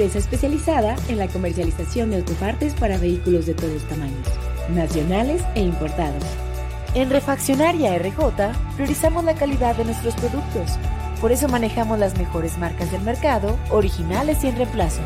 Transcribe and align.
Empresa 0.00 0.18
especializada 0.18 0.96
en 1.08 1.18
la 1.18 1.28
comercialización 1.28 2.08
de 2.08 2.16
autopartes 2.16 2.72
para 2.72 2.96
vehículos 2.96 3.44
de 3.44 3.52
todos 3.52 3.82
tamaños, 3.82 4.26
nacionales 4.70 5.42
e 5.54 5.60
importados. 5.60 6.24
En 6.94 7.10
Refaccionaria 7.10 7.98
RJ 7.98 8.54
priorizamos 8.76 9.24
la 9.24 9.34
calidad 9.34 9.76
de 9.76 9.84
nuestros 9.84 10.14
productos. 10.14 10.78
Por 11.20 11.32
eso 11.32 11.48
manejamos 11.48 11.98
las 11.98 12.16
mejores 12.16 12.56
marcas 12.56 12.90
del 12.90 13.02
mercado, 13.02 13.58
originales 13.68 14.42
y 14.42 14.46
en 14.46 14.56
reemplazo. 14.56 15.02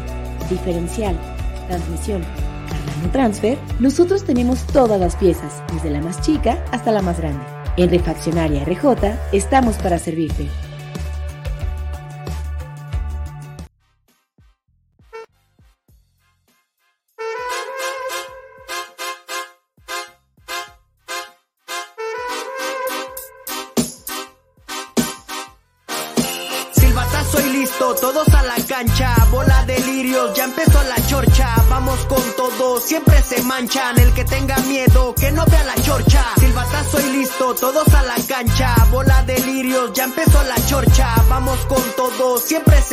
Diferencial, 0.49 1.19
transmisión, 1.67 2.23
Armando 2.71 3.11
Transfer, 3.11 3.59
nosotros 3.81 4.23
tenemos 4.23 4.65
todas 4.65 5.01
las 5.01 5.17
piezas, 5.17 5.61
desde 5.73 5.91
la 5.91 6.03
más 6.03 6.21
chica 6.21 6.65
hasta 6.71 6.93
la 6.93 7.03
más 7.03 7.19
grande. 7.19 7.45
En 7.77 7.91
Refaccionaria 7.91 8.65
RJ 8.65 9.17
estamos 9.33 9.75
para 9.75 9.99
servirte. 9.99 10.49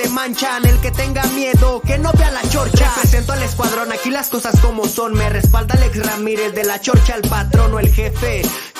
Manchan, 0.09 0.65
el 0.65 0.79
que 0.79 0.91
tenga 0.91 1.23
miedo, 1.27 1.81
que 1.81 1.97
no 1.97 2.11
vea 2.13 2.31
la 2.31 2.41
chorcha, 2.49 2.91
presento 2.99 3.33
al 3.33 3.43
escuadrón, 3.43 3.91
aquí 3.91 4.09
las 4.09 4.29
cosas 4.29 4.59
como 4.59 4.87
son, 4.87 5.13
me 5.13 5.29
respalda 5.29 5.75
Alex 5.75 6.05
Ramírez, 6.05 6.53
de 6.53 6.63
la 6.63 6.79
chorcha 6.79 7.15
el 7.15 7.27
patrón 7.27 7.73
o 7.73 7.79
el 7.79 7.93
jefe, 7.93 8.41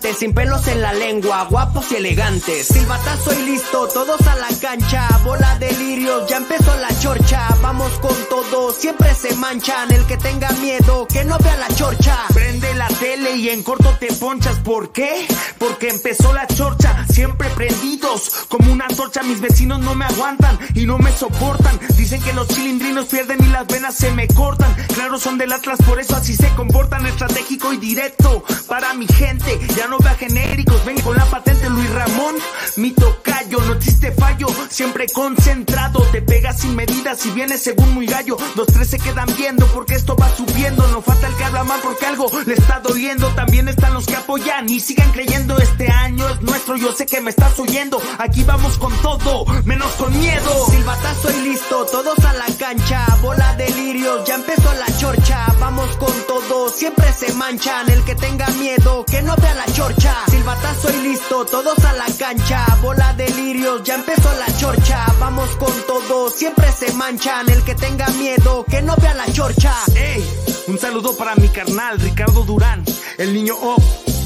sin 0.00 0.32
pelos 0.32 0.66
en 0.68 0.80
la 0.80 0.92
lengua, 0.92 1.46
guapos 1.50 1.90
y 1.92 1.96
elegantes. 1.96 2.68
Silbatazo 2.68 3.32
y 3.32 3.42
listo, 3.42 3.88
todos 3.88 4.20
a 4.26 4.36
la 4.36 4.48
cancha, 4.60 5.08
bola 5.24 5.58
de 5.58 5.72
lirios 5.72 6.28
ya 6.28 6.36
empezó 6.36 6.74
la 6.76 6.88
chorcha, 7.00 7.48
vamos 7.60 7.90
con 7.98 8.14
todo, 8.28 8.72
siempre 8.72 9.14
se 9.14 9.34
manchan, 9.36 9.90
el 9.92 10.06
que 10.06 10.16
tenga 10.16 10.50
miedo, 10.52 11.06
que 11.08 11.24
no 11.24 11.38
vea 11.38 11.56
la 11.56 11.68
chorcha. 11.74 12.16
Prende 12.32 12.67
la 12.78 12.86
tele 12.86 13.36
y 13.36 13.48
en 13.48 13.64
corto 13.64 13.96
te 13.98 14.06
ponchas, 14.06 14.60
¿por 14.60 14.92
qué? 14.92 15.26
Porque 15.58 15.88
empezó 15.88 16.32
la 16.32 16.46
chorcha, 16.46 17.04
siempre 17.12 17.50
prendidos, 17.50 18.46
como 18.48 18.72
una 18.72 18.86
torcha, 18.86 19.24
mis 19.24 19.40
vecinos 19.40 19.80
no 19.80 19.96
me 19.96 20.04
aguantan 20.04 20.56
y 20.74 20.86
no 20.86 20.96
me 20.96 21.10
soportan, 21.10 21.78
dicen 21.96 22.22
que 22.22 22.32
los 22.32 22.46
chilindrinos 22.46 23.06
pierden 23.06 23.42
y 23.44 23.48
las 23.48 23.66
venas 23.66 23.96
se 23.96 24.12
me 24.12 24.28
cortan, 24.28 24.72
claro 24.94 25.18
son 25.18 25.38
del 25.38 25.52
Atlas, 25.52 25.80
por 25.84 25.98
eso 25.98 26.14
así 26.14 26.36
se 26.36 26.48
comportan, 26.54 27.04
estratégico 27.04 27.72
y 27.72 27.78
directo, 27.78 28.44
para 28.68 28.94
mi 28.94 29.08
gente, 29.08 29.58
ya 29.76 29.88
no 29.88 29.98
vea 29.98 30.14
genéricos, 30.14 30.84
ven 30.84 31.00
con 31.00 31.16
la 31.16 31.24
patente 31.26 31.68
Luis 31.70 31.90
Ramón, 31.90 32.36
mi 32.76 32.92
tocayo, 32.92 33.60
no 33.62 33.74
existe 33.74 34.12
fallo, 34.12 34.46
siempre 34.70 35.06
concentrado. 35.12 36.00
Te 36.12 36.22
pegas 36.22 36.60
sin 36.60 36.76
medidas 36.76 37.24
y 37.26 37.30
vienes 37.30 37.62
según 37.62 37.92
muy 37.94 38.06
gallo. 38.06 38.36
Dos, 38.54 38.66
tres 38.68 38.88
se 38.88 38.98
quedan 38.98 39.28
viendo 39.36 39.66
porque 39.68 39.94
esto 39.94 40.16
va 40.16 40.28
subiendo. 40.34 40.86
No 40.88 41.02
falta 41.02 41.26
el 41.26 41.34
que 41.34 41.44
habla 41.44 41.64
mal 41.64 41.80
porque 41.82 42.06
algo 42.06 42.30
le 42.46 42.54
está 42.68 42.80
doliendo. 42.80 43.28
También 43.28 43.68
están 43.68 43.94
los 43.94 44.06
que 44.06 44.16
apoyan 44.16 44.68
y 44.68 44.80
sigan 44.80 45.10
creyendo. 45.12 45.56
Este 45.58 45.88
año 45.88 46.28
es 46.28 46.42
nuestro, 46.42 46.76
yo 46.76 46.92
sé 46.92 47.06
que 47.06 47.20
me 47.20 47.30
estás 47.30 47.58
oyendo. 47.58 48.00
Aquí 48.18 48.44
vamos 48.44 48.76
con 48.78 48.92
todo, 48.98 49.46
menos 49.64 49.90
con 49.92 50.16
miedo. 50.18 50.66
Silbatazo 50.70 51.30
y 51.30 51.48
listo, 51.48 51.86
todos 51.86 52.18
a 52.24 52.32
la 52.34 52.46
cancha. 52.58 53.06
Bola 53.22 53.56
de 53.56 53.70
lirios, 53.70 54.26
ya 54.26 54.34
empezó 54.34 54.72
la 54.74 54.98
chorcha. 54.98 55.46
Vamos 55.58 55.88
con 55.96 56.12
todo, 56.26 56.68
siempre 56.68 57.10
se 57.12 57.32
manchan. 57.34 57.88
El 57.88 58.04
que 58.04 58.14
tenga 58.14 58.46
miedo, 58.50 59.04
que 59.06 59.22
no 59.22 59.34
vea 59.36 59.54
la 59.54 59.66
chorcha. 59.72 60.14
Silbatazo 60.28 60.90
y 60.90 61.02
listo, 61.08 61.46
todos 61.46 61.78
a 61.84 61.92
la 61.94 62.06
cancha. 62.18 62.66
Bola 62.82 63.14
de 63.14 63.30
lirios, 63.30 63.82
ya 63.84 63.94
empezó 63.94 64.30
la 64.34 64.58
chorcha. 64.58 65.06
Vamos 65.18 65.48
con 65.56 65.72
todo, 65.86 66.30
siempre 66.30 66.70
se 66.72 66.92
manchan. 66.92 67.48
El 67.48 67.62
que 67.62 67.74
tenga 67.74 68.08
miedo, 68.08 68.66
que 68.68 68.82
no 68.82 68.94
vea 68.96 69.14
la 69.14 69.32
chorcha. 69.32 69.74
Ey, 69.94 70.22
un 70.68 70.78
saludo 70.78 71.16
para 71.16 71.34
mi 71.36 71.48
carnal 71.48 71.98
Ricardo 71.98 72.44
Durán, 72.44 72.84
el 73.16 73.32
niño 73.32 73.54
O. 73.60 73.76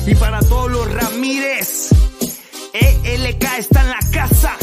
Y 0.06 0.14
para 0.16 0.40
todos 0.40 0.70
los 0.70 0.92
Ramírez. 0.92 1.90
ELK 2.72 3.44
está 3.58 3.82
en 3.82 3.90
la 3.90 4.00
casa. 4.12 4.56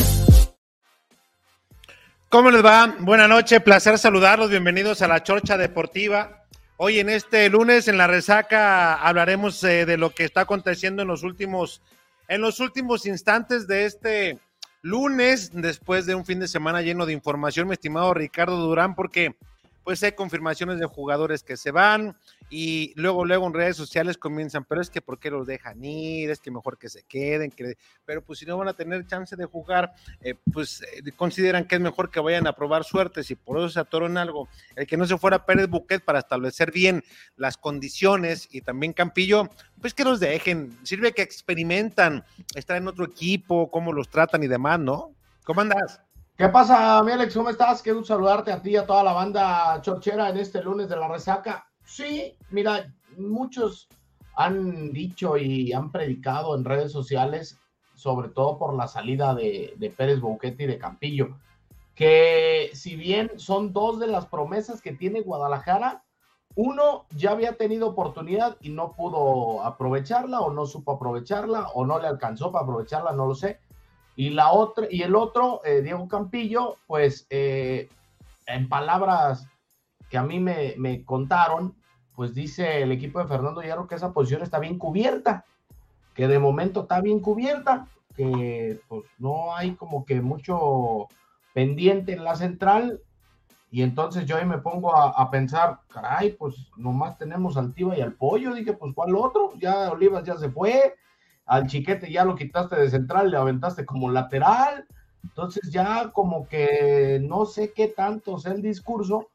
¿Cómo 2.27 2.51
les 2.51 2.63
va? 2.63 2.95
Buenas 2.99 3.29
noches, 3.29 3.61
placer 3.61 3.97
saludarlos, 3.97 4.49
bienvenidos 4.49 5.01
a 5.01 5.07
la 5.07 5.23
Chorcha 5.23 5.57
Deportiva. 5.57 6.43
Hoy 6.75 6.99
en 6.99 7.09
este 7.09 7.49
lunes 7.49 7.87
en 7.87 7.97
la 7.97 8.07
resaca 8.07 8.95
hablaremos 8.95 9.63
eh, 9.63 9.85
de 9.85 9.97
lo 9.97 10.09
que 10.09 10.25
está 10.25 10.41
aconteciendo 10.41 11.01
en 11.01 11.07
los 11.07 11.23
últimos, 11.23 11.81
en 12.27 12.41
los 12.41 12.59
últimos 12.59 13.05
instantes 13.05 13.67
de 13.67 13.85
este 13.85 14.39
lunes, 14.81 15.51
después 15.53 16.05
de 16.05 16.15
un 16.15 16.25
fin 16.25 16.39
de 16.39 16.47
semana 16.47 16.81
lleno 16.81 17.05
de 17.05 17.13
información, 17.13 17.67
mi 17.67 17.73
estimado 17.73 18.13
Ricardo 18.13 18.57
Durán, 18.57 18.95
porque 18.95 19.35
pues 19.83 20.03
hay 20.03 20.11
confirmaciones 20.11 20.79
de 20.79 20.85
jugadores 20.85 21.43
que 21.43 21.57
se 21.57 21.71
van 21.71 22.17
y 22.49 22.93
luego, 22.95 23.25
luego 23.25 23.47
en 23.47 23.53
redes 23.53 23.77
sociales 23.77 24.17
comienzan, 24.17 24.65
pero 24.65 24.81
es 24.81 24.89
que 24.89 25.01
¿por 25.01 25.19
qué 25.19 25.29
los 25.29 25.47
dejan 25.47 25.83
ir? 25.83 26.29
Es 26.29 26.39
que 26.39 26.51
mejor 26.51 26.77
que 26.77 26.89
se 26.89 27.03
queden, 27.03 27.51
que... 27.51 27.77
pero 28.05 28.23
pues 28.23 28.39
si 28.39 28.45
no 28.45 28.57
van 28.57 28.67
a 28.67 28.73
tener 28.73 29.05
chance 29.07 29.35
de 29.35 29.45
jugar, 29.45 29.93
eh, 30.21 30.35
pues 30.51 30.81
eh, 30.81 31.11
consideran 31.15 31.65
que 31.65 31.75
es 31.75 31.81
mejor 31.81 32.11
que 32.11 32.19
vayan 32.19 32.47
a 32.47 32.53
probar 32.53 32.83
suerte, 32.83 33.23
si 33.23 33.35
por 33.35 33.57
eso 33.57 33.69
se 33.69 33.79
atoran 33.79 34.17
algo, 34.17 34.47
el 34.75 34.87
que 34.87 34.97
no 34.97 35.05
se 35.05 35.17
fuera 35.17 35.45
Pérez 35.45 35.67
Buquet 35.69 36.03
para 36.03 36.19
establecer 36.19 36.71
bien 36.71 37.03
las 37.35 37.57
condiciones 37.57 38.47
y 38.51 38.61
también 38.61 38.93
Campillo, 38.93 39.49
pues 39.81 39.93
que 39.93 40.03
los 40.03 40.19
dejen, 40.19 40.77
sirve 40.83 41.13
que 41.13 41.21
experimentan, 41.21 42.23
estar 42.55 42.77
en 42.77 42.87
otro 42.87 43.05
equipo, 43.05 43.69
cómo 43.71 43.93
los 43.93 44.09
tratan 44.09 44.43
y 44.43 44.47
demás, 44.47 44.79
¿no? 44.79 45.15
¿Cómo 45.43 45.61
andas? 45.61 46.01
¿Qué 46.39 46.47
pasa, 46.47 47.03
mi 47.03 47.11
Alex? 47.11 47.35
¿Cómo 47.35 47.49
estás? 47.49 47.83
Gusto 47.83 48.05
saludarte 48.05 48.53
a 48.53 48.61
ti 48.61 48.69
y 48.69 48.75
a 48.77 48.85
toda 48.85 49.03
la 49.03 49.11
banda 49.11 49.81
chorchera 49.81 50.29
en 50.29 50.37
este 50.37 50.63
lunes 50.63 50.87
de 50.87 50.95
la 50.95 51.09
resaca. 51.09 51.67
Sí, 51.83 52.37
mira, 52.49 52.93
muchos 53.17 53.89
han 54.35 54.93
dicho 54.93 55.35
y 55.35 55.73
han 55.73 55.91
predicado 55.91 56.55
en 56.55 56.63
redes 56.63 56.93
sociales, 56.93 57.59
sobre 57.93 58.29
todo 58.29 58.57
por 58.57 58.73
la 58.73 58.87
salida 58.87 59.35
de, 59.35 59.93
Pérez 59.97 60.21
Bouquet 60.21 60.57
y 60.61 60.65
de 60.65 60.77
Campillo, 60.77 61.37
que 61.93 62.71
si 62.73 62.95
bien 62.95 63.31
son 63.35 63.73
dos 63.73 63.99
de 63.99 64.07
las 64.07 64.25
promesas 64.25 64.81
que 64.81 64.93
tiene 64.93 65.19
Guadalajara, 65.19 66.05
uno 66.55 67.05
ya 67.17 67.31
había 67.31 67.57
tenido 67.57 67.89
oportunidad 67.89 68.55
y 68.61 68.69
no 68.69 68.93
pudo 68.93 69.61
aprovecharla 69.65 70.39
o 70.39 70.53
no 70.53 70.65
supo 70.65 70.93
aprovecharla 70.93 71.67
o 71.73 71.85
no 71.85 71.99
le 71.99 72.07
alcanzó 72.07 72.53
para 72.53 72.63
aprovecharla, 72.63 73.11
no 73.11 73.25
lo 73.25 73.35
sé 73.35 73.59
y, 74.19 74.31
la 74.31 74.51
otra, 74.51 74.85
y 74.91 75.03
el 75.03 75.15
otro, 75.15 75.61
eh, 75.63 75.81
Diego 75.81 76.05
Campillo, 76.09 76.75
pues 76.87 77.25
eh, 77.29 77.87
en 78.47 78.67
palabras 78.67 79.47
que 80.09 80.17
a 80.17 80.23
mí 80.23 80.41
me, 80.41 80.75
me, 80.77 81.05
contaron, 81.05 81.73
pues 82.17 82.35
dice 82.35 82.81
el 82.81 82.91
equipo 82.91 83.19
de 83.19 83.29
Fernando 83.29 83.61
Hierro 83.61 83.87
que 83.87 83.95
esa 83.95 84.11
posición 84.11 84.41
está 84.41 84.59
bien 84.59 84.77
cubierta, 84.77 85.45
que 86.15 86.27
de 86.27 86.37
momento 86.37 86.81
está 86.81 86.99
bien 86.99 87.21
cubierta, 87.21 87.87
que 88.13 88.81
pues 88.89 89.05
no 89.19 89.55
hay 89.55 89.75
como 89.75 90.05
que 90.05 90.19
mucho 90.19 91.07
pendiente 91.53 92.11
en 92.11 92.25
la 92.25 92.35
central. 92.35 92.99
Y 93.71 93.83
entonces 93.83 94.25
yo 94.25 94.35
ahí 94.35 94.45
me 94.45 94.57
pongo 94.57 94.97
a, 94.97 95.11
a 95.11 95.31
pensar, 95.31 95.79
caray, 95.87 96.33
pues 96.33 96.55
nomás 96.75 97.17
tenemos 97.17 97.55
al 97.55 97.73
Tiva 97.73 97.97
y 97.97 98.01
al 98.01 98.15
Pollo. 98.15 98.53
Dije, 98.53 98.73
pues 98.73 98.93
¿cuál 98.93 99.15
otro? 99.15 99.53
Ya 99.59 99.89
Olivas 99.89 100.25
ya 100.25 100.35
se 100.35 100.49
fue, 100.49 100.95
al 101.49 101.67
chiquete 101.67 102.11
ya 102.11 102.23
lo 102.23 102.35
quitaste 102.35 102.75
de 102.75 102.89
central, 102.89 103.31
le 103.31 103.37
aventaste 103.37 103.85
como 103.85 104.09
lateral, 104.11 104.85
entonces 105.23 105.71
ya 105.71 106.11
como 106.13 106.47
que 106.47 107.19
no 107.21 107.45
sé 107.45 107.73
qué 107.73 107.87
tanto 107.87 108.37
es 108.37 108.45
el 108.45 108.61
discurso, 108.61 109.29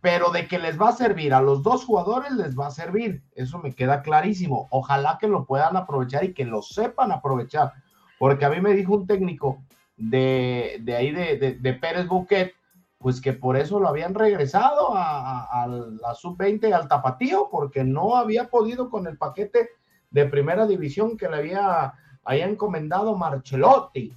pero 0.00 0.30
de 0.30 0.48
que 0.48 0.58
les 0.58 0.80
va 0.80 0.88
a 0.88 0.92
servir 0.92 1.32
a 1.32 1.40
los 1.40 1.62
dos 1.62 1.84
jugadores 1.84 2.32
les 2.32 2.58
va 2.58 2.66
a 2.66 2.70
servir, 2.72 3.22
eso 3.34 3.58
me 3.58 3.72
queda 3.72 4.02
clarísimo, 4.02 4.66
ojalá 4.70 5.18
que 5.20 5.28
lo 5.28 5.44
puedan 5.44 5.76
aprovechar 5.76 6.24
y 6.24 6.34
que 6.34 6.44
lo 6.44 6.62
sepan 6.62 7.12
aprovechar, 7.12 7.74
porque 8.18 8.44
a 8.44 8.50
mí 8.50 8.60
me 8.60 8.74
dijo 8.74 8.94
un 8.94 9.06
técnico 9.06 9.62
de, 9.96 10.82
ahí 10.96 11.12
de, 11.12 11.58
de, 11.60 11.72
Pérez 11.74 12.08
Bouquet 12.08 12.54
pues 12.98 13.20
que 13.20 13.32
por 13.32 13.56
eso 13.56 13.80
lo 13.80 13.88
habían 13.88 14.14
regresado 14.14 14.90
a, 14.94 15.66
la 15.66 16.14
sub-20 16.14 16.70
al 16.72 16.86
tapatío, 16.86 17.48
porque 17.50 17.82
no 17.82 18.14
había 18.16 18.48
podido 18.48 18.90
con 18.90 19.06
el 19.06 19.16
paquete 19.16 19.70
de 20.10 20.26
primera 20.26 20.66
división 20.66 21.16
que 21.16 21.28
le 21.28 21.36
había, 21.36 21.94
había 22.24 22.46
encomendado 22.46 23.16
Marcelotti. 23.16 24.12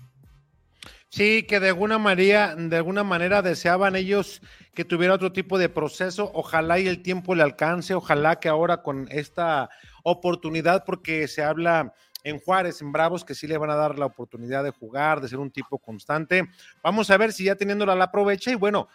Sí, 1.09 1.43
que 1.43 1.59
de 1.59 1.67
alguna 1.67 1.99
manera, 1.99 2.55
de 2.55 2.75
alguna 2.75 3.03
manera 3.03 3.43
deseaban 3.43 3.95
ellos 3.95 4.41
que 4.73 4.83
tuviera 4.83 5.13
otro 5.13 5.31
tipo 5.31 5.59
de 5.59 5.69
proceso. 5.69 6.31
Ojalá 6.33 6.79
y 6.79 6.87
el 6.87 7.03
tiempo 7.03 7.35
le 7.35 7.43
alcance, 7.43 7.93
ojalá 7.93 8.39
que 8.39 8.49
ahora 8.49 8.81
con 8.81 9.07
esta 9.11 9.69
oportunidad, 10.01 10.85
porque 10.85 11.27
se 11.27 11.43
habla 11.43 11.93
en 12.23 12.39
Juárez, 12.39 12.81
en 12.81 12.91
Bravos, 12.91 13.23
que 13.23 13.35
sí 13.35 13.45
le 13.45 13.59
van 13.59 13.69
a 13.69 13.75
dar 13.75 13.99
la 13.99 14.07
oportunidad 14.07 14.63
de 14.63 14.71
jugar, 14.71 15.21
de 15.21 15.27
ser 15.27 15.37
un 15.37 15.51
tipo 15.51 15.77
constante. 15.77 16.49
Vamos 16.81 17.11
a 17.11 17.17
ver 17.17 17.31
si 17.31 17.43
ya 17.43 17.55
teniéndola 17.55 17.93
la 17.93 18.05
aprovecha 18.05 18.49
y 18.49 18.55
bueno, 18.55 18.87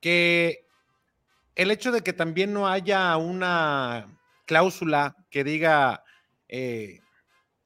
que 0.00 0.64
el 1.56 1.70
hecho 1.70 1.92
de 1.92 2.02
que 2.02 2.14
también 2.14 2.54
no 2.54 2.68
haya 2.68 3.16
una 3.18 4.06
cláusula 4.46 5.16
que 5.30 5.44
diga 5.44 6.04
eh, 6.48 7.00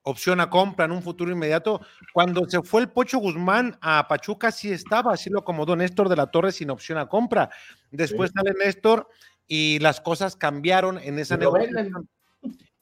opción 0.03 0.41
a 0.41 0.51
compra 0.51 0.87
en 0.87 0.93
un 0.93 1.03
futuro 1.03 1.31
inmediato, 1.31 1.81
cuando 2.13 2.49
se 2.49 2.63
fue 2.63 2.81
el 2.83 2.91
Pocho 2.91 3.19
Guzmán 3.19 3.79
a 3.81 4.09
Pachuca 4.09 4.51
sí 4.51 4.71
estaba, 4.73 5.13
así 5.13 5.31
lo 5.31 5.41
acomodó 5.41 5.77
Néstor 5.77 6.09
de 6.09 6.17
la 6.17 6.31
Torre 6.31 6.53
sin 6.53 6.71
opción 6.71 6.99
a 6.99 7.09
compra. 7.09 7.51
Después 7.91 8.33
sale 8.35 8.55
Néstor 8.55 9.09
y 9.47 9.79
las 9.81 10.01
cosas 10.01 10.37
cambiaron 10.37 10.99
en 10.99 11.19
esa 11.19 11.37
negociación 11.37 12.09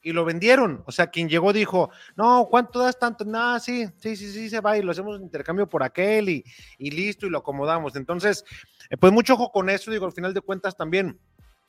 y 0.01 0.13
lo 0.13 0.25
vendieron. 0.25 0.83
O 0.85 0.91
sea, 0.91 1.07
quien 1.07 1.29
llegó 1.29 1.51
dijo, 1.53 1.89
no, 2.15 2.47
¿cuánto 2.49 2.79
das 2.79 2.97
tanto? 2.97 3.25
No, 3.25 3.59
sí, 3.59 3.87
sí, 3.97 4.15
sí, 4.15 4.31
sí, 4.31 4.49
se 4.49 4.61
va 4.61 4.77
y 4.77 4.81
lo 4.81 4.91
hacemos 4.91 5.17
un 5.17 5.23
intercambio 5.23 5.67
por 5.67 5.83
aquel 5.83 6.29
y, 6.29 6.43
y 6.77 6.91
listo 6.91 7.25
y 7.25 7.29
lo 7.29 7.39
acomodamos. 7.39 7.95
Entonces, 7.95 8.45
eh, 8.89 8.97
pues 8.97 9.11
mucho 9.11 9.33
ojo 9.33 9.51
con 9.51 9.69
eso, 9.69 9.91
digo, 9.91 10.05
al 10.05 10.13
final 10.13 10.33
de 10.33 10.41
cuentas 10.41 10.77
también 10.77 11.19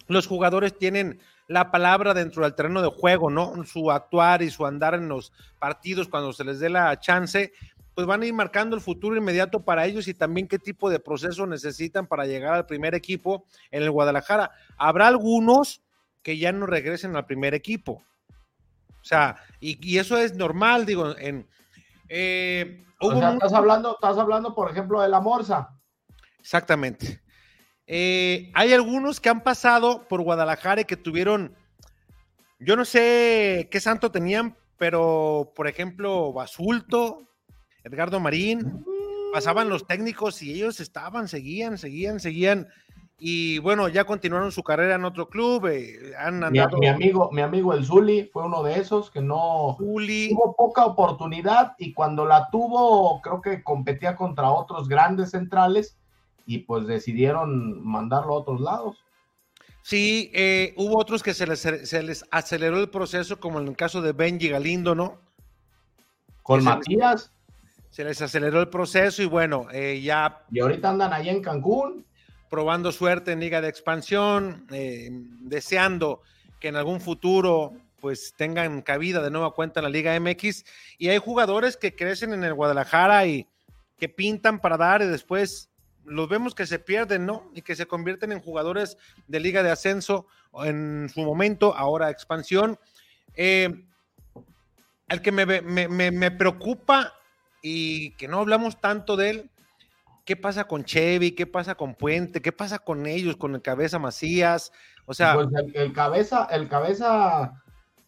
los 0.06 0.26
jugadores 0.26 0.76
tienen 0.76 1.20
la 1.50 1.72
palabra 1.72 2.14
dentro 2.14 2.44
del 2.44 2.54
terreno 2.54 2.80
de 2.80 2.90
juego, 2.90 3.28
¿no? 3.28 3.64
Su 3.64 3.90
actuar 3.90 4.40
y 4.40 4.50
su 4.50 4.64
andar 4.64 4.94
en 4.94 5.08
los 5.08 5.32
partidos 5.58 6.06
cuando 6.06 6.32
se 6.32 6.44
les 6.44 6.60
dé 6.60 6.70
la 6.70 7.00
chance, 7.00 7.52
pues 7.92 8.06
van 8.06 8.22
a 8.22 8.26
ir 8.26 8.32
marcando 8.32 8.76
el 8.76 8.82
futuro 8.82 9.16
inmediato 9.16 9.64
para 9.64 9.84
ellos 9.84 10.06
y 10.06 10.14
también 10.14 10.46
qué 10.46 10.60
tipo 10.60 10.88
de 10.88 11.00
proceso 11.00 11.48
necesitan 11.48 12.06
para 12.06 12.24
llegar 12.24 12.54
al 12.54 12.66
primer 12.66 12.94
equipo 12.94 13.46
en 13.72 13.82
el 13.82 13.90
Guadalajara. 13.90 14.52
Habrá 14.76 15.08
algunos 15.08 15.82
que 16.22 16.38
ya 16.38 16.52
no 16.52 16.66
regresen 16.66 17.16
al 17.16 17.26
primer 17.26 17.52
equipo, 17.52 18.04
o 19.00 19.04
sea, 19.04 19.34
y, 19.58 19.98
eso 19.98 20.18
es 20.18 20.36
normal, 20.36 20.86
digo, 20.86 21.18
en... 21.18 21.48
Eh, 22.08 22.84
o 23.00 23.18
sea, 23.18 23.32
estás 23.32 23.54
hablando, 23.54 23.94
estás 23.94 24.18
hablando, 24.18 24.54
por 24.54 24.70
ejemplo, 24.70 25.00
de 25.00 25.08
la 25.08 25.20
Morsa. 25.20 25.70
Exactamente. 26.38 27.20
Eh, 27.92 28.52
hay 28.54 28.72
algunos 28.72 29.18
que 29.18 29.30
han 29.30 29.42
pasado 29.42 30.06
por 30.06 30.22
Guadalajara 30.22 30.82
y 30.82 30.84
que 30.84 30.96
tuvieron, 30.96 31.56
yo 32.60 32.76
no 32.76 32.84
sé 32.84 33.66
qué 33.68 33.80
santo 33.80 34.12
tenían, 34.12 34.56
pero 34.78 35.52
por 35.56 35.66
ejemplo, 35.66 36.32
Basulto, 36.32 37.26
Edgardo 37.82 38.20
Marín, 38.20 38.84
pasaban 39.32 39.68
los 39.68 39.88
técnicos 39.88 40.40
y 40.40 40.52
ellos 40.52 40.78
estaban, 40.78 41.26
seguían, 41.26 41.78
seguían, 41.78 42.20
seguían 42.20 42.68
y 43.18 43.58
bueno, 43.58 43.88
ya 43.88 44.04
continuaron 44.04 44.52
su 44.52 44.62
carrera 44.62 44.94
en 44.94 45.04
otro 45.04 45.28
club. 45.28 45.66
Eh, 45.66 46.14
han 46.16 46.44
andado... 46.44 46.78
mi, 46.78 46.86
amigo, 46.86 47.28
mi 47.32 47.42
amigo 47.42 47.74
el 47.74 47.84
Zuli 47.84 48.30
fue 48.32 48.44
uno 48.44 48.62
de 48.62 48.78
esos 48.78 49.10
que 49.10 49.20
no 49.20 49.74
tuvo 49.80 50.54
poca 50.56 50.86
oportunidad 50.86 51.74
y 51.76 51.92
cuando 51.92 52.24
la 52.24 52.50
tuvo, 52.52 53.20
creo 53.20 53.40
que 53.40 53.64
competía 53.64 54.14
contra 54.14 54.48
otros 54.48 54.88
grandes 54.88 55.32
centrales 55.32 55.96
y 56.46 56.58
pues 56.58 56.86
decidieron 56.86 57.84
mandarlo 57.86 58.34
a 58.34 58.38
otros 58.38 58.60
lados. 58.60 58.98
Sí, 59.82 60.30
eh, 60.34 60.74
hubo 60.76 60.98
otros 60.98 61.22
que 61.22 61.34
se 61.34 61.46
les, 61.46 61.60
se 61.60 62.02
les, 62.02 62.24
aceleró 62.30 62.78
el 62.78 62.90
proceso, 62.90 63.40
como 63.40 63.60
en 63.60 63.68
el 63.68 63.76
caso 63.76 64.02
de 64.02 64.12
Benji 64.12 64.48
Galindo, 64.48 64.94
¿no? 64.94 65.18
Con 66.42 66.62
Matías. 66.64 67.32
Se 67.90 68.04
les, 68.04 68.20
aceleró 68.20 68.60
el 68.60 68.68
proceso 68.68 69.22
y 69.22 69.26
bueno, 69.26 69.66
eh, 69.72 70.00
ya. 70.02 70.44
Y 70.50 70.60
ahorita 70.60 70.90
andan 70.90 71.12
allá 71.12 71.32
en 71.32 71.42
Cancún 71.42 72.04
probando 72.50 72.90
suerte 72.92 73.32
en 73.32 73.40
Liga 73.40 73.60
de 73.60 73.68
Expansión, 73.68 74.66
eh, 74.72 75.08
deseando 75.12 76.20
que 76.58 76.68
en 76.68 76.76
algún 76.76 77.00
futuro 77.00 77.72
pues 78.00 78.34
tengan 78.36 78.82
cabida 78.82 79.22
de 79.22 79.30
nueva 79.30 79.52
cuenta 79.52 79.80
en 79.80 79.84
la 79.84 79.90
Liga 79.90 80.18
MX. 80.18 80.64
Y 80.98 81.08
hay 81.08 81.18
jugadores 81.18 81.76
que 81.76 81.94
crecen 81.94 82.32
en 82.32 82.44
el 82.44 82.54
Guadalajara 82.54 83.24
y 83.26 83.46
que 83.98 84.08
pintan 84.08 84.60
para 84.60 84.76
dar 84.76 85.02
y 85.02 85.06
después 85.06 85.69
los 86.04 86.28
vemos 86.28 86.54
que 86.54 86.66
se 86.66 86.78
pierden, 86.78 87.26
¿no? 87.26 87.50
Y 87.54 87.62
que 87.62 87.76
se 87.76 87.86
convierten 87.86 88.32
en 88.32 88.40
jugadores 88.40 88.96
de 89.28 89.40
Liga 89.40 89.62
de 89.62 89.70
Ascenso 89.70 90.26
en 90.64 91.08
su 91.12 91.20
momento, 91.22 91.74
ahora 91.76 92.10
expansión. 92.10 92.78
Eh, 93.34 93.84
el 95.08 95.22
que 95.22 95.32
me, 95.32 95.44
me 95.46 96.30
preocupa 96.30 97.14
y 97.62 98.12
que 98.12 98.28
no 98.28 98.38
hablamos 98.38 98.80
tanto 98.80 99.16
de 99.16 99.30
él 99.30 99.50
¿Qué 100.30 100.36
pasa 100.36 100.68
con 100.68 100.84
Chevy? 100.84 101.32
¿Qué 101.32 101.44
pasa 101.44 101.74
con 101.74 101.96
Puente? 101.96 102.40
¿Qué 102.40 102.52
pasa 102.52 102.78
con 102.78 103.06
ellos, 103.06 103.36
con 103.36 103.56
el 103.56 103.62
Cabeza 103.62 103.98
Macías? 103.98 104.70
O 105.04 105.12
sea, 105.12 105.34
pues 105.34 105.48
el, 105.74 105.92
Cabeza, 105.92 106.46
el 106.52 106.68
Cabeza, 106.68 107.60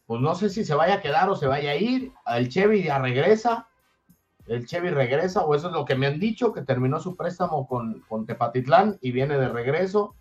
pues 0.06 0.20
no 0.20 0.36
sé 0.36 0.48
si 0.48 0.64
se 0.64 0.74
vaya 0.76 0.94
a 0.94 1.00
quedar 1.00 1.28
o 1.28 1.34
se 1.34 1.48
vaya 1.48 1.72
a 1.72 1.74
ir. 1.74 2.12
El 2.26 2.48
Chevy 2.48 2.84
ya 2.84 3.00
regresa. 3.00 3.68
El 4.46 4.66
Chevy 4.66 4.90
regresa, 4.90 5.44
o 5.44 5.54
eso 5.54 5.68
es 5.68 5.72
lo 5.72 5.84
que 5.84 5.94
me 5.94 6.06
han 6.06 6.18
dicho, 6.18 6.52
que 6.52 6.62
terminó 6.62 7.00
su 7.00 7.16
préstamo 7.16 7.66
con, 7.66 8.00
con 8.08 8.26
Tepatitlán 8.26 8.98
y 9.00 9.12
viene 9.12 9.38
de 9.38 9.48
regreso. 9.48 10.14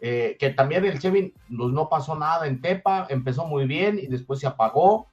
Eh, 0.00 0.36
que 0.38 0.50
también 0.50 0.84
el 0.84 1.00
Chevy 1.00 1.34
pues, 1.48 1.72
no 1.72 1.88
pasó 1.88 2.14
nada 2.14 2.46
en 2.46 2.60
Tepa, 2.60 3.06
empezó 3.10 3.46
muy 3.46 3.66
bien 3.66 3.98
y 3.98 4.06
después 4.06 4.38
se 4.40 4.46
apagó. 4.46 5.08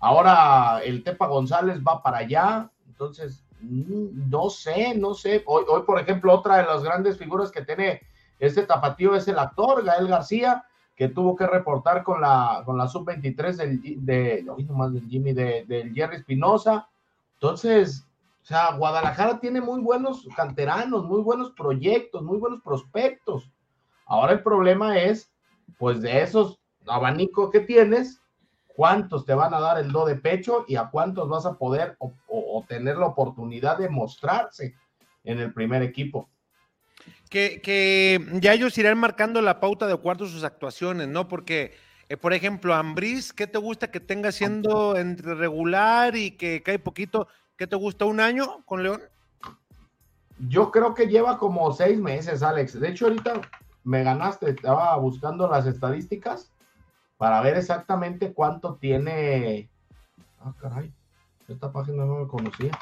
Ahora 0.00 0.80
el 0.84 1.04
Tepa 1.04 1.28
González 1.28 1.80
va 1.86 2.02
para 2.02 2.18
allá, 2.18 2.70
entonces 2.88 3.44
Mm, 3.64 4.30
no 4.30 4.50
sé, 4.50 4.94
no 4.96 5.14
sé. 5.14 5.42
Hoy, 5.46 5.64
hoy, 5.68 5.82
por 5.82 5.98
ejemplo, 6.00 6.32
otra 6.32 6.58
de 6.58 6.64
las 6.64 6.82
grandes 6.82 7.18
figuras 7.18 7.50
que 7.50 7.62
tiene 7.64 8.02
este 8.38 8.62
tapatío 8.64 9.14
es 9.14 9.26
el 9.28 9.38
actor 9.38 9.84
Gael 9.84 10.08
García, 10.08 10.64
que 10.96 11.08
tuvo 11.08 11.34
que 11.36 11.46
reportar 11.46 12.02
con 12.02 12.20
la, 12.20 12.62
con 12.64 12.76
la 12.76 12.88
sub-23 12.88 13.56
del, 13.56 14.04
de, 14.04 14.44
del 14.44 15.08
Jimmy, 15.08 15.32
de, 15.32 15.64
del 15.66 15.94
Jerry 15.94 16.16
Espinosa. 16.16 16.88
Entonces, 17.44 18.06
o 18.42 18.46
sea, 18.46 18.72
Guadalajara 18.72 19.38
tiene 19.38 19.60
muy 19.60 19.78
buenos 19.82 20.26
canteranos, 20.34 21.04
muy 21.04 21.20
buenos 21.20 21.52
proyectos, 21.52 22.22
muy 22.22 22.38
buenos 22.38 22.62
prospectos. 22.62 23.50
Ahora 24.06 24.32
el 24.32 24.42
problema 24.42 24.98
es, 24.98 25.30
pues 25.78 26.00
de 26.00 26.22
esos 26.22 26.58
abanicos 26.86 27.50
que 27.50 27.60
tienes, 27.60 28.18
cuántos 28.68 29.26
te 29.26 29.34
van 29.34 29.52
a 29.52 29.60
dar 29.60 29.78
el 29.78 29.92
do 29.92 30.06
de 30.06 30.14
pecho 30.14 30.64
y 30.66 30.76
a 30.76 30.88
cuántos 30.88 31.28
vas 31.28 31.44
a 31.44 31.58
poder 31.58 31.98
o, 31.98 32.64
tener 32.66 32.96
la 32.96 33.08
oportunidad 33.08 33.76
de 33.76 33.90
mostrarse 33.90 34.74
en 35.22 35.38
el 35.38 35.52
primer 35.52 35.82
equipo. 35.82 36.30
Que, 37.28 38.26
ya 38.40 38.54
ellos 38.54 38.78
irán 38.78 38.96
marcando 38.96 39.42
la 39.42 39.60
pauta 39.60 39.86
de 39.86 39.94
cuarto 39.98 40.24
sus 40.26 40.44
actuaciones, 40.44 41.08
¿no? 41.08 41.28
Porque, 41.28 41.74
eh, 42.14 42.16
por 42.16 42.32
ejemplo, 42.32 42.74
Ambris, 42.74 43.32
¿qué 43.32 43.48
te 43.48 43.58
gusta 43.58 43.90
que 43.90 43.98
tenga 43.98 44.30
siendo 44.30 44.96
entre 44.96 45.34
regular 45.34 46.14
y 46.14 46.30
que 46.32 46.62
cae 46.62 46.78
poquito? 46.78 47.26
¿Qué 47.56 47.66
te 47.66 47.74
gusta 47.74 48.04
un 48.04 48.20
año 48.20 48.64
con 48.66 48.84
León? 48.84 49.02
Yo 50.48 50.70
creo 50.70 50.94
que 50.94 51.08
lleva 51.08 51.38
como 51.38 51.72
seis 51.72 51.98
meses, 51.98 52.42
Alex. 52.42 52.78
De 52.78 52.88
hecho, 52.88 53.06
ahorita 53.06 53.40
me 53.82 54.04
ganaste, 54.04 54.50
estaba 54.50 54.96
buscando 54.96 55.48
las 55.48 55.66
estadísticas 55.66 56.52
para 57.16 57.40
ver 57.40 57.56
exactamente 57.56 58.32
cuánto 58.32 58.76
tiene. 58.76 59.68
Ah, 60.40 60.54
caray, 60.60 60.92
esta 61.48 61.72
página 61.72 62.04
no 62.04 62.20
me 62.20 62.28
conocía. 62.28 62.78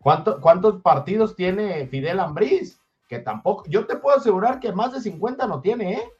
¿Cuánto, 0.00 0.40
¿Cuántos 0.40 0.80
partidos 0.80 1.36
tiene 1.36 1.86
Fidel 1.88 2.20
Ambriz? 2.20 2.80
Que 3.08 3.18
tampoco, 3.18 3.64
yo 3.68 3.86
te 3.86 3.96
puedo 3.96 4.16
asegurar 4.16 4.58
que 4.58 4.72
más 4.72 4.92
de 4.92 5.02
50 5.02 5.46
no 5.46 5.60
tiene, 5.60 5.94
¿eh? 5.94 6.12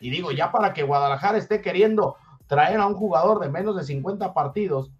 Y 0.00 0.10
digo, 0.10 0.32
ya 0.32 0.52
para 0.52 0.72
que 0.72 0.82
Guadalajara 0.82 1.38
esté 1.38 1.60
queriendo 1.60 2.16
traer 2.46 2.80
a 2.80 2.86
un 2.86 2.94
jugador 2.94 3.40
de 3.40 3.48
menos 3.48 3.76
de 3.76 3.84
50 3.84 4.34
partidos 4.34 4.90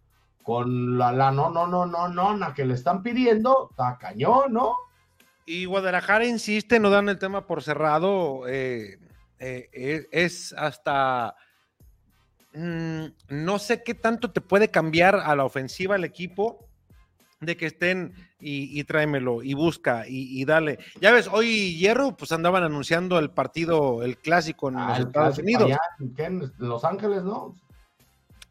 con 0.42 0.98
la, 0.98 1.12
la 1.12 1.30
no, 1.30 1.50
no, 1.50 1.66
no, 1.66 1.86
no, 1.86 2.08
no, 2.08 2.54
que 2.54 2.64
le 2.64 2.74
están 2.74 3.02
pidiendo, 3.02 3.68
está 3.70 3.98
cañón, 3.98 4.52
¿no? 4.52 4.76
Y 5.46 5.66
Guadalajara 5.66 6.26
insiste, 6.26 6.80
no 6.80 6.90
dan 6.90 7.08
el 7.08 7.18
tema 7.18 7.46
por 7.46 7.62
cerrado, 7.62 8.46
eh, 8.48 8.98
eh, 9.38 10.06
es 10.10 10.54
hasta 10.56 11.34
Mm, 12.54 13.06
no 13.30 13.58
sé 13.58 13.82
qué 13.82 13.94
tanto 13.94 14.30
te 14.30 14.40
puede 14.40 14.70
cambiar 14.70 15.16
a 15.16 15.34
la 15.34 15.44
ofensiva 15.44 15.96
el 15.96 16.04
equipo 16.04 16.68
de 17.40 17.56
que 17.56 17.66
estén 17.66 18.14
y, 18.46 18.84
tráemelo 18.84 19.42
y 19.42 19.54
busca 19.54 20.04
y, 20.06 20.44
dale. 20.44 20.78
Ya 21.00 21.12
ves, 21.12 21.28
hoy 21.32 21.76
Hierro, 21.76 22.14
pues 22.16 22.30
andaban 22.32 22.62
anunciando 22.62 23.18
el 23.18 23.30
partido, 23.30 24.02
el 24.02 24.18
clásico 24.18 24.68
en 24.68 24.76
ah, 24.76 24.88
los 24.90 25.06
Estados 25.06 25.38
Unidos. 25.38 25.70
en 26.18 26.52
Los 26.58 26.84
Ángeles, 26.84 27.22
¿no? 27.22 27.54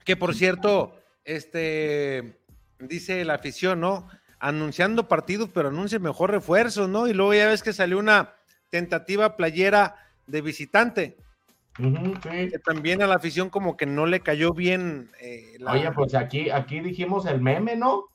Que 0.03 0.17
por 0.17 0.33
cierto, 0.33 0.95
este 1.23 2.39
dice 2.79 3.23
la 3.23 3.35
afición, 3.35 3.79
¿no? 3.79 4.07
Anunciando 4.39 5.07
partidos, 5.07 5.49
pero 5.53 5.69
anuncia 5.69 5.99
mejor 5.99 6.31
refuerzos, 6.31 6.89
¿no? 6.89 7.07
Y 7.07 7.13
luego 7.13 7.33
ya 7.33 7.47
ves 7.47 7.61
que 7.63 7.71
salió 7.71 7.99
una 7.99 8.33
tentativa 8.69 9.37
playera 9.37 9.95
de 10.25 10.41
visitante. 10.41 11.17
Sí. 11.77 11.93
Que 12.23 12.59
también 12.59 13.01
a 13.01 13.07
la 13.07 13.15
afición 13.15 13.49
como 13.49 13.77
que 13.77 13.85
no 13.85 14.05
le 14.05 14.19
cayó 14.21 14.53
bien. 14.53 15.11
eh, 15.21 15.55
la- 15.59 15.71
Oye, 15.73 15.91
pues 15.91 16.13
aquí, 16.15 16.49
aquí 16.49 16.79
dijimos 16.81 17.25
el 17.25 17.41
meme, 17.41 17.75
¿no? 17.75 18.05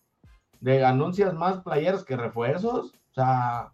De 0.60 0.84
anuncias 0.84 1.34
más 1.34 1.60
playeras 1.62 2.04
que 2.04 2.16
refuerzos. 2.16 2.92
O 3.10 3.14
sea, 3.14 3.70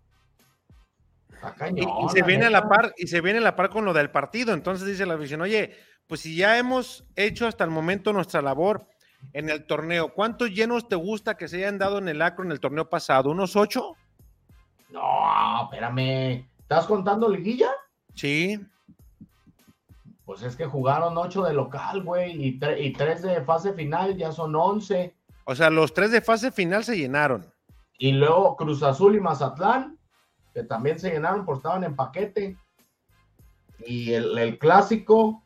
está 1.31 1.51
y, 1.51 1.59
cañón. 1.59 1.89
y 2.05 2.09
se 2.11 2.23
viene 2.23 2.47
a 2.47 2.51
la 2.51 2.69
par, 2.69 2.93
y 2.97 3.07
se 3.07 3.21
viene 3.21 3.39
a 3.39 3.43
la 3.43 3.57
par 3.57 3.71
con 3.71 3.85
lo 3.85 3.93
del 3.93 4.11
partido. 4.11 4.53
Entonces 4.55 4.87
dice 4.87 5.07
la 5.07 5.15
afición, 5.15 5.41
oye, 5.41 5.75
pues 6.07 6.21
si 6.21 6.37
ya 6.37 6.59
hemos 6.59 7.05
hecho 7.17 7.47
hasta 7.47 7.65
el 7.65 7.71
momento 7.71 8.13
nuestra 8.13 8.43
labor 8.43 8.87
en 9.33 9.49
el 9.49 9.67
torneo, 9.67 10.13
¿cuántos 10.13 10.51
llenos 10.51 10.87
te 10.89 10.97
gusta 10.97 11.37
que 11.37 11.49
se 11.49 11.57
hayan 11.59 11.79
dado 11.79 11.99
en 11.99 12.09
el 12.09 12.21
acro 12.21 12.45
en 12.45 12.53
el 12.53 12.61
torneo 12.61 12.91
pasado? 12.91 13.31
¿Unos 13.31 13.57
ocho? 13.57 13.97
No, 14.91 15.65
espérame. 15.65 16.47
¿Estás 16.61 16.87
contando 16.87 17.29
liguilla? 17.29 17.71
Sí. 18.15 18.61
Pues 20.25 20.43
es 20.43 20.57
que 20.57 20.65
jugaron 20.67 21.17
ocho 21.19 21.43
de 21.43 21.53
local, 21.53 22.03
güey, 22.03 22.33
y, 22.47 22.59
tre- 22.59 22.81
y 22.83 22.93
tres 22.93 23.21
de 23.23 23.43
fase 23.43 23.73
final, 23.75 24.17
ya 24.17 24.33
son 24.33 24.55
once. 24.57 25.15
O 25.45 25.55
sea, 25.55 25.71
los 25.71 25.93
tres 25.95 26.11
de 26.11 26.21
fase 26.21 26.51
final 26.51 26.85
se 26.85 26.97
llenaron. 26.97 27.45
Y 27.99 28.13
luego 28.13 28.57
Cruz 28.57 28.83
Azul 28.83 29.15
y 29.15 29.21
Mazatlán, 29.21 29.99
que 30.53 30.63
también 30.65 30.99
se 30.99 31.11
llenaron 31.11 31.45
porque 31.45 31.59
estaban 31.59 31.85
en 31.85 31.95
paquete. 31.97 32.57
Y 33.87 34.13
el, 34.13 34.37
el 34.39 34.59
clásico 34.59 35.43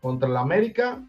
contra 0.00 0.28
el 0.28 0.36
América, 0.36 1.02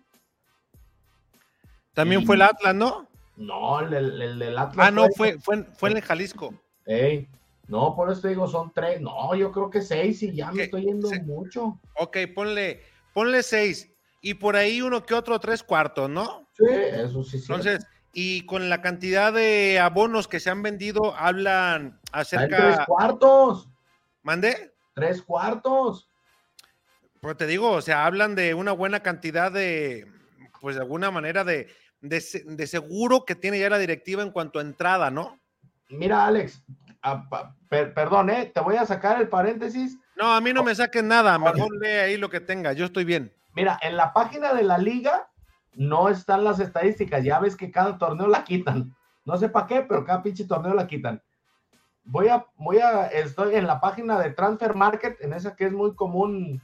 También 1.94 2.22
Y- 2.22 2.26
fue 2.26 2.36
el 2.36 2.44
Atlas, 2.44 2.76
¿no? 2.76 3.08
no, 3.36 3.80
el, 3.82 3.94
el- 3.94 4.22
el 4.22 4.40
del 4.40 4.58
Atlas. 4.58 4.88
Ah, 4.88 4.92
no, 4.92 5.08
fue, 5.16 5.38
fue, 5.40 5.64
fue 5.76 5.90
en 5.92 5.98
el 5.98 6.04
Jalisco. 6.04 6.54
Ey, 6.86 7.28
no, 7.68 7.96
por 7.96 8.10
eso 8.12 8.22
te 8.22 8.30
digo, 8.30 8.48
son 8.48 8.72
tres. 8.74 9.02
No, 9.02 9.36
yo 9.36 9.52
creo 9.52 9.70
que 9.70 9.82
seis 9.82 10.22
y 10.24 10.34
ya 10.34 10.52
me 10.52 10.64
estoy 10.64 10.86
yendo 10.86 11.08
Se- 11.10 11.22
mucho. 11.24 11.78
Ok, 11.96 12.18
ponle, 12.34 12.82
ponle 13.14 13.44
seis. 13.44 13.92
Y 14.22 14.34
por 14.36 14.56
ahí 14.56 14.82
uno 14.82 15.06
que 15.06 15.14
otro 15.14 15.40
tres 15.40 15.62
cuartos, 15.64 16.10
¿no? 16.10 16.48
Sí, 16.60 16.66
eso 16.70 17.24
sí. 17.24 17.38
Entonces, 17.38 17.86
y 18.14 18.46
con 18.46 18.70
la 18.70 18.82
cantidad 18.82 19.32
de 19.34 19.80
abonos 19.80 20.28
que 20.28 20.40
se 20.40 20.50
han 20.50 20.62
vendido, 20.62 21.16
hablan 21.16 22.00
tres 22.12 22.12
acerca. 22.12 22.86
cuartos, 22.86 23.70
¿Mandé? 24.24 24.74
tres 24.94 25.22
cuartos. 25.22 26.10
Pues 27.22 27.38
te 27.38 27.48
digo, 27.48 27.72
o 27.72 27.82
sea, 27.82 28.06
hablan 28.06 28.36
de 28.36 28.54
una 28.54 28.72
buena 28.72 29.02
cantidad 29.02 29.52
de, 29.52 30.08
pues 30.62 30.76
de 30.76 30.82
alguna 30.82 31.12
manera 31.12 31.44
de, 31.44 31.68
de, 32.02 32.22
se- 32.22 32.44
de 32.46 32.68
seguro 32.68 33.26
que 33.26 33.36
tiene 33.36 33.60
ya 33.60 33.70
la 33.70 33.78
directiva 33.78 34.24
en 34.24 34.32
cuanto 34.32 34.60
a 34.60 34.62
entrada, 34.62 35.12
¿no? 35.12 35.40
Mira, 35.90 36.26
Alex, 36.26 36.64
per- 37.70 37.94
perdón, 37.94 38.30
¿eh? 38.30 38.52
te 38.54 38.60
voy 38.62 38.76
a 38.76 38.86
sacar 38.86 39.20
el 39.22 39.28
paréntesis. 39.28 39.98
No, 40.16 40.34
a 40.34 40.42
mí 40.42 40.54
no 40.54 40.64
me 40.64 40.76
saquen 40.76 41.08
nada, 41.08 41.38
mejor 41.40 41.74
lee 41.82 41.88
ahí 41.88 42.18
lo 42.18 42.30
que 42.30 42.40
tenga, 42.42 42.74
yo 42.74 42.86
estoy 42.86 43.06
bien. 43.06 43.34
Mira, 43.54 43.80
en 43.82 43.98
la 43.98 44.14
página 44.14 44.54
de 44.54 44.64
la 44.64 44.78
liga 44.78 45.29
no 45.74 46.10
están 46.10 46.44
las 46.44 46.60
estadísticas. 46.60 47.24
Ya 47.24 47.40
ves 47.40 47.56
que 47.56 47.72
cada 47.72 47.98
torneo 47.98 48.28
la 48.28 48.44
quitan. 48.44 48.96
No 49.26 49.38
sé 49.38 49.50
para 49.50 49.68
qué, 49.68 49.82
pero 49.82 50.04
cada 50.04 50.24
pinche 50.24 50.46
torneo 50.46 50.74
la 50.74 50.88
quitan. 50.88 51.22
Voy 52.04 52.28
a, 52.28 52.46
voy 52.58 52.80
a, 52.80 53.08
estoy 53.08 53.56
en 53.56 53.68
la 53.68 53.80
página 53.80 54.20
de 54.20 54.32
Transfer 54.32 54.74
Market, 54.74 55.22
en 55.22 55.34
esa 55.34 55.56
que 55.56 55.66
es 55.66 55.72
muy 55.72 55.94
común, 55.96 56.62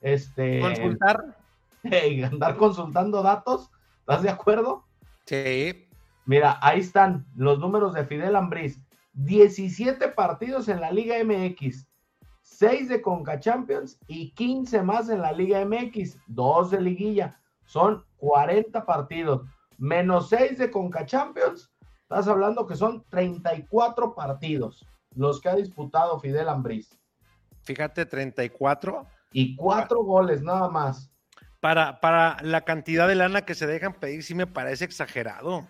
este, 0.00 0.60
Consultar. 0.60 1.36
hey, 1.82 2.22
andar 2.22 2.56
consultando 2.56 3.22
datos. 3.22 3.70
¿Estás 4.00 4.22
de 4.22 4.30
acuerdo? 4.30 4.84
Sí. 5.26 5.88
Mira, 6.24 6.58
ahí 6.62 6.80
están 6.80 7.26
los 7.36 7.58
números 7.58 7.94
de 7.94 8.04
Fidel 8.04 8.36
Ambriz. 8.36 8.80
17 9.14 10.08
partidos 10.08 10.68
en 10.68 10.80
la 10.80 10.92
Liga 10.92 11.16
MX, 11.24 11.86
6 12.42 12.88
de 12.88 13.02
Conca 13.02 13.40
Champions 13.40 13.98
y 14.06 14.30
15 14.30 14.82
más 14.82 15.08
en 15.08 15.22
la 15.22 15.32
Liga 15.32 15.64
MX, 15.64 16.18
2 16.28 16.70
de 16.70 16.80
liguilla. 16.80 17.40
Son 17.64 18.04
40 18.18 18.84
partidos, 18.84 19.42
menos 19.78 20.28
6 20.28 20.58
de 20.58 20.70
Conca 20.70 21.06
Champions. 21.06 21.70
Estás 22.02 22.28
hablando 22.28 22.66
que 22.66 22.76
son 22.76 23.04
34 23.10 24.14
partidos 24.14 24.86
los 25.14 25.40
que 25.40 25.48
ha 25.48 25.56
disputado 25.56 26.20
Fidel 26.20 26.48
Ambriz 26.48 26.98
Fíjate, 27.62 28.06
34. 28.06 29.06
y 29.32 29.56
4 29.56 30.02
goles 30.02 30.42
nada 30.42 30.68
más. 30.70 31.10
Para, 31.60 32.00
para 32.00 32.36
la 32.42 32.62
cantidad 32.62 33.08
de 33.08 33.14
lana 33.14 33.42
que 33.42 33.54
se 33.54 33.66
dejan 33.66 33.94
pedir, 33.94 34.22
sí 34.22 34.34
me 34.34 34.46
parece 34.46 34.84
exagerado. 34.84 35.66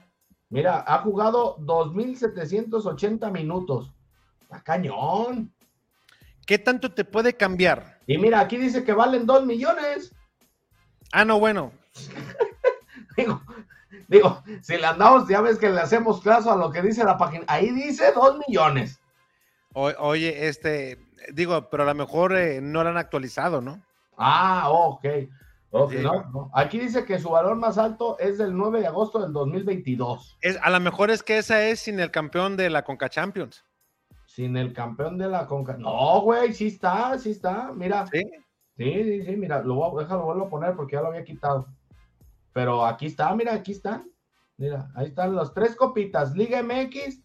Mira, 0.50 0.84
ha 0.86 0.98
jugado 0.98 1.56
2.780 1.58 3.32
minutos. 3.32 3.92
Está 4.42 4.62
cañón. 4.62 5.52
¿Qué 6.46 6.58
tanto 6.58 6.92
te 6.92 7.04
puede 7.04 7.34
cambiar? 7.34 7.98
Y 8.06 8.16
mira, 8.16 8.40
aquí 8.40 8.56
dice 8.56 8.84
que 8.84 8.92
valen 8.92 9.26
2 9.26 9.44
millones. 9.44 10.14
Ah, 11.12 11.24
no, 11.24 11.38
bueno. 11.40 11.72
Digo, 13.16 13.42
digo, 14.06 14.42
si 14.62 14.76
le 14.76 14.86
andamos, 14.86 15.28
ya 15.28 15.40
ves 15.40 15.58
que 15.58 15.70
le 15.70 15.80
hacemos 15.80 16.20
caso 16.20 16.52
a 16.52 16.56
lo 16.56 16.70
que 16.70 16.82
dice 16.82 17.02
la 17.04 17.18
página. 17.18 17.44
Ahí 17.48 17.70
dice 17.70 18.12
2 18.14 18.38
millones. 18.46 19.00
O- 19.72 19.92
oye, 19.98 20.46
este, 20.48 20.98
digo, 21.32 21.68
pero 21.68 21.82
a 21.82 21.86
lo 21.86 21.94
mejor 21.94 22.36
eh, 22.36 22.60
no 22.60 22.82
lo 22.84 22.90
han 22.90 22.96
actualizado, 22.96 23.60
¿no? 23.60 23.82
Ah, 24.16 24.70
ok. 24.70 25.04
Sí. 25.90 25.98
no, 26.00 26.30
no. 26.32 26.50
Aquí 26.54 26.78
dice 26.78 27.04
que 27.04 27.18
su 27.18 27.28
valor 27.30 27.56
más 27.56 27.76
alto 27.76 28.18
es 28.18 28.38
del 28.38 28.56
9 28.56 28.80
de 28.80 28.86
agosto 28.86 29.18
del 29.20 29.32
2022. 29.32 30.38
Es, 30.40 30.58
a 30.62 30.70
lo 30.70 30.80
mejor 30.80 31.10
es 31.10 31.22
que 31.22 31.38
esa 31.38 31.62
es 31.64 31.80
sin 31.80 32.00
el 32.00 32.10
campeón 32.10 32.56
de 32.56 32.70
la 32.70 32.84
Conca 32.84 33.10
Champions. 33.10 33.64
Sin 34.24 34.56
el 34.56 34.72
campeón 34.72 35.18
de 35.18 35.28
la 35.28 35.46
Conca. 35.46 35.76
No, 35.76 36.20
güey, 36.22 36.54
sí 36.54 36.68
está, 36.68 37.18
sí 37.18 37.32
está. 37.32 37.70
Mira, 37.74 38.06
¿sí? 38.06 38.22
Sí, 38.78 38.92
sí, 39.04 39.22
sí, 39.24 39.36
mira, 39.36 39.60
lo 39.62 39.74
voy 39.74 40.00
a, 40.00 40.04
déjalo, 40.04 40.22
vuelvo 40.24 40.44
a 40.46 40.48
poner 40.48 40.74
porque 40.74 40.94
ya 40.96 41.02
lo 41.02 41.08
había 41.08 41.24
quitado. 41.24 41.66
Pero 42.58 42.84
aquí 42.84 43.06
está, 43.06 43.32
mira, 43.36 43.54
aquí 43.54 43.70
están. 43.70 44.10
Mira, 44.56 44.90
ahí 44.96 45.06
están 45.06 45.36
las 45.36 45.54
tres 45.54 45.76
copitas, 45.76 46.34
Liga 46.34 46.60
MX, 46.60 47.22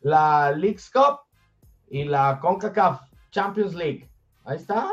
la 0.00 0.52
Leagues 0.52 0.90
Cup 0.90 1.20
y 1.90 2.04
la 2.04 2.38
CONCACAF 2.40 3.02
Champions 3.30 3.74
League. 3.74 4.10
Ahí 4.42 4.56
está. 4.56 4.90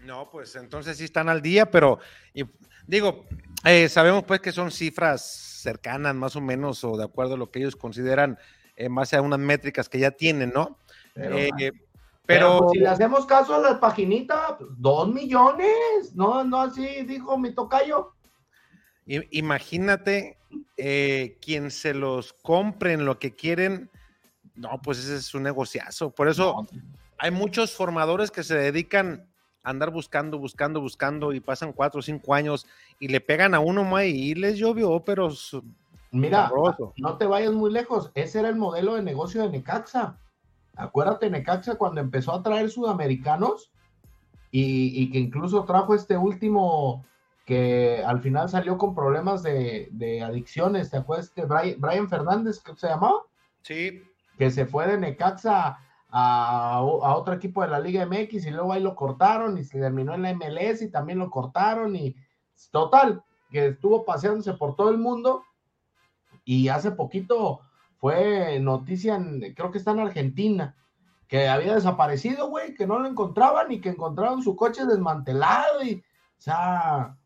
No, 0.00 0.28
pues 0.28 0.56
entonces 0.56 0.96
sí 0.96 1.04
están 1.04 1.28
al 1.28 1.40
día, 1.40 1.70
pero 1.70 2.00
y, 2.34 2.42
digo, 2.88 3.26
eh, 3.64 3.88
sabemos 3.88 4.24
pues 4.24 4.40
que 4.40 4.50
son 4.50 4.72
cifras 4.72 5.24
cercanas 5.62 6.16
más 6.16 6.34
o 6.34 6.40
menos 6.40 6.82
o 6.82 6.96
de 6.96 7.04
acuerdo 7.04 7.34
a 7.34 7.38
lo 7.38 7.48
que 7.48 7.60
ellos 7.60 7.76
consideran 7.76 8.36
en 8.74 8.92
base 8.92 9.14
a 9.14 9.22
unas 9.22 9.38
métricas 9.38 9.88
que 9.88 10.00
ya 10.00 10.10
tienen, 10.10 10.50
¿no? 10.52 10.78
Pero, 11.14 11.38
Eh, 11.38 11.50
pero, 11.56 11.76
pero 12.26 12.58
pues, 12.58 12.70
si 12.72 12.78
le 12.80 12.88
hacemos 12.88 13.24
caso 13.24 13.54
a 13.54 13.60
la 13.60 13.78
paginita, 13.78 14.56
pues, 14.58 14.70
dos 14.78 15.06
millones. 15.14 16.12
No, 16.16 16.42
no, 16.42 16.62
así 16.62 17.04
dijo 17.04 17.38
mi 17.38 17.54
tocayo. 17.54 18.14
Imagínate 19.06 20.38
eh, 20.76 21.38
quien 21.40 21.70
se 21.70 21.94
los 21.94 22.32
compre 22.32 22.92
en 22.92 23.04
lo 23.04 23.18
que 23.18 23.34
quieren, 23.34 23.90
no, 24.54 24.80
pues 24.82 24.98
ese 24.98 25.16
es 25.16 25.34
un 25.34 25.42
negociazo. 25.42 26.10
Por 26.10 26.28
eso 26.28 26.66
hay 27.18 27.30
muchos 27.30 27.72
formadores 27.72 28.30
que 28.30 28.42
se 28.42 28.56
dedican 28.56 29.26
a 29.62 29.70
andar 29.70 29.90
buscando, 29.90 30.38
buscando, 30.38 30.80
buscando 30.80 31.32
y 31.32 31.40
pasan 31.40 31.72
cuatro 31.72 32.00
o 32.00 32.02
cinco 32.02 32.34
años 32.34 32.66
y 32.98 33.08
le 33.08 33.20
pegan 33.20 33.54
a 33.54 33.60
uno 33.60 33.84
más 33.84 34.04
y 34.04 34.34
les 34.34 34.58
llovió, 34.58 35.00
pero 35.04 35.30
Mira, 36.10 36.48
sabroso. 36.48 36.92
no 36.96 37.16
te 37.16 37.26
vayas 37.26 37.52
muy 37.52 37.72
lejos. 37.72 38.10
Ese 38.14 38.40
era 38.40 38.48
el 38.48 38.56
modelo 38.56 38.94
de 38.94 39.02
negocio 39.02 39.42
de 39.42 39.50
Necaxa. 39.50 40.18
Acuérdate, 40.76 41.30
Necaxa, 41.30 41.76
cuando 41.76 42.00
empezó 42.00 42.32
a 42.32 42.42
traer 42.42 42.70
sudamericanos 42.70 43.70
y, 44.50 45.02
y 45.02 45.10
que 45.10 45.18
incluso 45.18 45.64
trajo 45.64 45.94
este 45.94 46.16
último 46.16 47.04
que 47.44 48.02
al 48.06 48.20
final 48.20 48.48
salió 48.48 48.78
con 48.78 48.94
problemas 48.94 49.42
de, 49.42 49.88
de 49.92 50.22
adicciones. 50.22 50.90
¿Te 50.90 50.98
acuerdas? 50.98 51.26
Este 51.26 51.44
Brian, 51.44 51.80
Brian 51.80 52.08
Fernández, 52.08 52.60
que 52.62 52.74
se 52.76 52.88
llamaba? 52.88 53.22
Sí, 53.62 54.02
Que 54.38 54.50
se 54.50 54.66
fue 54.66 54.86
de 54.86 54.98
Necaxa 54.98 55.78
a, 56.10 56.76
a 56.78 56.82
otro 57.16 57.34
equipo 57.34 57.62
de 57.62 57.68
la 57.68 57.80
Liga 57.80 58.04
MX 58.06 58.46
y 58.46 58.50
luego 58.50 58.72
ahí 58.72 58.82
lo 58.82 58.94
cortaron 58.94 59.56
y 59.58 59.64
se 59.64 59.78
terminó 59.80 60.14
en 60.14 60.22
la 60.22 60.34
MLS 60.34 60.82
y 60.82 60.90
también 60.90 61.18
lo 61.18 61.30
cortaron 61.30 61.96
y 61.96 62.14
total, 62.70 63.22
que 63.50 63.68
estuvo 63.68 64.04
paseándose 64.04 64.52
por 64.54 64.76
todo 64.76 64.90
el 64.90 64.98
mundo 64.98 65.42
y 66.44 66.68
hace 66.68 66.90
poquito 66.92 67.60
fue 67.98 68.58
noticia, 68.60 69.16
en- 69.16 69.54
creo 69.54 69.70
que 69.70 69.78
está 69.78 69.92
en 69.92 70.00
Argentina, 70.00 70.76
que 71.28 71.48
había 71.48 71.74
desaparecido, 71.74 72.48
güey, 72.50 72.74
que 72.74 72.86
no 72.86 72.98
lo 72.98 73.08
encontraban 73.08 73.70
y 73.72 73.80
que 73.80 73.90
encontraron 73.90 74.42
su 74.42 74.54
coche 74.56 74.84
desmantelado 74.84 75.82
y, 75.84 75.94
o 75.96 76.40
sea, 76.40 77.16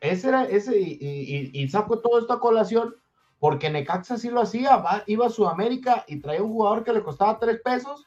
ese 0.00 0.28
era, 0.28 0.44
ese, 0.44 0.78
y, 0.78 0.98
y- 1.00 1.50
y- 1.54 1.62
y 1.62 1.68
saco 1.68 2.00
todo 2.00 2.18
esto 2.18 2.32
a 2.34 2.40
colación 2.40 2.94
porque 3.38 3.70
Necaxa 3.70 4.16
sí 4.18 4.30
lo 4.30 4.40
hacía, 4.40 4.76
va- 4.76 5.02
iba 5.06 5.26
a 5.26 5.30
Sudamérica 5.30 6.04
y 6.08 6.20
traía 6.20 6.42
un 6.42 6.52
jugador 6.52 6.84
que 6.84 6.92
le 6.92 7.02
costaba 7.02 7.38
tres 7.38 7.60
pesos, 7.62 8.04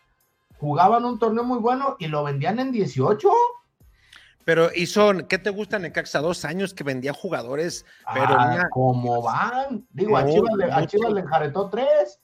jugaban 0.60 1.06
un 1.06 1.20
torneo 1.20 1.44
muy 1.44 1.60
bueno 1.60 1.96
y 2.00 2.08
lo 2.08 2.24
vendían 2.24 2.60
en 2.60 2.72
18. 2.72 3.30
pero 4.46 4.70
hizo, 4.74 5.12
¿qué 5.28 5.38
te 5.38 5.52
gusta 5.52 5.78
Necaxa? 5.78 6.22
Dos 6.22 6.44
años 6.44 6.74
que 6.74 6.84
vendía 6.84 7.14
jugadores, 7.14 7.86
pero 8.12 8.36
Ah, 8.40 8.64
¿Cómo 8.72 9.22
van? 9.22 9.86
Digo, 9.92 10.18
a 10.18 10.26
Chivas, 10.26 10.56
le, 10.58 10.66
a 10.72 10.76
mucho. 10.80 10.88
Chivas 10.88 11.14
le 11.14 11.20
enjaretó 11.22 11.70
tres. 11.70 12.20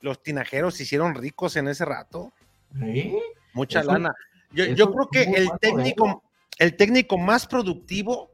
los 0.00 0.20
tinajeros 0.22 0.74
se 0.74 0.82
hicieron 0.82 1.14
ricos 1.14 1.54
en 1.56 1.68
ese 1.68 1.84
rato, 1.84 2.32
¿Sí? 2.76 3.16
mucha 3.52 3.80
Eso- 3.80 3.92
lana. 3.92 4.12
Yo, 4.52 4.90
creo 4.92 5.08
que 5.12 5.22
el 5.22 5.48
técnico, 5.60 6.24
el 6.58 6.74
técnico 6.76 7.16
más 7.18 7.46
productivo 7.46 8.29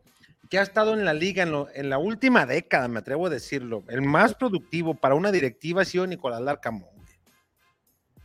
que 0.48 0.58
ha 0.58 0.62
estado 0.62 0.94
en 0.94 1.04
la 1.04 1.14
liga 1.14 1.42
en, 1.42 1.90
la 1.90 1.98
última 1.98 2.46
década, 2.46 2.88
me 2.88 2.98
atrevo 2.98 3.26
a 3.26 3.30
decirlo, 3.30 3.84
el 3.88 4.02
más 4.02 4.34
productivo 4.34 4.94
para 4.94 5.14
una 5.14 5.32
directiva 5.32 5.82
ha 5.82 5.84
sido 5.84 6.06
Nicolás 6.06 6.40
Larcamón. 6.40 6.90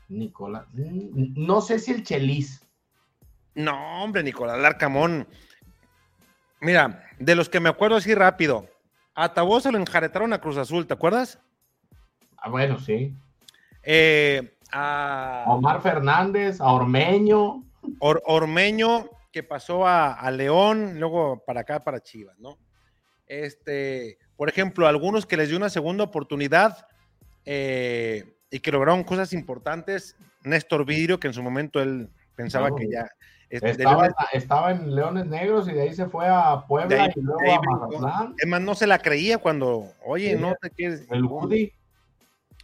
Nicolás, 0.10 0.66
mm, 0.74 1.46
no 1.46 1.62
sé 1.62 1.80
si 1.80 1.92
el 1.92 2.04
Chelis. 2.04 2.68
No, 3.56 4.04
hombre, 4.04 4.24
Nicolás 4.24 4.60
Larcamón. 4.60 5.28
Mira, 6.60 7.08
de 7.20 7.36
los 7.36 7.50
que 7.50 7.60
me 7.60 7.70
acuerdo 7.70 7.98
así 7.98 8.14
rápido, 8.14 8.68
a 9.16 9.34
Tabó 9.34 9.60
se 9.60 9.72
lo 9.72 9.78
enjaretaron 9.78 10.34
a 10.34 10.40
Cruz 10.40 10.58
Azul, 10.58 10.88
¿te 10.88 10.94
acuerdas? 10.94 11.40
Ah, 12.38 12.50
bueno, 12.50 12.80
sí. 12.80 13.16
Eh, 13.84 14.58
a 14.72 15.46
Omar 15.48 15.82
Fernández, 15.82 16.62
a 16.62 16.72
Ormeño. 16.72 17.64
Ormeño, 18.00 19.10
que 19.32 19.44
pasó 19.44 19.88
a, 19.88 20.30
León, 20.32 21.00
luego 21.00 21.44
para 21.46 21.62
acá, 21.62 21.84
para 21.84 22.02
Chivas, 22.02 22.38
¿no? 22.40 22.58
Este, 23.28 24.18
por 24.36 24.50
ejemplo, 24.50 24.88
algunos 24.88 25.26
que 25.26 25.38
les 25.38 25.50
dio 25.50 25.58
una 25.58 25.70
segunda 25.70 26.04
oportunidad 26.04 26.86
eh, 27.46 28.36
y 28.50 28.60
que 28.60 28.72
lograron 28.72 29.04
cosas 29.04 29.34
importantes. 29.34 30.18
Néstor 30.44 30.86
Vidrio, 30.86 31.20
que 31.20 31.28
en 31.28 31.34
su 31.34 31.42
momento 31.42 31.82
él 31.82 32.10
pensaba 32.36 32.76
que 32.76 32.90
ya. 32.90 33.08
Este, 33.50 33.72
estaba, 34.32 34.72
en 34.72 34.96
Leones 34.96 35.26
Negros 35.26 35.68
y 35.68 35.74
de 35.74 35.82
ahí 35.82 35.94
se 35.94 36.06
fue 36.08 36.26
a 36.26 36.64
Puebla 36.68 37.12
y 37.14 37.20
luego 37.20 37.52
a 37.52 37.62
Mazatlán. 37.62 38.36
Es 38.38 38.48
más, 38.48 38.62
no 38.62 38.76
se 38.76 38.88
la 38.88 39.00
creía 39.00 39.38
cuando, 39.40 39.92
oye, 40.06 40.38
no 40.38 40.56
te 40.62 40.70
quieres. 40.70 41.06
El 41.12 41.26
Woody. 41.26 41.74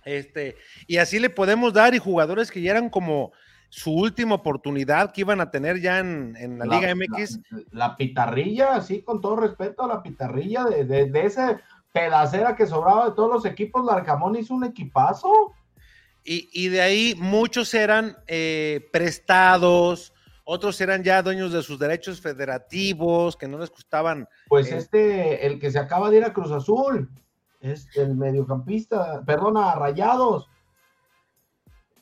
Este, 0.05 0.55
y 0.87 0.97
así 0.97 1.19
le 1.19 1.29
podemos 1.29 1.73
dar 1.73 1.93
y 1.93 1.99
jugadores 1.99 2.49
que 2.49 2.61
ya 2.61 2.71
eran 2.71 2.89
como 2.89 3.33
su 3.69 3.93
última 3.93 4.35
oportunidad 4.35 5.11
que 5.11 5.21
iban 5.21 5.41
a 5.41 5.51
tener 5.51 5.79
ya 5.81 5.99
en, 5.99 6.57
la, 6.57 6.65
Liga 6.65 6.95
MX. 6.95 7.39
La, 7.71 7.97
pitarrilla, 7.97 8.81
sí, 8.81 9.01
con 9.01 9.21
todo 9.21 9.35
respeto 9.37 9.83
a 9.83 9.87
la 9.87 10.01
pitarrilla 10.01 10.65
de, 10.65 10.85
de, 10.85 11.25
ese 11.25 11.59
pedacera 11.91 12.55
que 12.55 12.65
sobraba 12.65 13.09
de 13.09 13.15
todos 13.15 13.31
los 13.31 13.45
equipos, 13.45 13.85
Larcamón 13.85 14.35
hizo 14.35 14.53
un 14.53 14.63
equipazo. 14.63 15.53
Y, 16.29 16.67
de 16.67 16.81
ahí 16.81 17.15
muchos 17.17 17.73
eran 17.73 18.17
eh, 18.27 18.89
prestados, 18.91 20.13
otros 20.43 20.79
eran 20.81 21.01
ya 21.01 21.21
dueños 21.21 21.53
de 21.53 21.63
sus 21.63 21.79
derechos 21.79 22.19
federativos, 22.19 23.37
que 23.37 23.47
no 23.47 23.57
les 23.57 23.69
gustaban. 23.69 24.27
Pues 24.49 24.69
eh, 24.69 24.77
este, 24.77 25.47
el 25.47 25.57
que 25.57 25.71
se 25.71 25.79
acaba 25.79 26.09
de 26.09 26.17
ir 26.17 26.25
a 26.25 26.33
Cruz 26.33 26.51
Azul, 26.51 27.09
es 27.61 27.87
el 27.95 28.15
mediocampista, 28.15 29.23
perdona, 29.25 29.75
Rayados, 29.75 30.49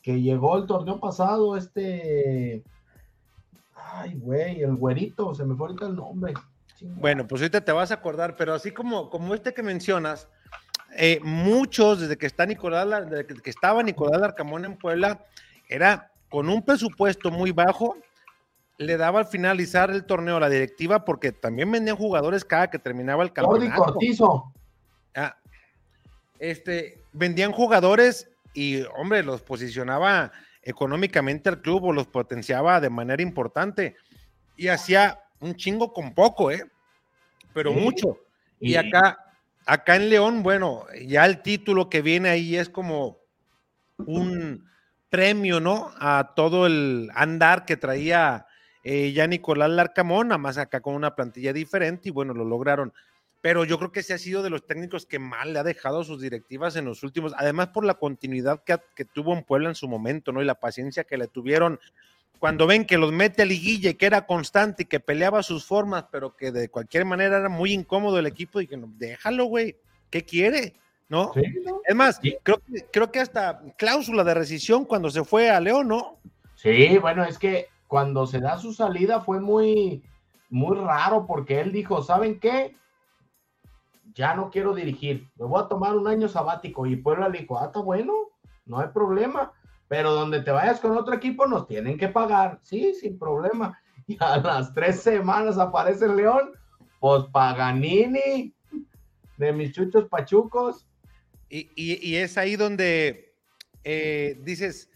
que 0.06 0.22
llegó 0.22 0.56
el 0.56 0.66
torneo 0.66 1.00
pasado, 1.00 1.56
este, 1.56 2.62
ay, 3.74 4.14
güey, 4.14 4.62
el 4.62 4.76
güerito, 4.76 5.34
se 5.34 5.44
me 5.44 5.56
fue 5.56 5.66
ahorita 5.66 5.86
el 5.86 5.96
nombre. 5.96 6.32
Bueno, 6.80 7.26
pues 7.26 7.42
ahorita 7.42 7.64
te 7.64 7.72
vas 7.72 7.90
a 7.90 7.94
acordar, 7.94 8.36
pero 8.36 8.54
así 8.54 8.70
como, 8.70 9.10
como 9.10 9.34
este 9.34 9.52
que 9.52 9.64
mencionas, 9.64 10.28
eh, 10.96 11.18
muchos, 11.24 11.98
desde 11.98 12.16
que 12.16 12.26
está 12.26 12.46
Nicolás, 12.46 13.10
desde 13.10 13.26
que 13.26 13.50
estaba 13.50 13.82
Nicolás 13.82 14.22
Arcamón 14.22 14.64
en 14.64 14.78
Puebla, 14.78 15.24
era 15.68 16.12
con 16.30 16.48
un 16.50 16.62
presupuesto 16.62 17.32
muy 17.32 17.50
bajo, 17.50 17.96
le 18.78 18.96
daba 18.96 19.18
al 19.18 19.26
finalizar 19.26 19.90
el 19.90 20.06
torneo 20.06 20.38
la 20.38 20.48
directiva 20.48 21.04
porque 21.04 21.32
también 21.32 21.72
vendían 21.72 21.96
jugadores 21.96 22.44
cada 22.44 22.70
que 22.70 22.78
terminaba 22.78 23.24
el 23.24 23.32
campeonato. 23.32 23.82
Jordi 23.82 23.92
Cortizo. 23.92 24.52
Ah, 25.16 25.36
este, 26.38 27.02
vendían 27.12 27.50
jugadores 27.50 28.30
y, 28.56 28.82
hombre, 28.96 29.22
los 29.22 29.42
posicionaba 29.42 30.32
económicamente 30.62 31.50
al 31.50 31.60
club 31.60 31.84
o 31.84 31.92
los 31.92 32.06
potenciaba 32.06 32.80
de 32.80 32.88
manera 32.88 33.22
importante. 33.22 33.94
Y 34.56 34.68
hacía 34.68 35.20
un 35.40 35.54
chingo 35.54 35.92
con 35.92 36.14
poco, 36.14 36.50
¿eh? 36.50 36.64
Pero 37.52 37.72
mucho. 37.72 38.18
Y 38.58 38.76
acá, 38.76 39.18
acá 39.66 39.96
en 39.96 40.08
León, 40.08 40.42
bueno, 40.42 40.86
ya 41.06 41.26
el 41.26 41.42
título 41.42 41.90
que 41.90 42.00
viene 42.00 42.30
ahí 42.30 42.56
es 42.56 42.70
como 42.70 43.18
un 43.98 44.66
premio, 45.10 45.60
¿no? 45.60 45.92
A 45.98 46.32
todo 46.34 46.66
el 46.66 47.10
andar 47.14 47.66
que 47.66 47.76
traía 47.76 48.46
eh, 48.82 49.12
ya 49.12 49.26
Nicolás 49.26 49.68
Larcamón, 49.68 50.28
nada 50.28 50.38
más 50.38 50.56
acá 50.56 50.80
con 50.80 50.94
una 50.94 51.14
plantilla 51.14 51.52
diferente 51.52 52.08
y 52.08 52.12
bueno, 52.12 52.32
lo 52.32 52.44
lograron. 52.44 52.94
Pero 53.46 53.62
yo 53.62 53.78
creo 53.78 53.92
que 53.92 54.00
ese 54.00 54.12
ha 54.12 54.18
sido 54.18 54.42
de 54.42 54.50
los 54.50 54.66
técnicos 54.66 55.06
que 55.06 55.20
mal 55.20 55.52
le 55.52 55.60
ha 55.60 55.62
dejado 55.62 56.02
sus 56.02 56.20
directivas 56.20 56.74
en 56.74 56.84
los 56.84 57.04
últimos, 57.04 57.32
además 57.36 57.68
por 57.68 57.84
la 57.84 57.94
continuidad 57.94 58.64
que, 58.64 58.76
que 58.96 59.04
tuvo 59.04 59.34
en 59.34 59.44
Puebla 59.44 59.68
en 59.68 59.76
su 59.76 59.86
momento, 59.86 60.32
¿no? 60.32 60.42
Y 60.42 60.44
la 60.44 60.56
paciencia 60.56 61.04
que 61.04 61.16
le 61.16 61.28
tuvieron 61.28 61.78
cuando 62.40 62.66
ven 62.66 62.84
que 62.84 62.98
los 62.98 63.12
mete 63.12 63.42
a 63.42 63.46
liguilla 63.46 63.92
que 63.92 64.04
era 64.04 64.26
constante 64.26 64.82
y 64.82 64.86
que 64.86 64.98
peleaba 64.98 65.44
sus 65.44 65.64
formas, 65.64 66.06
pero 66.10 66.34
que 66.34 66.50
de 66.50 66.68
cualquier 66.70 67.04
manera 67.04 67.38
era 67.38 67.48
muy 67.48 67.72
incómodo 67.72 68.18
el 68.18 68.26
equipo 68.26 68.60
y 68.60 68.66
que 68.66 68.76
no, 68.76 68.88
déjalo, 68.96 69.44
güey, 69.44 69.76
¿qué 70.10 70.24
quiere? 70.24 70.74
¿No? 71.08 71.30
Es 71.86 71.94
más, 71.94 72.20
creo, 72.42 72.60
creo 72.90 73.12
que 73.12 73.20
hasta 73.20 73.62
cláusula 73.78 74.24
de 74.24 74.34
rescisión 74.34 74.84
cuando 74.84 75.08
se 75.08 75.22
fue 75.22 75.50
a 75.50 75.60
León, 75.60 75.86
¿no? 75.86 76.18
Sí, 76.56 76.98
bueno, 76.98 77.22
es 77.22 77.38
que 77.38 77.68
cuando 77.86 78.26
se 78.26 78.40
da 78.40 78.58
su 78.58 78.72
salida 78.72 79.20
fue 79.20 79.38
muy, 79.38 80.02
muy 80.50 80.76
raro 80.76 81.28
porque 81.28 81.60
él 81.60 81.70
dijo, 81.70 82.02
¿saben 82.02 82.40
qué? 82.40 82.74
Ya 84.16 84.34
no 84.34 84.50
quiero 84.50 84.74
dirigir, 84.74 85.28
me 85.36 85.44
voy 85.44 85.62
a 85.62 85.68
tomar 85.68 85.94
un 85.94 86.08
año 86.08 86.28
sabático. 86.28 86.86
Y 86.86 86.96
Puebla 86.96 87.28
le 87.28 87.40
dijo, 87.40 87.58
ah, 87.58 87.66
está 87.66 87.80
bueno, 87.80 88.14
no 88.64 88.80
hay 88.80 88.88
problema, 88.88 89.52
pero 89.88 90.12
donde 90.12 90.40
te 90.40 90.50
vayas 90.50 90.80
con 90.80 90.96
otro 90.96 91.14
equipo 91.14 91.46
nos 91.46 91.68
tienen 91.68 91.98
que 91.98 92.08
pagar. 92.08 92.58
Sí, 92.62 92.94
sin 92.94 93.18
problema. 93.18 93.78
Y 94.08 94.16
a 94.20 94.36
las 94.36 94.72
tres 94.72 95.00
semanas 95.00 95.58
aparece 95.58 96.04
el 96.04 96.14
León, 96.14 96.52
pues 97.00 97.24
Paganini, 97.32 98.54
de 99.36 99.52
mis 99.52 99.72
chuchos 99.72 100.08
pachucos. 100.08 100.86
Y, 101.48 102.14
es 102.14 102.38
ahí 102.38 102.54
donde 102.54 103.34
eh, 103.82 104.38
dices, 104.42 104.90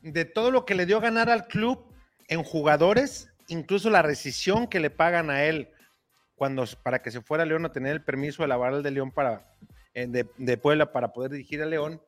de 0.00 0.24
todo 0.24 0.50
lo 0.50 0.64
que 0.64 0.74
le 0.74 0.86
dio 0.86 0.98
ganar 0.98 1.28
al 1.28 1.46
club, 1.46 1.92
en 2.28 2.42
jugadores, 2.42 3.30
incluso 3.48 3.90
la 3.90 4.00
rescisión 4.00 4.66
que 4.66 4.80
le 4.80 4.88
pagan 4.88 5.28
a 5.28 5.44
él 5.44 5.68
cuando 6.42 6.64
para 6.82 7.00
que 7.02 7.12
se 7.12 7.20
fuera 7.20 7.44
a 7.44 7.46
León 7.46 7.64
a 7.66 7.70
tener 7.70 7.92
el 7.92 8.02
permiso 8.02 8.42
de 8.42 8.48
laboral 8.48 8.82
de 8.82 8.90
León 8.90 9.12
para 9.12 9.44
eh, 9.94 10.08
de, 10.08 10.56
Puebla 10.56 10.90
para 10.90 11.12
poder 11.12 11.30
dirigir 11.30 11.62
a 11.62 11.66
León, 11.66 12.00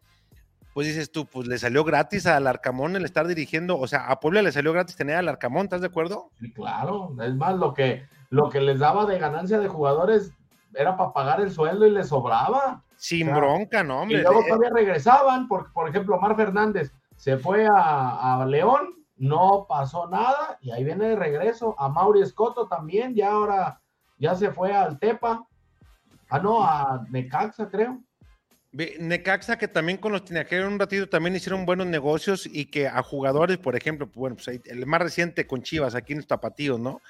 pues 0.73 0.89
dices 0.89 1.13
tú, 1.13 1.25
pues 1.25 1.47
le 1.47 1.57
salió 1.57 1.85
gratis 1.85 2.27
al 2.27 2.49
Arcamón 2.49 2.97
el 2.97 3.05
estar 3.05 3.29
dirigiendo, 3.29 3.79
o 3.79 3.87
sea, 3.87 4.07
a 4.09 4.19
Puebla 4.19 4.43
le 4.43 4.51
salió 4.51 4.73
gratis 4.73 4.97
tener 4.97 5.15
al 5.15 5.29
Arcamón, 5.29 5.67
¿estás 5.67 5.83
de 5.83 5.87
acuerdo? 5.87 6.33
Sí, 6.41 6.53
claro, 6.53 7.15
es 7.23 7.33
más, 7.37 7.55
lo 7.55 7.75
que, 7.75 8.09
lo 8.31 8.51
que 8.51 8.61
les 8.61 8.81
daba 8.81 9.07
de 9.07 9.21
ganancia 9.21 9.61
de 9.61 9.69
jugadores 9.69 10.33
era 10.75 10.97
para 10.97 11.13
pagar 11.13 11.41
el 11.41 11.53
sueldo 11.53 11.87
y 11.87 11.91
les 11.91 12.09
sobraba. 12.09 12.83
Sin 12.97 13.33
bronca, 13.33 13.85
no, 13.85 14.01
hombre. 14.01 14.19
Y 14.19 14.21
luego 14.21 14.43
todavía 14.49 14.71
regresaban, 14.71 15.47
porque, 15.47 15.71
por 15.73 15.89
ejemplo, 15.89 16.17
Omar 16.17 16.35
Fernández 16.35 16.91
se 17.15 17.37
fue 17.37 17.69
a, 17.69 18.41
a 18.41 18.45
León 18.47 18.97
no 19.17 19.67
pasó 19.69 20.09
nada 20.09 20.59
y 20.61 20.73
ahí 20.73 20.83
viene 20.83 21.11
de 21.11 21.15
regreso. 21.15 21.77
A 21.79 21.89
Mauri 21.89 22.21
Escoto 22.21 22.67
también, 22.67 23.15
ya 23.15 23.31
ahora 23.31 23.81
ya 24.25 24.35
se 24.35 24.51
fue 24.51 24.73
al 24.73 24.99
Tepa. 24.99 25.47
Ah, 26.31 26.39
no, 26.39 26.65
a 26.65 27.05
Necaxa, 27.11 27.69
creo. 27.69 28.03
Necaxa 28.73 29.59
que 29.59 29.69
también 29.69 29.99
con 29.99 30.13
los 30.13 30.25
tinajeros 30.25 30.73
un 30.73 30.81
ratito 30.81 31.09
también 31.09 31.37
hicieron 31.37 31.67
buenos 31.67 31.87
negocios 31.87 32.49
y 32.51 32.65
que 32.65 32.89
a 32.89 33.03
jugadores, 33.03 33.59
por 33.59 33.77
ejemplo, 33.77 34.11
bueno, 34.15 34.35
pues 34.35 34.61
el 34.65 34.87
más 34.87 35.03
reciente 35.03 35.47
con 35.47 35.63
Chivas, 35.63 35.95
aquí 35.95 36.15
en 36.15 36.21
los 36.21 36.27
tapatíos, 36.27 36.81
¿no? 36.81 37.03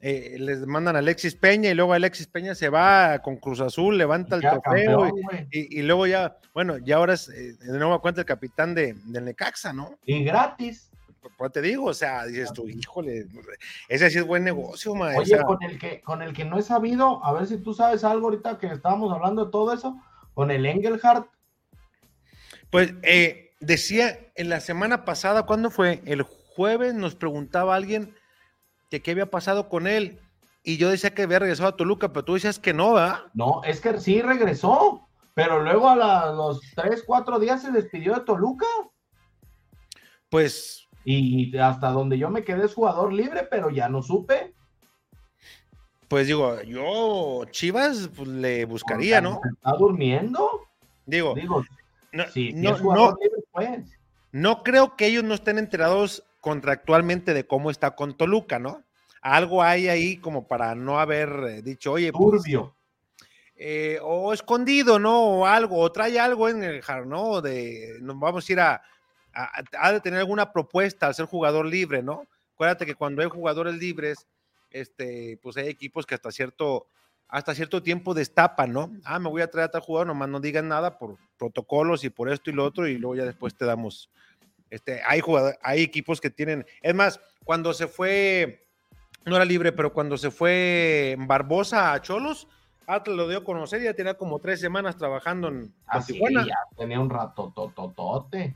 Eh, 0.00 0.36
les 0.38 0.66
mandan 0.66 0.96
a 0.96 1.00
Alexis 1.00 1.34
Peña 1.36 1.70
y 1.70 1.74
luego 1.74 1.92
Alexis 1.92 2.26
Peña 2.26 2.54
se 2.54 2.70
va 2.70 3.18
con 3.20 3.36
Cruz 3.36 3.60
Azul, 3.60 3.96
levanta 3.96 4.36
el 4.36 4.42
trofeo 4.42 5.10
y, 5.50 5.82
luego 5.82 6.06
ya, 6.06 6.38
bueno, 6.54 6.78
ya 6.78 6.96
ahora 6.96 7.14
es 7.14 7.28
eh, 7.28 7.54
de 7.60 7.78
nuevo 7.78 8.00
cuenta 8.00 8.22
el 8.22 8.26
capitán 8.26 8.74
de, 8.74 8.94
del 9.04 9.26
Necaxa, 9.26 9.72
¿no? 9.72 9.98
Y 10.06 10.24
gratis 10.24 10.90
pues 11.36 11.52
te 11.52 11.62
digo, 11.62 11.86
o 11.86 11.94
sea, 11.94 12.24
dices 12.24 12.52
tú, 12.52 12.68
híjole, 12.68 13.26
ese 13.88 14.10
sí 14.10 14.18
es 14.18 14.26
buen 14.26 14.44
negocio, 14.44 14.94
maestro. 14.94 15.22
Oye, 15.22 15.44
con 15.44 15.62
el 15.62 15.78
que, 15.78 16.00
con 16.00 16.22
el 16.22 16.32
que 16.32 16.44
no 16.44 16.58
he 16.58 16.62
sabido, 16.62 17.24
a 17.24 17.32
ver 17.32 17.46
si 17.46 17.58
tú 17.58 17.74
sabes 17.74 18.04
algo 18.04 18.26
ahorita 18.26 18.58
que 18.58 18.66
estábamos 18.66 19.12
hablando 19.12 19.46
de 19.46 19.50
todo 19.50 19.72
eso, 19.72 20.00
con 20.34 20.50
el 20.50 20.66
Engelhardt. 20.66 21.28
Pues 22.70 22.94
eh, 23.02 23.54
decía 23.60 24.18
en 24.34 24.48
la 24.48 24.60
semana 24.60 25.04
pasada, 25.04 25.44
¿cuándo 25.44 25.70
fue? 25.70 26.02
El 26.04 26.22
jueves 26.22 26.94
nos 26.94 27.14
preguntaba 27.14 27.74
alguien 27.74 28.14
que 28.90 29.02
qué 29.02 29.12
había 29.12 29.30
pasado 29.30 29.68
con 29.68 29.86
él. 29.86 30.20
Y 30.62 30.78
yo 30.78 30.90
decía 30.90 31.14
que 31.14 31.22
había 31.22 31.38
regresado 31.38 31.68
a 31.68 31.76
Toluca, 31.76 32.12
pero 32.12 32.24
tú 32.24 32.34
decías 32.34 32.58
que 32.58 32.74
no, 32.74 32.94
¿verdad? 32.94 33.20
No, 33.34 33.62
es 33.64 33.80
que 33.80 33.98
sí 34.00 34.20
regresó, 34.20 35.08
pero 35.34 35.62
luego 35.62 35.88
a 35.88 36.32
los 36.32 36.60
tres, 36.74 37.04
cuatro 37.06 37.38
días 37.38 37.62
se 37.62 37.70
despidió 37.70 38.14
de 38.14 38.20
Toluca. 38.22 38.66
Pues 40.28 40.85
y 41.08 41.56
hasta 41.56 41.90
donde 41.90 42.18
yo 42.18 42.30
me 42.30 42.42
quedé 42.42 42.66
es 42.66 42.74
jugador 42.74 43.12
libre, 43.12 43.46
pero 43.48 43.70
ya 43.70 43.88
no 43.88 44.02
supe. 44.02 44.52
Pues 46.08 46.26
digo, 46.26 46.60
yo 46.62 47.44
Chivas 47.50 48.10
pues, 48.14 48.28
le 48.28 48.64
buscaría, 48.64 49.20
¿no? 49.20 49.40
¿Está 49.54 49.72
durmiendo? 49.76 50.62
Digo, 51.04 51.34
digo 51.34 51.64
no, 52.12 52.24
no, 52.24 53.16
libre, 53.20 53.44
pues. 53.52 53.98
no 54.32 54.64
creo 54.64 54.96
que 54.96 55.06
ellos 55.06 55.22
no 55.22 55.34
estén 55.34 55.58
enterados 55.58 56.24
contractualmente 56.40 57.34
de 57.34 57.46
cómo 57.46 57.70
está 57.70 57.92
con 57.94 58.16
Toluca, 58.16 58.58
¿no? 58.58 58.82
Algo 59.22 59.62
hay 59.62 59.88
ahí 59.88 60.16
como 60.16 60.48
para 60.48 60.74
no 60.74 60.98
haber 60.98 61.28
eh, 61.48 61.62
dicho, 61.62 61.92
oye, 61.92 62.12
pues, 62.12 62.42
turbio. 62.42 62.74
Eh, 63.56 63.98
o 64.02 64.32
escondido, 64.32 64.98
¿no? 64.98 65.22
O 65.22 65.46
algo, 65.46 65.78
o 65.78 65.90
trae 65.90 66.18
algo 66.18 66.48
en 66.48 66.64
el 66.64 66.82
jar, 66.82 67.06
¿no? 67.06 67.40
De, 67.40 67.98
nos 68.00 68.18
vamos 68.18 68.48
a 68.48 68.52
ir 68.52 68.60
a, 68.60 68.82
a, 69.36 69.92
de 69.92 70.00
tener 70.00 70.20
alguna 70.20 70.52
propuesta 70.52 71.06
al 71.06 71.14
ser 71.14 71.26
jugador 71.26 71.66
libre, 71.66 72.02
¿no? 72.02 72.26
Acuérdate 72.54 72.86
que 72.86 72.94
cuando 72.94 73.22
hay 73.22 73.28
jugadores 73.28 73.74
libres, 73.74 74.26
este, 74.70 75.38
pues 75.42 75.56
hay 75.56 75.68
equipos 75.68 76.06
que 76.06 76.14
hasta 76.14 76.32
cierto, 76.32 76.86
hasta 77.28 77.54
cierto 77.54 77.82
tiempo 77.82 78.14
destapan, 78.14 78.72
¿no? 78.72 78.90
Ah, 79.04 79.18
me 79.18 79.28
voy 79.28 79.42
a 79.42 79.50
traer 79.50 79.68
a 79.68 79.70
tal 79.70 79.82
jugador, 79.82 80.06
nomás 80.06 80.28
no 80.28 80.40
digan 80.40 80.68
nada 80.68 80.98
por 80.98 81.16
protocolos 81.38 82.02
y 82.04 82.10
por 82.10 82.30
esto 82.30 82.50
y 82.50 82.54
lo 82.54 82.64
otro, 82.64 82.88
y 82.88 82.96
luego 82.96 83.16
ya 83.16 83.24
después 83.24 83.54
te 83.54 83.66
damos. 83.66 84.10
Este, 84.70 85.02
hay, 85.06 85.20
hay 85.62 85.82
equipos 85.82 86.20
que 86.20 86.30
tienen. 86.30 86.64
Es 86.80 86.94
más, 86.94 87.20
cuando 87.44 87.74
se 87.74 87.86
fue, 87.86 88.66
no 89.26 89.36
era 89.36 89.44
libre, 89.44 89.72
pero 89.72 89.92
cuando 89.92 90.16
se 90.16 90.30
fue 90.30 91.14
Barbosa 91.18 91.92
a 91.92 92.00
Cholos, 92.00 92.48
Atlas 92.86 93.16
lo 93.16 93.28
dio 93.28 93.38
a 93.38 93.44
conocer, 93.44 93.82
ya 93.82 93.94
tenía 93.94 94.14
como 94.14 94.38
tres 94.38 94.60
semanas 94.60 94.96
trabajando 94.96 95.48
en 95.48 95.74
Así, 95.86 96.14
Tijuana. 96.14 96.46
Ya 96.46 96.56
tenía 96.76 97.00
un 97.00 97.10
rato 97.10 97.52
tototote. 97.54 98.54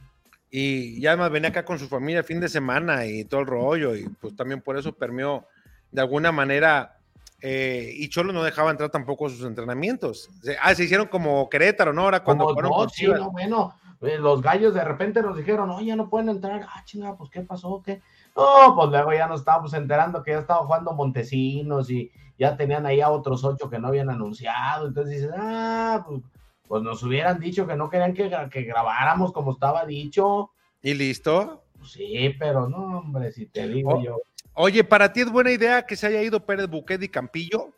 Y 0.51 1.01
ya 1.01 1.11
además 1.11 1.31
venía 1.31 1.51
acá 1.51 1.65
con 1.65 1.79
su 1.79 1.89
familia 1.89 2.19
el 2.19 2.25
fin 2.25 2.41
de 2.41 2.49
semana 2.49 3.07
y 3.07 3.25
todo 3.25 3.41
el 3.41 3.47
rollo, 3.47 3.95
y 3.95 4.09
pues 4.09 4.35
también 4.35 4.61
por 4.61 4.77
eso 4.77 4.93
permeó 4.93 5.47
de 5.93 6.01
alguna 6.01 6.33
manera 6.33 6.97
eh, 7.43 7.93
y 7.95 8.09
Cholo 8.09 8.33
no 8.33 8.43
dejaba 8.43 8.71
entrar 8.71 8.91
tampoco 8.91 9.29
sus 9.29 9.45
entrenamientos. 9.45 10.29
Ah, 10.61 10.75
se 10.75 10.85
hicieron 10.85 11.07
como 11.07 11.49
Querétaro, 11.49 11.93
¿no? 11.93 12.03
Ahora 12.03 12.23
cuando 12.23 12.53
fueron 12.53 12.73
no, 12.73 13.31
bueno, 13.31 13.75
eh, 14.03 14.19
los 14.19 14.43
gallos 14.43 14.75
de 14.75 14.85
repente 14.85 15.23
nos 15.23 15.37
dijeron, 15.37 15.69
no, 15.69 15.81
ya 15.81 15.97
no 15.97 16.09
pueden 16.09 16.29
entrar. 16.29 16.67
Ah, 16.69 16.83
chinga, 16.85 17.17
pues 17.17 17.31
¿qué 17.31 17.41
pasó? 17.41 17.83
¿Qué? 17.85 18.03
No, 18.37 18.75
pues 18.77 18.91
luego 18.91 19.13
ya 19.13 19.27
nos 19.27 19.41
estábamos 19.41 19.73
enterando 19.75 20.23
que 20.23 20.33
ya 20.33 20.39
estaba 20.39 20.65
jugando 20.65 20.93
Montesinos 20.93 21.91
y 21.91 22.11
ya 22.39 22.57
tenían 22.57 22.87
ahí 22.87 23.01
a 23.01 23.11
otros 23.11 23.45
ocho 23.45 23.71
que 23.71 23.79
no 23.79 23.89
habían 23.89 24.11
anunciado. 24.11 24.89
Entonces 24.89 25.21
dices, 25.21 25.31
ah, 25.37 26.05
pues, 26.07 26.23
pues 26.71 26.85
nos 26.85 27.03
hubieran 27.03 27.41
dicho 27.41 27.67
que 27.67 27.75
no 27.75 27.91
querían 27.91 28.15
que, 28.15 28.31
que 28.49 28.63
grabáramos 28.63 29.33
como 29.33 29.51
estaba 29.51 29.85
dicho. 29.85 30.53
¿Y 30.81 30.95
listo? 30.95 31.65
Pues 31.77 31.91
sí, 31.91 32.33
pero 32.39 32.69
no, 32.69 33.01
hombre, 33.01 33.33
si 33.33 33.47
te 33.47 33.67
digo 33.67 34.01
yo. 34.01 34.19
Oye, 34.55 34.85
¿para 34.85 35.13
ti 35.13 35.23
es 35.23 35.33
buena 35.33 35.51
idea 35.51 35.83
que 35.85 35.97
se 35.97 36.07
haya 36.07 36.23
ido 36.23 36.47
Pérez 36.47 36.69
Buquet 36.69 37.03
y 37.03 37.09
Campillo? 37.09 37.73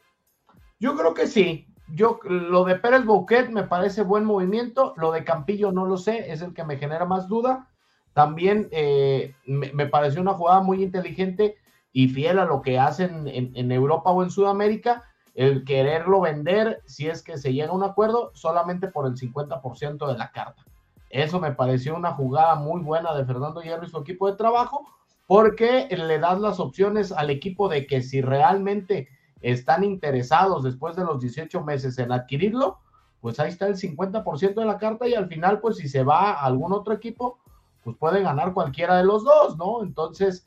Yo 0.79 0.95
creo 0.95 1.15
que 1.15 1.27
sí. 1.27 1.69
Yo, 1.89 2.21
lo 2.23 2.65
de 2.65 2.75
Pérez 2.75 3.07
Bouquet 3.07 3.49
me 3.49 3.63
parece 3.63 4.03
buen 4.03 4.27
movimiento, 4.27 4.93
lo 4.99 5.11
de 5.11 5.25
Campillo 5.25 5.73
no 5.73 5.87
lo 5.87 5.97
sé, 5.97 6.31
es 6.31 6.43
el 6.43 6.53
que 6.53 6.65
me 6.65 6.77
genera 6.77 7.07
más 7.07 7.29
duda. 7.29 7.71
También 8.13 8.69
eh, 8.73 9.35
me, 9.47 9.87
pareció 9.87 10.21
una 10.21 10.35
jugada 10.35 10.61
muy 10.61 10.83
inteligente 10.83 11.57
y 11.95 12.09
fiel 12.09 12.39
a 12.39 12.45
lo 12.45 12.61
que 12.61 12.79
hacen 12.79 13.27
en, 13.27 13.53
en, 13.55 13.73
Europa 13.73 14.11
o 14.11 14.23
en 14.23 14.31
Sudamérica, 14.31 15.03
el 15.35 15.65
quererlo 15.65 16.21
vender 16.21 16.83
si 16.87 17.09
es 17.09 17.23
que 17.23 17.39
se 17.39 17.53
llega 17.53 17.71
a 17.71 17.75
un 17.75 17.85
acuerdo 17.85 18.31
solamente 18.35 18.89
por 18.89 19.07
el 19.07 19.15
50% 19.15 20.07
de 20.07 20.19
la 20.19 20.31
carta. 20.31 20.65
Eso 21.11 21.41
me 21.41 21.53
pareció 21.53 21.95
una 21.95 22.13
jugada 22.13 22.55
muy 22.55 22.81
buena 22.81 23.15
de 23.15 23.25
Fernando 23.25 23.61
Hierro 23.61 23.85
y 23.85 23.91
su 23.91 23.99
equipo 23.99 24.31
de 24.31 24.37
trabajo, 24.37 24.87
porque 25.27 25.89
le 25.91 26.19
das 26.19 26.41
las 26.41 26.59
opciones 26.61 27.13
al 27.13 27.31
equipo 27.31 27.69
de 27.69 27.87
que 27.87 28.03
si 28.03 28.21
realmente 28.21 29.09
están 29.41 29.85
interesados 29.85 30.63
después 30.63 30.97
de 30.97 31.05
los 31.05 31.21
18 31.21 31.63
meses 31.63 31.99
en 31.99 32.13
adquirirlo, 32.13 32.79
pues 33.21 33.39
ahí 33.39 33.51
está 33.51 33.67
el 33.67 33.77
50% 33.77 34.55
de 34.55 34.65
la 34.65 34.79
carta 34.79 35.07
y 35.07 35.15
al 35.15 35.29
final, 35.29 35.61
pues 35.61 35.77
si 35.77 35.89
se 35.89 36.03
va 36.03 36.33
a 36.33 36.45
algún 36.45 36.73
otro 36.73 36.93
equipo, 36.93 37.39
pues 37.85 37.97
puede 37.97 38.23
ganar 38.23 38.53
cualquiera 38.53 38.97
de 38.97 39.05
los 39.05 39.25
dos, 39.25 39.57
¿no? 39.57 39.83
Entonces, 39.83 40.47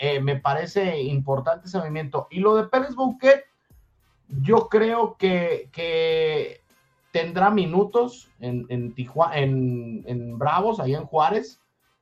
eh, 0.00 0.20
me 0.20 0.36
parece 0.40 1.00
importante 1.02 1.68
ese 1.68 1.78
movimiento. 1.78 2.26
Y 2.30 2.40
lo 2.40 2.56
de 2.56 2.64
Pérez 2.64 2.94
Bouquet, 2.94 3.44
yo 4.28 4.68
creo 4.68 5.16
que, 5.16 5.68
que 5.72 6.60
tendrá 7.12 7.50
minutos 7.50 8.30
en, 8.40 8.94
Tijuana, 8.94 9.36
en, 9.36 10.38
Bravos, 10.38 10.80
ahí 10.80 10.94
en 10.94 11.06
Juárez 11.06 11.60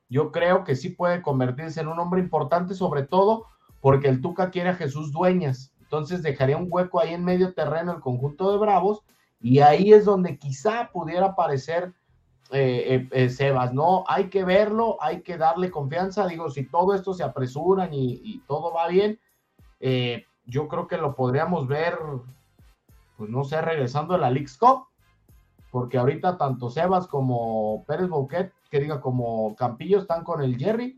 yo 0.09 0.31
creo 0.31 0.63
que 0.63 0.75
sí 0.75 0.89
puede 0.89 1.21
convertirse 1.21 1.81
en 1.81 1.87
un 1.87 1.99
hombre 1.99 2.21
importante, 2.21 2.73
sobre 2.73 3.03
todo 3.03 3.45
porque 3.81 4.07
el 4.07 4.21
Tuca 4.21 4.51
quiere 4.51 4.69
a 4.69 4.75
Jesús 4.75 5.11
Dueñas. 5.11 5.73
Entonces 5.81 6.23
dejaría 6.23 6.57
un 6.57 6.67
hueco 6.69 6.99
ahí 6.99 7.13
en 7.13 7.23
medio 7.23 7.53
terreno 7.53 7.93
el 7.93 8.01
conjunto 8.01 8.51
de 8.51 8.57
Bravos 8.57 9.03
y 9.39 9.59
ahí 9.59 9.93
es 9.93 10.05
donde 10.05 10.37
quizá 10.37 10.89
pudiera 10.91 11.27
aparecer 11.27 11.93
eh, 12.51 12.95
eh, 12.95 13.09
eh, 13.11 13.29
Sebas, 13.29 13.73
¿no? 13.73 14.03
Hay 14.07 14.29
que 14.29 14.43
verlo, 14.43 14.97
hay 15.01 15.21
que 15.21 15.37
darle 15.37 15.71
confianza. 15.71 16.27
Digo, 16.27 16.49
si 16.49 16.67
todo 16.67 16.93
esto 16.93 17.13
se 17.13 17.23
apresuran 17.23 17.89
y, 17.91 18.43
todo 18.47 18.73
va 18.73 18.87
bien, 18.87 19.19
yo 20.45 20.67
creo 20.67 20.87
que 20.87 20.97
lo 20.97 21.15
podríamos 21.15 21.67
ver, 21.67 21.97
pues 23.17 23.29
no 23.29 23.43
sé, 23.43 23.61
regresando 23.61 24.15
a 24.15 24.17
la 24.17 24.29
League's 24.29 24.57
Cup, 24.57 24.87
porque 25.71 25.97
ahorita 25.97 26.37
tanto 26.37 26.69
Sebas 26.69 27.07
como 27.07 27.83
Pérez 27.85 28.07
Bouquet 28.07 28.51
que 28.69 28.79
diga 28.79 29.01
como 29.01 29.55
Campillo 29.55 29.99
están 29.99 30.23
con 30.23 30.41
el 30.41 30.57
Jerry 30.57 30.97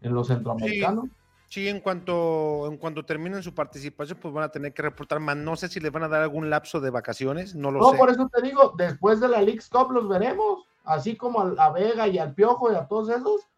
en 0.00 0.14
los 0.14 0.28
centroamericanos. 0.28 1.06
Sí, 1.48 1.66
en 1.66 1.80
cuanto 1.80 2.66
en 2.66 2.76
cuanto 2.76 3.06
terminen 3.06 3.42
su 3.42 3.54
participación, 3.54 4.18
pues 4.20 4.34
van 4.34 4.44
a 4.44 4.50
tener 4.50 4.74
que 4.74 4.82
reportar 4.82 5.18
más. 5.18 5.36
No 5.36 5.56
sé 5.56 5.68
si 5.68 5.80
les 5.80 5.90
van 5.90 6.02
a 6.02 6.08
dar 6.08 6.20
algún 6.20 6.50
lapso 6.50 6.78
de 6.78 6.90
vacaciones, 6.90 7.54
no 7.54 7.70
lo 7.70 7.82
sé. 7.82 7.92
No, 7.92 7.98
por 7.98 8.10
eso 8.10 8.28
te 8.28 8.42
digo, 8.42 8.74
después 8.76 9.18
de 9.18 9.28
la 9.28 9.40
League's 9.40 9.70
Cup 9.70 9.90
los 9.90 10.08
veremos, 10.08 10.66
así 10.84 11.16
como 11.16 11.40
a, 11.40 11.70
Vega 11.70 12.06
y 12.06 12.18
al 12.18 12.34
Piojo 12.34 12.70
y 12.70 12.74
a 12.74 12.86
todos 12.86 13.08
esos, 13.08 13.48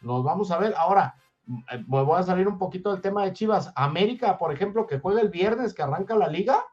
los 0.00 0.22
vamos 0.22 0.52
a 0.52 0.58
ver. 0.58 0.74
Ahora, 0.76 1.16
me 1.46 2.02
voy 2.02 2.18
a 2.18 2.22
salir 2.22 2.46
un 2.46 2.58
poquito 2.58 2.92
del 2.92 3.00
tema 3.00 3.24
de 3.24 3.32
Chivas. 3.32 3.72
América, 3.74 4.38
por 4.38 4.52
ejemplo, 4.52 4.86
que 4.86 5.00
juega 5.00 5.20
el 5.20 5.30
viernes, 5.30 5.74
que 5.74 5.82
arranca 5.82 6.14
la 6.16 6.28
liga. 6.28 6.64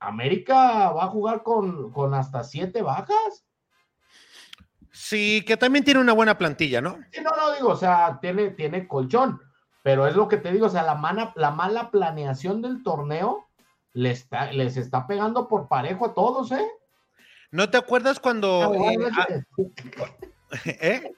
América 0.00 0.90
va 0.90 1.04
a 1.04 1.08
jugar 1.08 1.42
con, 1.42 1.92
con 1.92 2.14
hasta 2.14 2.44
siete 2.44 2.82
bajas. 2.82 3.46
Sí, 4.92 5.44
que 5.46 5.56
también 5.56 5.84
tiene 5.84 6.00
una 6.00 6.14
buena 6.14 6.38
plantilla, 6.38 6.80
¿no? 6.80 6.98
Sí, 7.12 7.20
no, 7.22 7.30
no, 7.36 7.52
digo, 7.52 7.68
o 7.68 7.76
sea, 7.76 8.18
tiene, 8.20 8.50
tiene 8.50 8.88
colchón, 8.88 9.40
pero 9.82 10.06
es 10.06 10.16
lo 10.16 10.26
que 10.26 10.38
te 10.38 10.50
digo, 10.50 10.66
o 10.66 10.70
sea, 10.70 10.82
la, 10.82 11.32
la 11.36 11.50
mala 11.50 11.90
planeación 11.90 12.62
del 12.62 12.82
torneo 12.82 13.46
les 13.92 14.20
está, 14.20 14.52
les 14.52 14.76
está 14.76 15.06
pegando 15.06 15.48
por 15.48 15.68
parejo 15.68 16.06
a 16.06 16.14
todos, 16.14 16.50
¿eh? 16.52 16.66
¿No 17.50 17.70
te 17.70 17.76
acuerdas 17.78 18.20
cuando... 18.20 18.74
Eh, 18.74 18.98
ah, 19.16 19.26
¿Eh? 20.64 21.12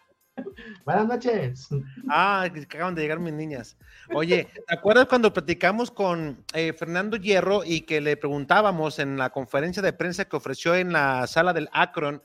Buenas 0.84 1.06
noches. 1.06 1.68
Ah, 2.08 2.48
que 2.52 2.60
acaban 2.60 2.94
de 2.94 3.02
llegar 3.02 3.18
mis 3.18 3.32
niñas. 3.32 3.76
Oye, 4.14 4.48
¿te 4.66 4.74
acuerdas 4.74 5.06
cuando 5.06 5.32
platicamos 5.32 5.90
con 5.90 6.44
eh, 6.54 6.72
Fernando 6.72 7.16
Hierro 7.16 7.62
y 7.64 7.82
que 7.82 8.00
le 8.00 8.16
preguntábamos 8.16 8.98
en 8.98 9.16
la 9.18 9.30
conferencia 9.30 9.82
de 9.82 9.92
prensa 9.92 10.24
que 10.24 10.36
ofreció 10.36 10.74
en 10.74 10.92
la 10.92 11.26
sala 11.26 11.52
del 11.52 11.68
Akron? 11.72 12.22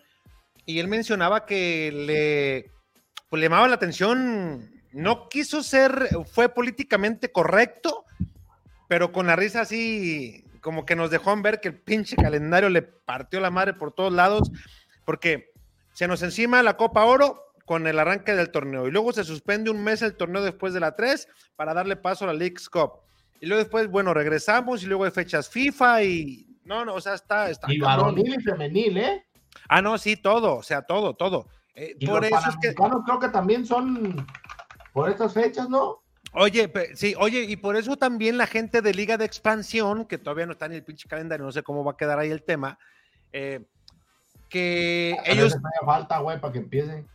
y 0.66 0.80
él 0.80 0.88
mencionaba 0.88 1.46
que 1.46 1.92
le, 1.92 2.72
pues, 3.30 3.40
le 3.40 3.46
llamaba 3.46 3.68
la 3.68 3.76
atención, 3.76 4.72
no 4.92 5.28
quiso 5.30 5.64
ser, 5.64 6.10
fue 6.26 6.50
políticamente 6.50 7.32
correcto, 7.32 8.06
pero 8.88 9.12
con 9.12 9.28
la 9.28 9.36
risa 9.36 9.62
así, 9.62 10.46
como 10.62 10.86
que 10.86 10.96
nos 10.96 11.10
dejó 11.10 11.36
ver 11.42 11.60
que 11.60 11.70
el 11.70 11.80
pinche 11.80 12.16
calendario 12.16 12.70
le 12.70 12.82
partió 12.82 13.40
la 13.40 13.50
madre 13.50 13.74
por 13.74 13.92
todos 13.92 14.14
lados, 14.14 14.52
porque 15.06 15.52
se 15.94 16.08
nos 16.08 16.22
encima 16.24 16.64
la 16.64 16.78
Copa 16.78 17.06
Oro 17.06 17.53
con 17.66 17.88
el 17.88 18.00
arranque 18.00 18.34
del 18.34 18.52
torneo 18.52 18.88
y 18.88 18.92
luego 18.92 19.14
se 19.14 19.24
suspende 19.24 19.70
un 19.70 19.84
mes 19.84 20.02
el 20.02 20.16
torneo 20.16 20.44
después 20.44 20.74
de 20.74 20.80
la 20.80 20.96
3 20.96 21.28
para 21.56 21.74
darle 21.74 21.96
paso 21.96 22.26
a 22.26 22.28
la 22.28 22.34
League's 22.34 22.70
Cup. 22.70 23.02
Y 23.40 23.46
luego 23.46 23.64
después, 23.64 23.90
bueno, 23.90 24.14
regresamos 24.14 24.84
y 24.84 24.86
luego 24.86 25.06
hay 25.06 25.12
fechas 25.12 25.50
FIFA 25.50 26.04
y 26.04 26.48
no, 26.66 26.86
no, 26.86 26.94
o 26.94 27.02
sea, 27.02 27.14
está... 27.14 27.50
está 27.50 27.72
y 27.72 27.80
varonil 27.80 28.36
y 28.36 28.42
femenil, 28.42 28.98
¿eh? 28.98 29.26
Ah, 29.68 29.82
no, 29.82 29.98
sí, 29.98 30.16
todo, 30.16 30.56
o 30.56 30.64
sea, 30.64 30.82
todo, 30.82 31.14
todo. 31.14 31.48
Eh, 31.76 31.96
por 32.06 32.24
eso 32.24 32.38
es 32.50 32.56
que... 32.62 32.74
creo 32.74 33.20
que 33.20 33.30
también 33.30 33.66
son 33.66 34.26
por 34.94 35.10
estas 35.10 35.34
fechas, 35.34 35.70
¿no? 35.70 36.02
Oye, 36.36 36.72
sí, 36.96 37.14
oye, 37.20 37.44
y 37.44 37.58
por 37.58 37.76
eso 37.76 37.96
también 37.96 38.38
la 38.38 38.48
gente 38.48 38.82
de 38.82 38.94
Liga 38.94 39.18
de 39.18 39.26
Expansión, 39.26 40.06
que 40.06 40.18
todavía 40.18 40.46
no 40.46 40.54
está 40.54 40.66
en 40.66 40.74
el 40.74 40.84
pinche 40.84 41.08
calendario, 41.08 41.46
no 41.46 41.52
sé 41.52 41.62
cómo 41.62 41.84
va 41.84 41.92
a 41.92 41.98
quedar 41.98 42.18
ahí 42.18 42.32
el 42.32 42.44
tema, 42.44 42.80
eh, 43.32 43.62
que 44.50 45.16
ellos... 45.26 45.56
falta, 45.86 46.20
güey, 46.20 46.40
para 46.40 46.54
que 46.54 46.60
empiece. 46.60 47.06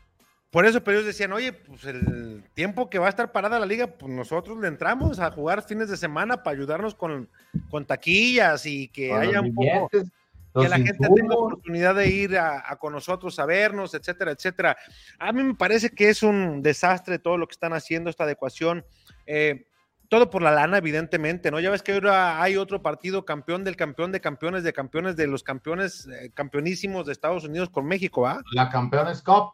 Por 0.50 0.64
eso, 0.64 0.82
pero 0.82 0.96
ellos 0.96 1.06
decían, 1.06 1.32
oye, 1.32 1.52
pues 1.52 1.84
el 1.84 2.42
tiempo 2.54 2.88
que 2.88 2.98
va 2.98 3.06
a 3.06 3.10
estar 3.10 3.32
parada 3.32 3.58
la 3.58 3.66
liga, 3.66 3.86
pues 3.86 4.10
nosotros 4.10 4.58
le 4.58 4.68
entramos 4.68 5.18
a 5.18 5.30
jugar 5.30 5.62
fines 5.62 5.90
de 5.90 5.96
semana 5.96 6.42
para 6.42 6.56
ayudarnos 6.56 6.94
con, 6.94 7.28
con 7.70 7.84
taquillas 7.84 8.64
y 8.64 8.88
que 8.88 9.12
haya 9.12 9.42
un 9.42 9.54
poco 9.54 9.90
que 9.90 10.68
la 10.68 10.76
gente 10.76 11.06
tenga 11.14 11.34
oportunidad 11.34 11.94
de 11.94 12.08
ir 12.08 12.38
a, 12.38 12.76
con 12.76 12.94
nosotros 12.94 13.38
a 13.38 13.44
vernos, 13.44 13.92
etcétera, 13.94 14.32
etcétera. 14.32 14.76
A 15.18 15.32
mí 15.32 15.42
me 15.42 15.54
parece 15.54 15.90
que 15.90 16.08
es 16.08 16.22
un 16.22 16.62
desastre 16.62 17.18
todo 17.18 17.36
lo 17.36 17.46
que 17.46 17.52
están 17.52 17.74
haciendo, 17.74 18.08
esta 18.08 18.24
adecuación. 18.24 18.84
Eh, 19.26 19.66
todo 20.08 20.30
por 20.30 20.40
la 20.40 20.50
lana, 20.50 20.78
evidentemente, 20.78 21.50
¿no? 21.50 21.60
Ya 21.60 21.70
ves 21.70 21.82
que 21.82 21.92
ahora 21.92 22.42
hay 22.42 22.56
otro 22.56 22.80
partido 22.80 23.26
campeón 23.26 23.62
del 23.62 23.76
campeón 23.76 24.10
de 24.10 24.22
campeones 24.22 24.64
de 24.64 24.72
campeones 24.72 25.16
de 25.16 25.26
los 25.26 25.42
campeones 25.42 26.08
eh, 26.08 26.30
campeonísimos 26.32 27.04
de 27.04 27.12
Estados 27.12 27.44
Unidos 27.44 27.68
con 27.68 27.84
México, 27.84 28.22
¿va? 28.22 28.40
La 28.52 28.70
Campeones 28.70 29.20
Cup. 29.20 29.52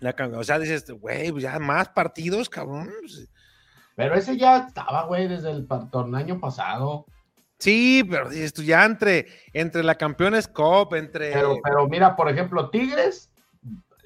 La, 0.00 0.14
o 0.34 0.44
sea, 0.44 0.58
dices, 0.58 0.90
güey, 0.90 1.30
pues 1.30 1.42
ya 1.42 1.58
más 1.58 1.88
partidos, 1.88 2.48
cabrón. 2.48 2.90
Pues, 3.00 3.28
Pero 3.94 4.14
ese 4.14 4.36
ya 4.36 4.66
estaba, 4.66 5.04
güey, 5.04 5.26
desde 5.28 5.50
el 5.50 5.66
año 6.14 6.38
pasado. 6.38 7.06
Sí, 7.58 8.06
pero 8.08 8.30
esto 8.30 8.62
ya 8.62 8.84
entre, 8.84 9.26
entre 9.54 9.82
la 9.82 9.94
Campeones 9.94 10.46
Cup, 10.46 10.94
entre. 10.94 11.32
Pero, 11.32 11.56
pero 11.62 11.88
mira, 11.88 12.14
por 12.14 12.28
ejemplo, 12.28 12.68
Tigres, 12.68 13.30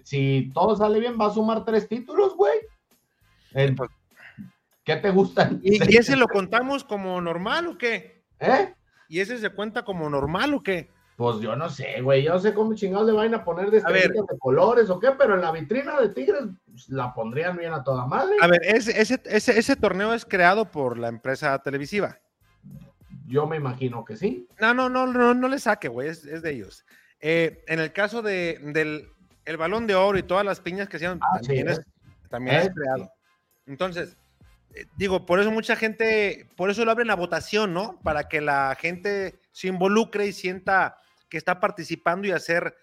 si 0.05 0.50
todo 0.55 0.76
sale 0.76 1.00
bien, 1.00 1.18
va 1.20 1.26
a 1.26 1.35
sumar 1.35 1.64
tres 1.64 1.88
títulos, 1.88 2.37
güey. 2.37 2.53
Pues 3.53 3.90
¿Qué 4.85 4.96
te 4.96 5.11
gustan? 5.11 5.61
¿Y, 5.62 5.92
¿Y, 5.92 5.96
ese 5.96 6.16
lo 6.16 6.29
contamos 6.29 6.85
como 6.85 7.20
normal 7.20 7.66
o 7.66 7.79
qué? 7.79 8.24
¿Eh? 8.38 8.74
¿Y 9.09 9.20
ese 9.20 9.38
se 9.38 9.50
cuenta 9.50 9.85
como 9.85 10.09
normal 10.09 10.55
o 10.55 10.62
qué? 10.62 10.88
Pues 11.20 11.38
yo 11.40 11.54
no 11.54 11.68
sé, 11.68 12.00
güey. 12.00 12.22
Yo 12.22 12.33
no 12.33 12.38
sé 12.38 12.54
cómo 12.54 12.74
chingados 12.74 13.06
le 13.06 13.12
van 13.12 13.35
a 13.35 13.44
poner 13.44 13.70
de 13.70 13.83
de 13.83 14.38
colores 14.38 14.88
o 14.88 14.98
qué, 14.98 15.11
pero 15.18 15.35
en 15.35 15.42
la 15.42 15.52
vitrina 15.52 16.00
de 16.00 16.09
Tigres 16.09 16.44
pues, 16.64 16.88
la 16.88 17.12
pondrían 17.12 17.59
bien 17.59 17.74
a 17.74 17.85
toda 17.85 18.06
madre. 18.06 18.37
A 18.40 18.46
ver, 18.46 18.62
ese, 18.64 18.98
ese, 18.98 19.20
ese, 19.26 19.76
torneo 19.76 20.14
es 20.14 20.24
creado 20.24 20.70
por 20.70 20.96
la 20.96 21.09
empresa 21.09 21.59
televisiva. 21.59 22.18
Yo 23.26 23.46
me 23.46 23.59
imagino 23.59 24.02
que 24.02 24.16
sí. 24.16 24.48
No, 24.62 24.72
no, 24.72 24.88
no, 24.88 25.06
no, 25.06 25.35
no 25.35 25.48
le 25.48 25.59
saque, 25.59 25.88
güey, 25.88 26.09
es, 26.09 26.22
de 26.22 26.50
ellos. 26.50 26.87
Eh, 27.20 27.64
en 27.68 27.80
el 27.80 27.92
caso 27.92 28.22
de, 28.22 28.59
del 28.72 29.06
el 29.44 29.59
balón 29.59 29.87
de 29.87 29.96
oro 29.96 30.16
y 30.16 30.22
todas 30.22 30.46
las 30.46 30.61
piñas 30.61 30.88
que 30.88 30.96
hacían, 30.96 31.20
ah, 31.20 31.38
también, 31.38 31.68
es, 31.68 31.83
también 32.30 32.56
es, 32.56 32.70
creado. 32.70 33.12
Entonces, 33.66 34.16
eh, 34.74 34.87
digo, 34.96 35.26
por 35.26 35.38
eso 35.38 35.50
mucha 35.50 35.76
gente, 35.76 36.48
por 36.56 36.70
eso 36.70 36.83
lo 36.87 36.90
abren 36.90 37.11
a 37.11 37.14
votación, 37.14 37.74
¿no? 37.74 38.00
Para 38.02 38.26
que 38.26 38.40
la 38.40 38.74
gente 38.80 39.38
se 39.52 39.68
involucre 39.68 40.24
y 40.24 40.33
sienta 40.33 40.96
que 41.30 41.38
está 41.38 41.60
participando 41.60 42.28
y 42.28 42.32
hacer 42.32 42.74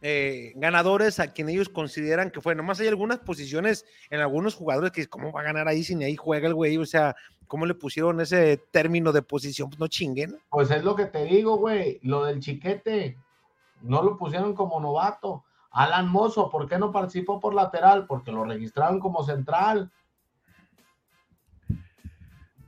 eh, 0.00 0.52
ganadores 0.54 1.18
a 1.18 1.32
quien 1.32 1.48
ellos 1.48 1.68
consideran 1.68 2.30
que 2.30 2.40
fue. 2.40 2.54
Nomás 2.54 2.80
hay 2.80 2.86
algunas 2.86 3.18
posiciones 3.18 3.84
en 4.10 4.20
algunos 4.20 4.54
jugadores 4.54 4.92
que 4.92 5.06
cómo 5.08 5.32
va 5.32 5.40
a 5.40 5.44
ganar 5.44 5.66
ahí 5.68 5.82
si 5.82 5.96
ni 5.96 6.04
ahí 6.04 6.16
juega 6.16 6.46
el 6.46 6.54
güey, 6.54 6.78
o 6.78 6.86
sea, 6.86 7.16
¿cómo 7.48 7.66
le 7.66 7.74
pusieron 7.74 8.20
ese 8.20 8.56
término 8.70 9.12
de 9.12 9.22
posición? 9.22 9.68
Pues 9.68 9.80
no 9.80 9.88
chinguen. 9.88 10.38
Pues 10.50 10.70
es 10.70 10.84
lo 10.84 10.94
que 10.94 11.06
te 11.06 11.24
digo, 11.24 11.56
güey, 11.56 11.98
lo 12.02 12.24
del 12.24 12.38
chiquete, 12.38 13.18
no 13.82 14.02
lo 14.02 14.16
pusieron 14.16 14.54
como 14.54 14.80
novato. 14.80 15.44
Alan 15.70 16.08
Mozo, 16.08 16.48
¿por 16.48 16.68
qué 16.68 16.78
no 16.78 16.92
participó 16.92 17.40
por 17.40 17.54
lateral? 17.54 18.06
Porque 18.06 18.32
lo 18.32 18.44
registraron 18.44 19.00
como 19.00 19.24
central. 19.24 19.90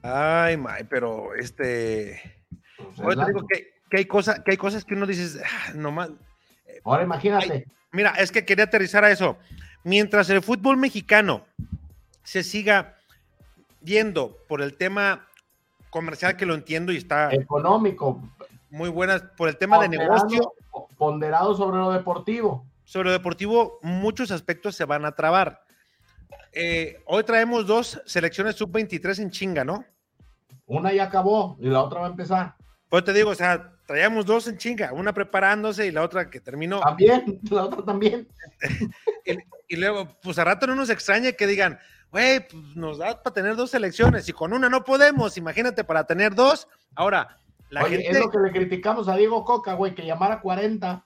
Ay, 0.03 0.57
my, 0.57 0.85
pero 0.89 1.35
este. 1.35 2.21
Pues 2.97 3.17
digo 3.27 3.47
que 3.47 3.80
que 3.91 3.99
hay, 3.99 4.05
cosas, 4.05 4.41
que 4.41 4.53
hay 4.53 4.57
cosas 4.57 4.85
que 4.85 4.95
uno 4.95 5.07
dice, 5.07 5.43
ah, 5.45 5.73
nomás. 5.75 6.11
Ahora 6.85 7.03
imagínate. 7.03 7.67
mira, 7.93 8.11
es 8.13 8.31
que 8.31 8.45
quería 8.45 8.65
aterrizar 8.65 9.05
a 9.05 9.11
eso. 9.11 9.37
Mientras 9.83 10.31
el 10.31 10.43
fútbol 10.43 10.77
mexicano 10.77 11.45
se 12.23 12.43
siga 12.43 12.97
viendo 13.81 14.37
por 14.49 14.63
el 14.63 14.77
tema 14.77 15.27
comercial 15.91 16.37
que 16.37 16.47
lo 16.47 16.55
entiendo 16.55 16.93
y 16.93 16.99
está 16.99 17.33
económico 17.33 18.23
muy 18.71 18.89
buenas 18.89 19.23
por 19.37 19.49
el 19.49 19.57
tema 19.57 19.81
de 19.81 19.89
negocio 19.89 20.55
ponderado 20.97 21.55
sobre 21.57 21.79
lo 21.79 21.91
deportivo 21.91 22.67
sobre 22.85 23.09
lo 23.09 23.13
deportivo 23.13 23.79
muchos 23.83 24.31
aspectos 24.31 24.77
se 24.77 24.85
van 24.85 25.05
a 25.05 25.13
trabar 25.13 25.63
eh, 26.53 27.03
hoy 27.07 27.25
traemos 27.25 27.67
dos 27.67 28.01
selecciones 28.05 28.55
sub 28.55 28.71
23 28.71 29.19
en 29.19 29.31
chinga 29.31 29.65
no 29.65 29.85
una 30.67 30.93
ya 30.93 31.05
acabó 31.05 31.57
y 31.59 31.69
la 31.69 31.83
otra 31.83 32.01
va 32.01 32.07
a 32.07 32.11
empezar 32.11 32.55
pues 32.91 33.05
te 33.05 33.15
digo 33.15 33.31
o 33.31 33.35
sea 33.35 33.73
traíamos 33.91 34.25
dos 34.25 34.47
en 34.47 34.57
chinga, 34.57 34.93
una 34.93 35.13
preparándose 35.13 35.85
y 35.85 35.91
la 35.91 36.03
otra 36.03 36.31
que 36.31 36.39
terminó. 36.39 36.79
También, 36.79 37.41
la 37.51 37.65
otra 37.65 37.85
también. 37.85 38.29
y, 39.69 39.75
luego, 39.75 40.17
pues 40.23 40.39
a 40.39 40.45
rato 40.45 40.69
no 40.69 40.77
nos 40.77 40.91
extraña 40.91 41.33
que 41.33 41.49
digan, 41.49 41.77
güey, 42.13 42.47
pues 42.47 42.77
nos 42.77 42.99
da 42.99 43.21
para 43.21 43.35
tener 43.35 43.57
dos 43.57 43.75
elecciones 43.75 44.29
y 44.29 44.33
con 44.33 44.53
una 44.53 44.69
no 44.69 44.85
podemos, 44.85 45.37
imagínate 45.37 45.83
para 45.83 46.05
tener 46.05 46.37
dos. 46.37 46.69
Ahora, 46.95 47.37
la 47.69 47.83
Oye, 47.83 47.97
gente... 47.97 48.11
es 48.13 48.25
lo 48.25 48.31
que 48.31 48.39
le 48.39 48.53
criticamos 48.53 49.09
a 49.09 49.17
Diego 49.17 49.45
Coca, 49.45 49.75
güey, 49.75 49.93
que 49.93 50.07
llamara 50.07 50.41
40. 50.41 51.05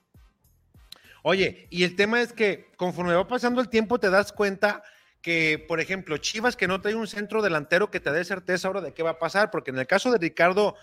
Oye, 1.23 1.65
y 1.71 1.85
el 1.85 1.95
tema 1.95 2.21
es 2.21 2.33
que 2.33 2.67
conforme 2.77 3.15
va 3.15 3.27
pasando 3.27 3.61
el 3.61 3.69
tiempo 3.69 3.99
te 3.99 4.11
das 4.11 4.31
cuenta 4.31 4.83
que, 5.23 5.65
por 5.67 5.79
ejemplo, 5.79 6.17
Chivas 6.17 6.55
que 6.55 6.67
no 6.67 6.81
trae 6.81 6.93
un 6.93 7.07
centro 7.07 7.41
delantero 7.41 7.89
que 7.89 7.99
te 7.99 8.11
dé 8.11 8.23
certeza 8.25 8.67
ahora 8.67 8.81
de 8.81 8.93
qué 8.93 9.01
va 9.01 9.09
a 9.09 9.17
pasar, 9.17 9.49
porque 9.49 9.71
en 9.71 9.79
el 9.79 9.87
caso 9.87 10.11
de 10.11 10.19
Ricardo 10.19 10.75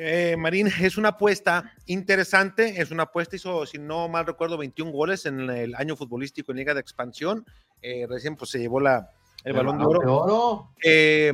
eh, 0.00 0.36
Marín, 0.36 0.68
es 0.80 0.96
una 0.96 1.08
apuesta 1.10 1.72
interesante, 1.86 2.80
es 2.80 2.92
una 2.92 3.02
apuesta, 3.02 3.34
hizo, 3.34 3.66
si 3.66 3.78
no 3.78 4.08
mal 4.08 4.26
recuerdo, 4.26 4.56
21 4.56 4.92
goles 4.92 5.26
en 5.26 5.50
el 5.50 5.74
año 5.74 5.96
futbolístico 5.96 6.52
en 6.52 6.58
Liga 6.58 6.72
de 6.72 6.80
Expansión, 6.80 7.44
eh, 7.82 8.06
recién 8.08 8.36
pues 8.36 8.52
se 8.52 8.60
llevó 8.60 8.78
la, 8.78 9.10
el, 9.42 9.54
balón 9.54 9.78
de 9.78 9.84
oro, 9.84 10.70
eh, 10.84 11.32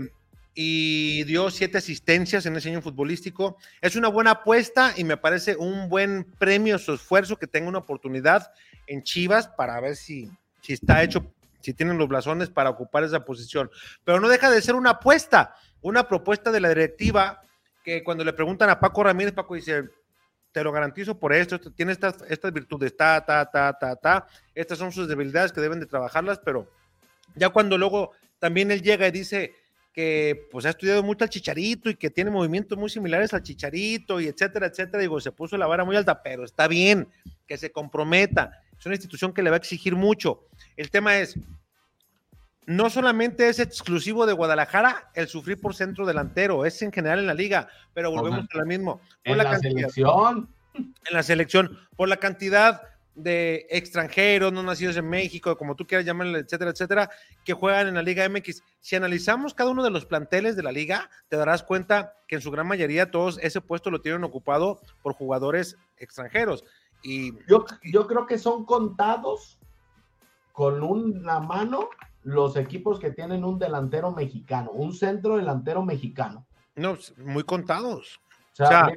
y 0.55 1.24
dio 1.24 1.50
siete 1.50 1.77
asistencias 1.77 2.46
en 2.46 2.57
ese 2.57 2.70
año 2.70 2.81
futbolístico. 2.81 3.59
Es 3.83 3.96
una 3.96 4.09
buena 4.09 4.31
apuesta 4.31 4.94
y 4.96 5.05
me 5.05 5.18
parece 5.18 5.57
un 5.57 5.90
buen 5.90 6.24
premio 6.38 6.79
su 6.79 6.94
esfuerzo 6.94 7.37
que 7.37 7.46
tenga 7.46 7.68
una 7.68 7.79
oportunidad 7.79 8.50
en 8.87 9.03
Chivas 9.03 9.46
para 9.48 9.79
ver 9.81 9.94
si, 9.94 10.31
si 10.62 10.72
está 10.72 11.03
hecho, 11.03 11.27
si 11.61 11.74
tienen 11.74 11.98
los 11.98 12.09
blasones 12.09 12.48
para 12.48 12.70
ocupar 12.70 13.05
esa 13.05 13.27
posición. 13.27 13.70
Pero 14.05 14.20
no 14.20 14.29
deja 14.29 14.50
de 14.50 14.62
ser 14.62 14.74
una 14.74 14.90
apuesta, 14.90 15.55
una 15.83 16.09
propuesta 16.09 16.50
de 16.50 16.61
la 16.61 16.70
directiva 16.70 17.42
que 17.84 18.02
cuando 18.02 18.24
le 18.24 18.32
preguntan 18.32 18.70
a 18.70 18.80
Paco 18.80 19.04
Ramírez, 19.04 19.34
Paco 19.34 19.54
dice, 19.54 19.84
te 20.50 20.64
lo 20.64 20.72
garantizo 20.72 21.18
por 21.18 21.32
esto, 21.32 21.60
tiene 21.72 21.92
estas, 21.92 22.16
estas 22.28 22.52
virtudes, 22.52 22.96
ta, 22.96 23.24
ta, 23.24 23.44
ta, 23.50 23.76
ta, 23.78 23.94
ta, 23.96 24.26
estas 24.54 24.78
son 24.78 24.90
sus 24.90 25.06
debilidades 25.06 25.52
que 25.52 25.60
deben 25.60 25.80
de 25.80 25.86
trabajarlas, 25.86 26.38
pero 26.38 26.66
ya 27.34 27.50
cuando 27.50 27.76
luego 27.76 28.12
también 28.38 28.70
él 28.70 28.82
llega 28.82 29.06
y 29.06 29.10
dice 29.10 29.54
que 29.92 30.48
pues 30.50 30.64
ha 30.66 30.70
estudiado 30.70 31.02
mucho 31.02 31.24
al 31.24 31.30
chicharito 31.30 31.90
y 31.90 31.94
que 31.94 32.10
tiene 32.10 32.30
movimientos 32.30 32.76
muy 32.76 32.88
similares 32.88 33.32
al 33.34 33.42
chicharito 33.42 34.20
y 34.20 34.26
etcétera, 34.26 34.66
etcétera, 34.66 35.00
digo, 35.00 35.20
se 35.20 35.30
puso 35.30 35.56
la 35.56 35.66
vara 35.66 35.84
muy 35.84 35.94
alta, 35.94 36.22
pero 36.22 36.44
está 36.44 36.66
bien 36.66 37.06
que 37.46 37.58
se 37.58 37.70
comprometa, 37.70 38.62
es 38.78 38.86
una 38.86 38.94
institución 38.94 39.32
que 39.32 39.42
le 39.42 39.50
va 39.50 39.56
a 39.56 39.58
exigir 39.58 39.94
mucho. 39.94 40.46
El 40.76 40.90
tema 40.90 41.18
es, 41.18 41.36
no 42.66 42.90
solamente 42.90 43.48
es 43.48 43.59
exclusivo 43.59 44.27
de 44.27 44.33
Guadalajara 44.33 45.11
el 45.14 45.29
sufrir 45.29 45.61
por 45.61 45.74
centro 45.74 46.07
delantero, 46.07 46.64
es 46.64 46.81
en 46.83 46.92
general 46.92 47.18
en 47.18 47.27
la 47.27 47.35
liga, 47.35 47.68
pero 47.92 48.11
volvemos 48.11 48.46
a 48.53 48.59
lo 48.59 48.66
mismo. 48.66 49.00
en 49.24 49.38
la, 49.38 49.59
selección. 49.59 50.48
En 50.74 50.88
la 51.12 51.22
selección, 51.22 51.79
por 51.96 52.09
la 52.09 52.16
cantidad 52.16 52.83
de 53.14 53.66
extranjeros 53.70 54.53
no 54.53 54.62
nacidos 54.62 54.96
en 54.96 55.09
México, 55.09 55.57
como 55.57 55.77
tú 55.77 55.87
quieras 55.87 56.05
llamarle, 56.05 56.40
etcétera, 56.40 56.70
etcétera, 56.70 57.11
que 57.44 57.53
juegan 57.53 57.87
en 57.87 57.94
la 57.94 58.03
Liga 58.03 58.29
MX. 58.29 58.62
Si 58.81 58.96
analizamos 58.96 59.55
cada 59.55 59.70
uno 59.70 59.85
de 59.85 59.90
los 59.90 60.05
planteles 60.05 60.57
de 60.57 60.62
la 60.62 60.72
liga, 60.72 61.09
te 61.29 61.37
darás 61.37 61.62
cuenta 61.62 62.14
que 62.27 62.37
en 62.37 62.40
su 62.40 62.50
gran 62.50 62.66
mayoría 62.66 63.11
todos 63.11 63.38
ese 63.40 63.61
puesto 63.61 63.90
lo 63.90 64.00
tienen 64.00 64.24
ocupado 64.24 64.81
por 65.03 65.14
jugadores 65.14 65.77
extranjeros. 65.96 66.64
Y 67.03 67.33
yo, 67.46 67.66
yo 67.85 68.07
creo 68.07 68.27
que 68.27 68.38
son 68.38 68.64
contados 68.64 69.59
con 70.53 70.83
una 70.83 71.40
mano 71.40 71.90
los 72.24 72.56
equipos 72.56 72.98
que 72.98 73.10
tienen 73.10 73.44
un 73.44 73.58
delantero 73.58 74.10
mexicano, 74.10 74.70
un 74.72 74.92
centro 74.92 75.37
delantero 75.37 75.84
mexicano. 75.84 76.46
No, 76.74 76.96
muy 77.18 77.44
contados. 77.44 78.20
O 78.52 78.56
sea, 78.56 78.90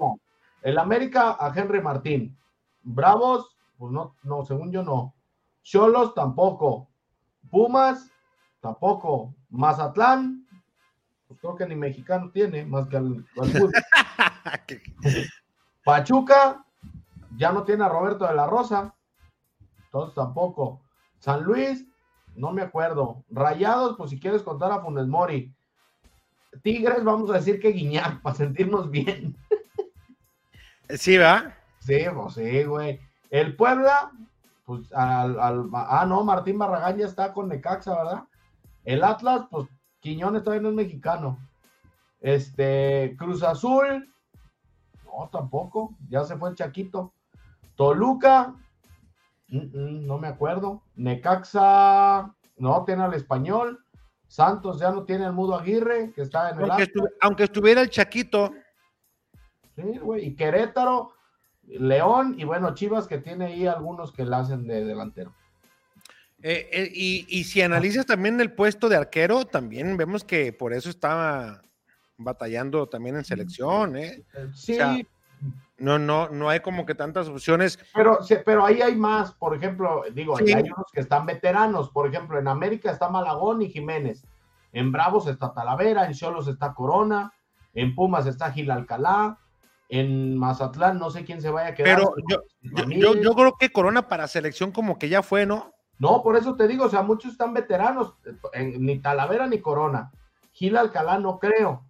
el 0.63 0.77
América 0.77 1.37
a 1.39 1.53
Henry 1.55 1.81
Martín. 1.81 2.37
Bravos, 2.83 3.55
pues 3.77 3.91
no, 3.91 4.15
no, 4.23 4.45
según 4.45 4.71
yo 4.71 4.81
no. 4.81 5.13
Cholos 5.61 6.13
tampoco. 6.15 6.89
Pumas 7.51 8.09
tampoco. 8.61 9.35
Mazatlán, 9.49 10.47
pues 11.27 11.39
creo 11.39 11.55
que 11.55 11.67
ni 11.67 11.75
mexicano 11.75 12.31
tiene, 12.31 12.65
más 12.65 12.87
que 12.87 12.97
al, 12.97 13.25
Pachuca, 15.83 16.65
ya 17.37 17.51
no 17.51 17.63
tiene 17.63 17.83
a 17.83 17.89
Roberto 17.89 18.25
de 18.27 18.33
la 18.33 18.47
Rosa, 18.47 18.93
entonces 19.85 20.15
tampoco. 20.15 20.81
San 21.19 21.43
Luis, 21.43 21.85
no 22.37 22.53
me 22.53 22.61
acuerdo. 22.61 23.23
Rayados, 23.29 23.97
pues 23.97 24.11
si 24.11 24.19
quieres 24.19 24.43
contar 24.43 24.71
a 24.71 24.81
Funes 24.81 25.07
Mori. 25.07 25.53
Tigres, 26.63 27.03
vamos 27.03 27.29
a 27.29 27.33
decir 27.33 27.59
que 27.59 27.71
Guiñac, 27.71 28.21
para 28.21 28.35
sentirnos 28.35 28.89
bien. 28.89 29.35
Sí, 30.89 31.17
¿va? 31.17 31.53
Sí, 31.79 31.99
pues 32.13 32.35
sí, 32.35 32.63
güey. 32.63 32.99
El 33.29 33.55
Puebla, 33.55 34.11
pues 34.65 34.91
al, 34.93 35.37
ah, 35.73 36.05
no, 36.07 36.23
Martín 36.23 36.57
Barragán 36.57 36.97
ya 36.97 37.05
está 37.05 37.33
con 37.33 37.49
Necaxa, 37.49 37.95
¿verdad? 37.95 38.23
El 38.85 39.03
Atlas, 39.03 39.47
pues 39.49 39.67
Quiñones 39.99 40.43
todavía 40.43 40.61
no 40.61 40.69
es 40.69 40.75
mexicano. 40.75 41.37
Este, 42.21 43.15
Cruz 43.17 43.43
Azul, 43.43 44.09
no, 45.05 45.29
tampoco, 45.29 45.95
ya 46.09 46.23
se 46.23 46.37
fue 46.37 46.49
el 46.49 46.55
Chaquito. 46.55 47.13
Toluca, 47.75 48.55
no 49.49 50.17
me 50.17 50.27
acuerdo. 50.27 50.83
Necaxa 50.95 52.33
no 52.57 52.85
tiene 52.85 53.03
al 53.03 53.13
español. 53.13 53.83
Santos 54.27 54.79
ya 54.79 54.91
no 54.91 55.05
tiene 55.05 55.25
al 55.25 55.33
Mudo 55.33 55.55
Aguirre, 55.55 56.11
que 56.13 56.21
está 56.21 56.49
en 56.49 56.59
el. 56.59 56.71
Aunque, 57.21 57.43
estuviera 57.43 57.81
el 57.81 57.89
Chaquito. 57.89 58.53
Sí, 59.75 59.97
güey. 59.99 60.25
Y 60.25 60.35
Querétaro, 60.35 61.13
León 61.63 62.35
y 62.37 62.43
bueno, 62.43 62.73
Chivas 62.73 63.07
que 63.07 63.19
tiene 63.19 63.45
ahí 63.45 63.67
algunos 63.67 64.11
que 64.11 64.25
la 64.25 64.39
hacen 64.39 64.67
de 64.67 64.83
delantero. 64.83 65.33
Eh, 66.43 66.69
eh, 66.71 66.91
y, 66.93 67.25
y, 67.29 67.45
si 67.45 67.61
analizas 67.61 68.05
también 68.05 68.39
el 68.41 68.53
puesto 68.53 68.89
de 68.89 68.95
arquero, 68.95 69.45
también 69.45 69.97
vemos 69.97 70.23
que 70.23 70.53
por 70.53 70.71
eso 70.71 70.89
estaba 70.89 71.63
batallando 72.17 72.87
también 72.87 73.15
en 73.15 73.25
selección, 73.25 73.95
¿eh? 73.97 74.23
Sí. 74.53 74.77
No, 75.77 75.99
no, 75.99 76.29
no 76.29 76.49
hay 76.49 76.61
como 76.61 76.85
que 76.85 76.95
tantas 76.95 77.27
opciones. 77.27 77.79
Pero, 77.93 78.19
pero 78.45 78.65
ahí 78.65 78.81
hay 78.81 78.95
más, 78.95 79.33
por 79.33 79.55
ejemplo, 79.55 80.03
digo, 80.13 80.37
sí. 80.37 80.51
hay 80.51 80.63
unos 80.63 80.91
que 80.91 81.01
están 81.01 81.25
veteranos, 81.25 81.89
por 81.89 82.07
ejemplo, 82.07 82.39
en 82.39 82.47
América 82.47 82.91
está 82.91 83.09
Malagón 83.09 83.61
y 83.61 83.69
Jiménez, 83.69 84.25
en 84.73 84.91
Bravos 84.91 85.27
está 85.27 85.53
Talavera, 85.53 86.05
en 86.05 86.13
Cholos 86.13 86.47
está 86.47 86.73
Corona, 86.73 87.33
en 87.73 87.93
Pumas 87.93 88.25
está 88.25 88.51
Gil 88.51 88.71
Alcalá, 88.71 89.37
en 89.89 90.37
Mazatlán 90.37 90.99
no 90.99 91.11
sé 91.11 91.23
quién 91.23 91.41
se 91.41 91.49
vaya 91.49 91.69
a 91.69 91.75
quedar. 91.75 91.95
Pero 91.95 92.13
yo, 92.27 92.41
yo, 92.89 93.15
yo, 93.21 93.33
creo 93.33 93.55
que 93.57 93.71
Corona 93.71 94.07
para 94.07 94.27
selección 94.27 94.71
como 94.71 94.97
que 94.97 95.09
ya 95.09 95.21
fue, 95.21 95.45
¿no? 95.45 95.71
No, 95.99 96.21
por 96.21 96.35
eso 96.35 96.55
te 96.55 96.67
digo, 96.67 96.85
o 96.85 96.89
sea, 96.89 97.01
muchos 97.01 97.31
están 97.31 97.53
veteranos, 97.53 98.15
en, 98.53 98.83
ni 98.83 98.99
Talavera 98.99 99.47
ni 99.47 99.59
Corona. 99.61 100.11
Gil 100.51 100.75
Alcalá 100.77 101.19
no 101.19 101.39
creo. 101.39 101.86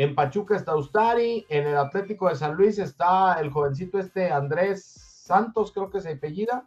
En 0.00 0.14
Pachuca 0.14 0.56
está 0.56 0.74
Ustari, 0.76 1.44
en 1.50 1.66
el 1.66 1.76
Atlético 1.76 2.30
de 2.30 2.34
San 2.34 2.54
Luis 2.54 2.78
está 2.78 3.38
el 3.38 3.50
jovencito 3.50 3.98
este 3.98 4.32
Andrés 4.32 4.82
Santos, 4.82 5.72
creo 5.72 5.90
que 5.90 6.00
se 6.00 6.12
apellida, 6.12 6.66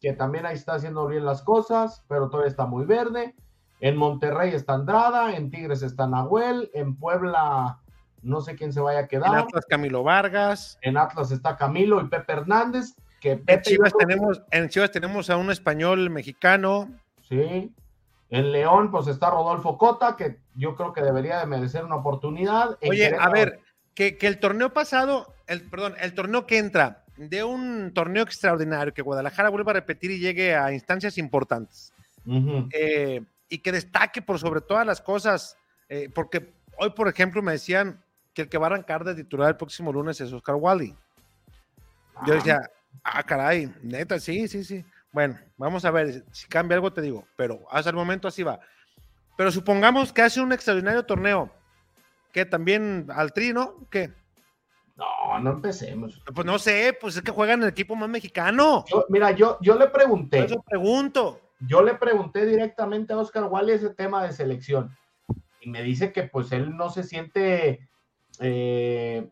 que 0.00 0.14
también 0.14 0.46
ahí 0.46 0.54
está 0.54 0.76
haciendo 0.76 1.06
bien 1.06 1.26
las 1.26 1.42
cosas, 1.42 2.02
pero 2.08 2.30
todavía 2.30 2.48
está 2.50 2.64
muy 2.64 2.86
verde. 2.86 3.34
En 3.80 3.98
Monterrey 3.98 4.54
está 4.54 4.72
Andrada, 4.72 5.36
en 5.36 5.50
Tigres 5.50 5.82
está 5.82 6.06
Nahuel, 6.06 6.70
en 6.72 6.96
Puebla 6.96 7.78
no 8.22 8.40
sé 8.40 8.56
quién 8.56 8.72
se 8.72 8.80
vaya 8.80 9.00
a 9.00 9.06
quedar. 9.06 9.34
En 9.34 9.40
Atlas 9.40 9.66
Camilo 9.68 10.02
Vargas. 10.02 10.78
En 10.80 10.96
Atlas 10.96 11.30
está 11.30 11.58
Camilo 11.58 12.00
y 12.00 12.08
Pepe 12.08 12.32
Hernández. 12.32 12.96
Que 13.20 13.36
Pepe 13.36 13.52
en, 13.52 13.60
Chivas 13.60 13.92
tenemos, 13.98 14.40
que... 14.50 14.56
en 14.56 14.70
Chivas 14.70 14.90
tenemos 14.90 15.28
a 15.28 15.36
un 15.36 15.50
español 15.50 16.08
mexicano. 16.08 16.88
Sí. 17.20 17.70
En 18.32 18.50
León, 18.50 18.90
pues 18.90 19.08
está 19.08 19.28
Rodolfo 19.28 19.76
Cota, 19.76 20.16
que 20.16 20.38
yo 20.54 20.74
creo 20.74 20.94
que 20.94 21.02
debería 21.02 21.38
de 21.38 21.44
merecer 21.44 21.84
una 21.84 21.96
oportunidad. 21.96 22.78
Oye, 22.80 23.04
Querétaro... 23.04 23.22
a 23.22 23.28
ver, 23.28 23.60
que, 23.94 24.16
que, 24.16 24.26
el 24.26 24.40
torneo 24.40 24.72
pasado, 24.72 25.34
el, 25.46 25.68
perdón, 25.68 25.94
el 26.00 26.14
torneo 26.14 26.46
que 26.46 26.56
entra 26.56 27.04
de 27.18 27.44
un 27.44 27.92
torneo 27.92 28.22
extraordinario, 28.22 28.94
que 28.94 29.02
Guadalajara 29.02 29.50
vuelva 29.50 29.72
a 29.72 29.74
repetir 29.74 30.12
y 30.12 30.18
llegue 30.18 30.54
a 30.54 30.72
instancias 30.72 31.18
importantes. 31.18 31.92
Uh 32.24 32.32
-huh. 32.32 32.68
eh, 32.72 33.22
y 33.50 33.58
que 33.58 33.70
destaque 33.70 34.22
por 34.22 34.38
sobre 34.38 34.62
todas 34.62 34.86
las 34.86 35.02
cosas, 35.02 35.58
eh, 35.90 36.08
porque 36.14 36.54
hoy, 36.78 36.88
por 36.90 37.08
ejemplo, 37.08 37.42
me 37.42 37.52
decían 37.52 38.02
que 38.32 38.42
el 38.42 38.48
que 38.48 38.56
va 38.56 38.68
a 38.68 38.70
arrancar 38.70 39.04
de 39.04 39.14
titular 39.14 39.50
el 39.50 39.56
próximo 39.58 39.92
lunes 39.92 40.18
es 40.22 40.32
Oscar 40.32 40.54
Wally. 40.54 40.96
Ah. 42.14 42.24
Yo 42.26 42.32
decía, 42.32 42.70
ah, 43.04 43.22
caray, 43.24 43.70
neta, 43.82 44.18
sí, 44.18 44.48
sí, 44.48 44.64
sí. 44.64 44.82
Bueno, 45.12 45.38
vamos 45.58 45.84
a 45.84 45.90
ver, 45.90 46.24
si 46.32 46.48
cambia 46.48 46.76
algo 46.76 46.92
te 46.92 47.02
digo, 47.02 47.26
pero 47.36 47.60
hasta 47.70 47.90
el 47.90 47.96
momento 47.96 48.28
así 48.28 48.42
va. 48.42 48.60
Pero 49.36 49.52
supongamos 49.52 50.12
que 50.12 50.22
hace 50.22 50.40
un 50.40 50.52
extraordinario 50.52 51.04
torneo, 51.04 51.50
que 52.32 52.46
también 52.46 53.06
al 53.14 53.32
tri, 53.32 53.52
¿no? 53.52 53.86
¿Qué? 53.90 54.10
No, 54.96 55.38
no 55.38 55.50
empecemos. 55.50 56.22
Pues 56.34 56.46
no 56.46 56.58
sé, 56.58 56.96
pues 56.98 57.16
es 57.16 57.22
que 57.22 57.30
juega 57.30 57.54
en 57.54 57.62
el 57.62 57.68
equipo 57.68 57.94
más 57.94 58.08
mexicano. 58.08 58.84
Yo, 58.88 59.04
mira, 59.10 59.30
yo, 59.32 59.58
yo 59.60 59.76
le 59.76 59.88
pregunté. 59.88 60.38
Por 60.38 60.46
eso 60.46 60.64
pregunto. 60.66 61.40
Yo 61.60 61.82
le 61.82 61.94
pregunté 61.94 62.46
directamente 62.46 63.12
a 63.12 63.18
Oscar 63.18 63.44
Wally 63.44 63.72
ese 63.72 63.90
tema 63.90 64.24
de 64.24 64.32
selección. 64.32 64.96
Y 65.60 65.68
me 65.68 65.82
dice 65.82 66.12
que 66.12 66.24
pues 66.24 66.52
él 66.52 66.76
no 66.76 66.90
se 66.90 67.04
siente 67.04 67.88
eh, 68.40 69.28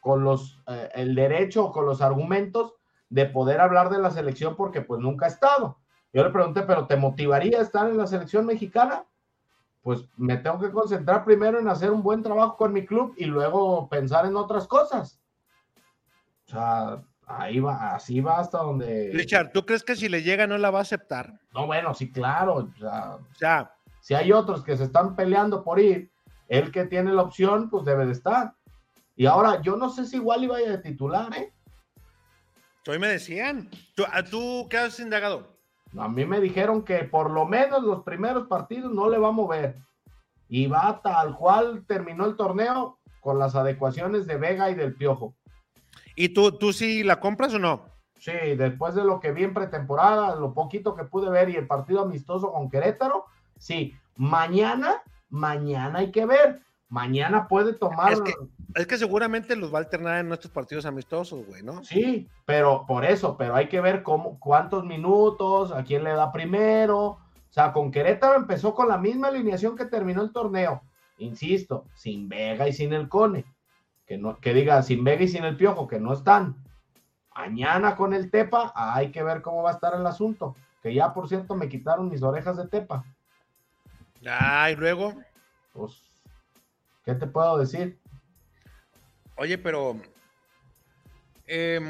con 0.00 0.24
los, 0.24 0.62
eh, 0.68 0.90
el 0.94 1.14
derecho 1.14 1.66
o 1.66 1.72
con 1.72 1.86
los 1.86 2.00
argumentos 2.00 2.74
de 3.12 3.26
poder 3.26 3.60
hablar 3.60 3.90
de 3.90 3.98
la 3.98 4.10
selección 4.10 4.56
porque 4.56 4.80
pues 4.80 4.98
nunca 4.98 5.26
ha 5.26 5.28
estado. 5.28 5.78
Yo 6.14 6.24
le 6.24 6.30
pregunté, 6.30 6.62
¿pero 6.62 6.86
te 6.86 6.96
motivaría 6.96 7.58
a 7.58 7.62
estar 7.62 7.88
en 7.88 7.98
la 7.98 8.06
selección 8.06 8.46
mexicana? 8.46 9.04
Pues 9.82 10.08
me 10.16 10.38
tengo 10.38 10.58
que 10.58 10.70
concentrar 10.70 11.22
primero 11.24 11.58
en 11.58 11.68
hacer 11.68 11.90
un 11.90 12.02
buen 12.02 12.22
trabajo 12.22 12.56
con 12.56 12.72
mi 12.72 12.86
club 12.86 13.12
y 13.18 13.26
luego 13.26 13.88
pensar 13.90 14.24
en 14.24 14.36
otras 14.36 14.66
cosas. 14.66 15.20
O 16.46 16.50
sea, 16.52 17.02
ahí 17.26 17.60
va, 17.60 17.94
así 17.94 18.20
va 18.20 18.38
hasta 18.38 18.58
donde. 18.58 19.10
Richard, 19.12 19.52
¿tú 19.52 19.66
crees 19.66 19.82
que 19.82 19.94
si 19.94 20.08
le 20.08 20.22
llega 20.22 20.46
no 20.46 20.56
la 20.56 20.70
va 20.70 20.78
a 20.78 20.82
aceptar? 20.82 21.38
No, 21.52 21.66
bueno, 21.66 21.92
sí, 21.92 22.10
claro. 22.10 22.54
O 22.54 22.78
sea, 22.78 23.16
o 23.16 23.34
sea 23.34 23.74
si 24.00 24.14
hay 24.14 24.32
otros 24.32 24.64
que 24.64 24.76
se 24.76 24.84
están 24.84 25.16
peleando 25.16 25.62
por 25.62 25.78
ir, 25.78 26.10
el 26.48 26.72
que 26.72 26.86
tiene 26.86 27.12
la 27.12 27.22
opción, 27.22 27.68
pues 27.68 27.84
debe 27.84 28.06
de 28.06 28.12
estar. 28.12 28.54
Y 29.16 29.26
ahora, 29.26 29.60
yo 29.60 29.76
no 29.76 29.90
sé 29.90 30.06
si 30.06 30.16
igual 30.16 30.44
iba 30.44 30.56
a 30.56 30.60
de 30.60 30.78
titular, 30.78 31.30
¿eh? 31.36 31.52
Hoy 32.88 32.98
me 32.98 33.08
decían. 33.08 33.70
¿Tú, 33.94 34.04
¿Tú 34.30 34.66
qué 34.68 34.78
has 34.78 34.98
indagado? 34.98 35.56
A 35.96 36.08
mí 36.08 36.24
me 36.24 36.40
dijeron 36.40 36.84
que 36.84 37.04
por 37.04 37.30
lo 37.30 37.44
menos 37.44 37.82
los 37.82 38.02
primeros 38.02 38.48
partidos 38.48 38.92
no 38.92 39.08
le 39.08 39.18
va 39.18 39.28
a 39.28 39.32
mover. 39.32 39.76
Y 40.48 40.66
va 40.66 41.00
tal 41.02 41.36
cual 41.36 41.84
terminó 41.86 42.26
el 42.26 42.36
torneo 42.36 42.98
con 43.20 43.38
las 43.38 43.54
adecuaciones 43.54 44.26
de 44.26 44.36
Vega 44.36 44.70
y 44.70 44.74
del 44.74 44.94
Piojo. 44.94 45.34
¿Y 46.16 46.30
tú, 46.30 46.52
tú 46.52 46.72
sí 46.72 47.04
la 47.04 47.20
compras 47.20 47.54
o 47.54 47.58
no? 47.58 47.86
Sí, 48.18 48.32
después 48.56 48.94
de 48.94 49.04
lo 49.04 49.20
que 49.20 49.32
vi 49.32 49.44
en 49.44 49.54
pretemporada, 49.54 50.36
lo 50.36 50.54
poquito 50.54 50.94
que 50.94 51.04
pude 51.04 51.30
ver 51.30 51.50
y 51.50 51.56
el 51.56 51.66
partido 51.66 52.02
amistoso 52.02 52.52
con 52.52 52.70
Querétaro, 52.70 53.26
sí. 53.58 53.94
Mañana, 54.16 55.02
mañana 55.28 56.00
hay 56.00 56.10
que 56.10 56.26
ver. 56.26 56.60
Mañana 56.88 57.48
puede 57.48 57.72
tomar. 57.72 58.12
Es 58.12 58.20
que, 58.20 58.34
es 58.74 58.86
que 58.86 58.98
seguramente 58.98 59.56
los 59.56 59.72
va 59.72 59.78
a 59.78 59.82
alternar 59.82 60.20
en 60.20 60.28
nuestros 60.28 60.52
partidos 60.52 60.86
amistosos, 60.86 61.46
güey, 61.46 61.62
¿no? 61.62 61.82
Sí, 61.84 62.28
pero 62.46 62.84
por 62.86 63.04
eso, 63.04 63.36
pero 63.36 63.54
hay 63.54 63.68
que 63.68 63.80
ver 63.80 64.02
cómo, 64.02 64.38
cuántos 64.38 64.84
minutos, 64.84 65.72
a 65.72 65.84
quién 65.84 66.04
le 66.04 66.12
da 66.12 66.32
primero. 66.32 66.98
O 67.52 67.54
sea, 67.54 67.72
con 67.72 67.90
Querétaro 67.90 68.34
empezó 68.34 68.74
con 68.74 68.88
la 68.88 68.96
misma 68.96 69.28
alineación 69.28 69.76
que 69.76 69.84
terminó 69.84 70.22
el 70.22 70.32
torneo. 70.32 70.82
Insisto, 71.18 71.84
sin 71.94 72.28
Vega 72.28 72.66
y 72.66 72.72
sin 72.72 72.92
el 72.92 73.08
Cone. 73.08 73.44
Que, 74.06 74.16
no, 74.16 74.38
que 74.38 74.54
diga 74.54 74.82
sin 74.82 75.04
Vega 75.04 75.24
y 75.24 75.28
sin 75.28 75.44
el 75.44 75.56
Piojo, 75.56 75.86
que 75.86 76.00
no 76.00 76.12
están. 76.12 76.56
Mañana 77.36 77.96
con 77.96 78.12
el 78.12 78.30
Tepa, 78.30 78.72
hay 78.74 79.10
que 79.10 79.22
ver 79.22 79.42
cómo 79.42 79.62
va 79.62 79.70
a 79.70 79.74
estar 79.74 79.94
el 79.94 80.06
asunto. 80.06 80.56
Que 80.82 80.94
ya, 80.94 81.12
por 81.12 81.28
cierto, 81.28 81.54
me 81.54 81.68
quitaron 81.68 82.08
mis 82.08 82.22
orejas 82.22 82.56
de 82.56 82.68
Tepa. 82.68 83.04
Ah, 84.26 84.70
y 84.70 84.76
luego. 84.76 85.14
Pues, 85.72 86.02
¿qué 87.04 87.14
te 87.14 87.26
puedo 87.26 87.58
decir? 87.58 87.98
Oye, 89.42 89.58
pero. 89.58 89.96
Eh, 91.48 91.80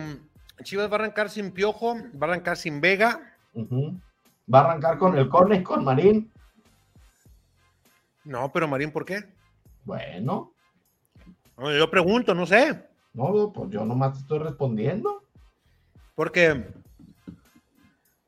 Chivas 0.62 0.88
va 0.88 0.92
a 0.92 1.00
arrancar 1.00 1.28
sin 1.28 1.52
Piojo, 1.52 1.96
va 1.96 2.26
a 2.26 2.30
arrancar 2.30 2.56
sin 2.56 2.80
Vega. 2.80 3.36
Uh 3.52 3.68
-huh. 3.68 4.00
Va 4.52 4.60
a 4.60 4.64
arrancar 4.64 4.96
con 4.96 5.18
el 5.18 5.28
Corne 5.28 5.62
con 5.62 5.84
Marín. 5.84 6.32
No, 8.24 8.50
pero 8.50 8.66
Marín, 8.66 8.90
¿por 8.90 9.04
qué? 9.04 9.28
Bueno. 9.84 10.54
No, 11.58 11.70
yo 11.76 11.90
pregunto, 11.90 12.34
no 12.34 12.46
sé. 12.46 12.88
No, 13.12 13.52
pues 13.52 13.68
yo 13.68 13.84
nomás 13.84 14.16
estoy 14.16 14.38
respondiendo. 14.38 15.22
Porque. 16.14 16.72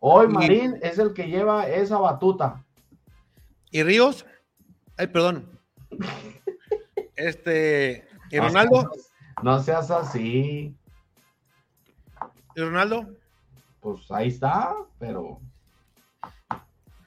Hoy 0.01 0.29
Marín 0.29 0.79
y... 0.83 0.87
es 0.87 0.99
el 0.99 1.15
que 1.15 1.29
lleva 1.29 1.67
esa 1.67 1.97
batuta. 1.97 2.63
¿Y 3.71 3.83
Ríos? 3.85 4.27
Ay, 4.99 5.07
perdón. 5.07 5.49
Este. 7.17 8.07
¿Y 8.31 8.39
Ronaldo? 8.39 8.91
No 9.43 9.63
seas 9.63 9.91
así. 9.91 10.77
¿Y 12.57 12.61
Ronaldo? 12.61 13.09
Pues 13.81 14.11
ahí 14.11 14.29
está, 14.29 14.75
pero. 14.99 15.41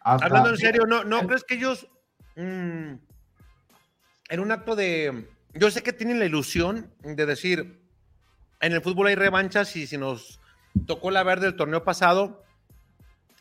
Hasta... 0.01 0.25
Hablando 0.25 0.49
en 0.49 0.57
serio, 0.57 0.86
¿no, 0.86 1.03
no 1.03 1.25
crees 1.25 1.43
que 1.43 1.55
ellos. 1.55 1.88
Mmm, 2.36 2.93
en 4.30 4.39
un 4.39 4.51
acto 4.51 4.75
de. 4.75 5.30
Yo 5.53 5.71
sé 5.71 5.82
que 5.82 5.93
tienen 5.93 6.19
la 6.19 6.25
ilusión 6.25 6.93
de 7.01 7.25
decir. 7.25 7.82
En 8.59 8.73
el 8.73 8.82
fútbol 8.82 9.07
hay 9.07 9.15
revanchas 9.15 9.75
y 9.75 9.86
si 9.86 9.97
nos 9.97 10.39
tocó 10.88 11.11
la 11.11 11.23
verde 11.23 11.45
del 11.45 11.55
torneo 11.55 11.84
pasado, 11.84 12.43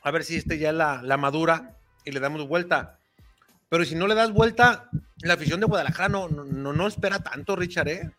a 0.02 0.10
ver 0.10 0.24
si 0.24 0.36
este 0.36 0.58
ya 0.58 0.72
la, 0.72 1.00
la 1.02 1.16
madura 1.16 1.76
y 2.04 2.12
le 2.12 2.20
damos 2.20 2.46
vuelta. 2.46 2.98
Pero 3.68 3.84
si 3.84 3.94
no 3.94 4.06
le 4.06 4.14
das 4.14 4.30
vuelta, 4.30 4.90
la 5.22 5.34
afición 5.34 5.60
de 5.60 5.66
Guadalajara 5.66 6.08
no, 6.08 6.28
no, 6.28 6.72
no 6.72 6.86
espera 6.86 7.18
tanto, 7.20 7.56
Richard, 7.56 7.88
¿eh? 7.88 8.10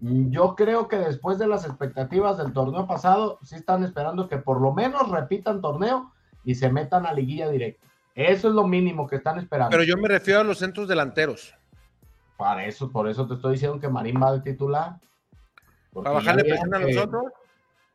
Yo 0.00 0.54
creo 0.56 0.88
que 0.88 0.96
después 0.96 1.38
de 1.38 1.46
las 1.46 1.66
expectativas 1.66 2.38
del 2.38 2.52
torneo 2.52 2.86
pasado, 2.86 3.38
sí 3.42 3.56
están 3.56 3.84
esperando 3.84 4.28
que 4.28 4.38
por 4.38 4.60
lo 4.60 4.72
menos 4.72 5.10
repitan 5.10 5.60
torneo 5.60 6.12
y 6.44 6.54
se 6.54 6.70
metan 6.70 7.04
a 7.06 7.12
liguilla 7.12 7.50
directa. 7.50 7.86
Eso 8.14 8.48
es 8.48 8.54
lo 8.54 8.66
mínimo 8.66 9.06
que 9.06 9.16
están 9.16 9.38
esperando. 9.38 9.70
Pero 9.70 9.84
yo 9.84 9.96
me 9.96 10.08
refiero 10.08 10.40
a 10.40 10.44
los 10.44 10.58
centros 10.58 10.88
delanteros. 10.88 11.54
Para 12.36 12.64
eso, 12.64 12.90
por 12.90 13.08
eso 13.08 13.26
te 13.26 13.34
estoy 13.34 13.52
diciendo 13.52 13.78
que 13.78 13.88
Marín 13.88 14.20
va 14.22 14.32
de 14.32 14.40
titular. 14.40 14.98
Para 15.92 16.12
bajarle 16.12 16.44
presión 16.44 16.74
a 16.74 16.78
los 16.78 16.96
otros. 16.96 17.24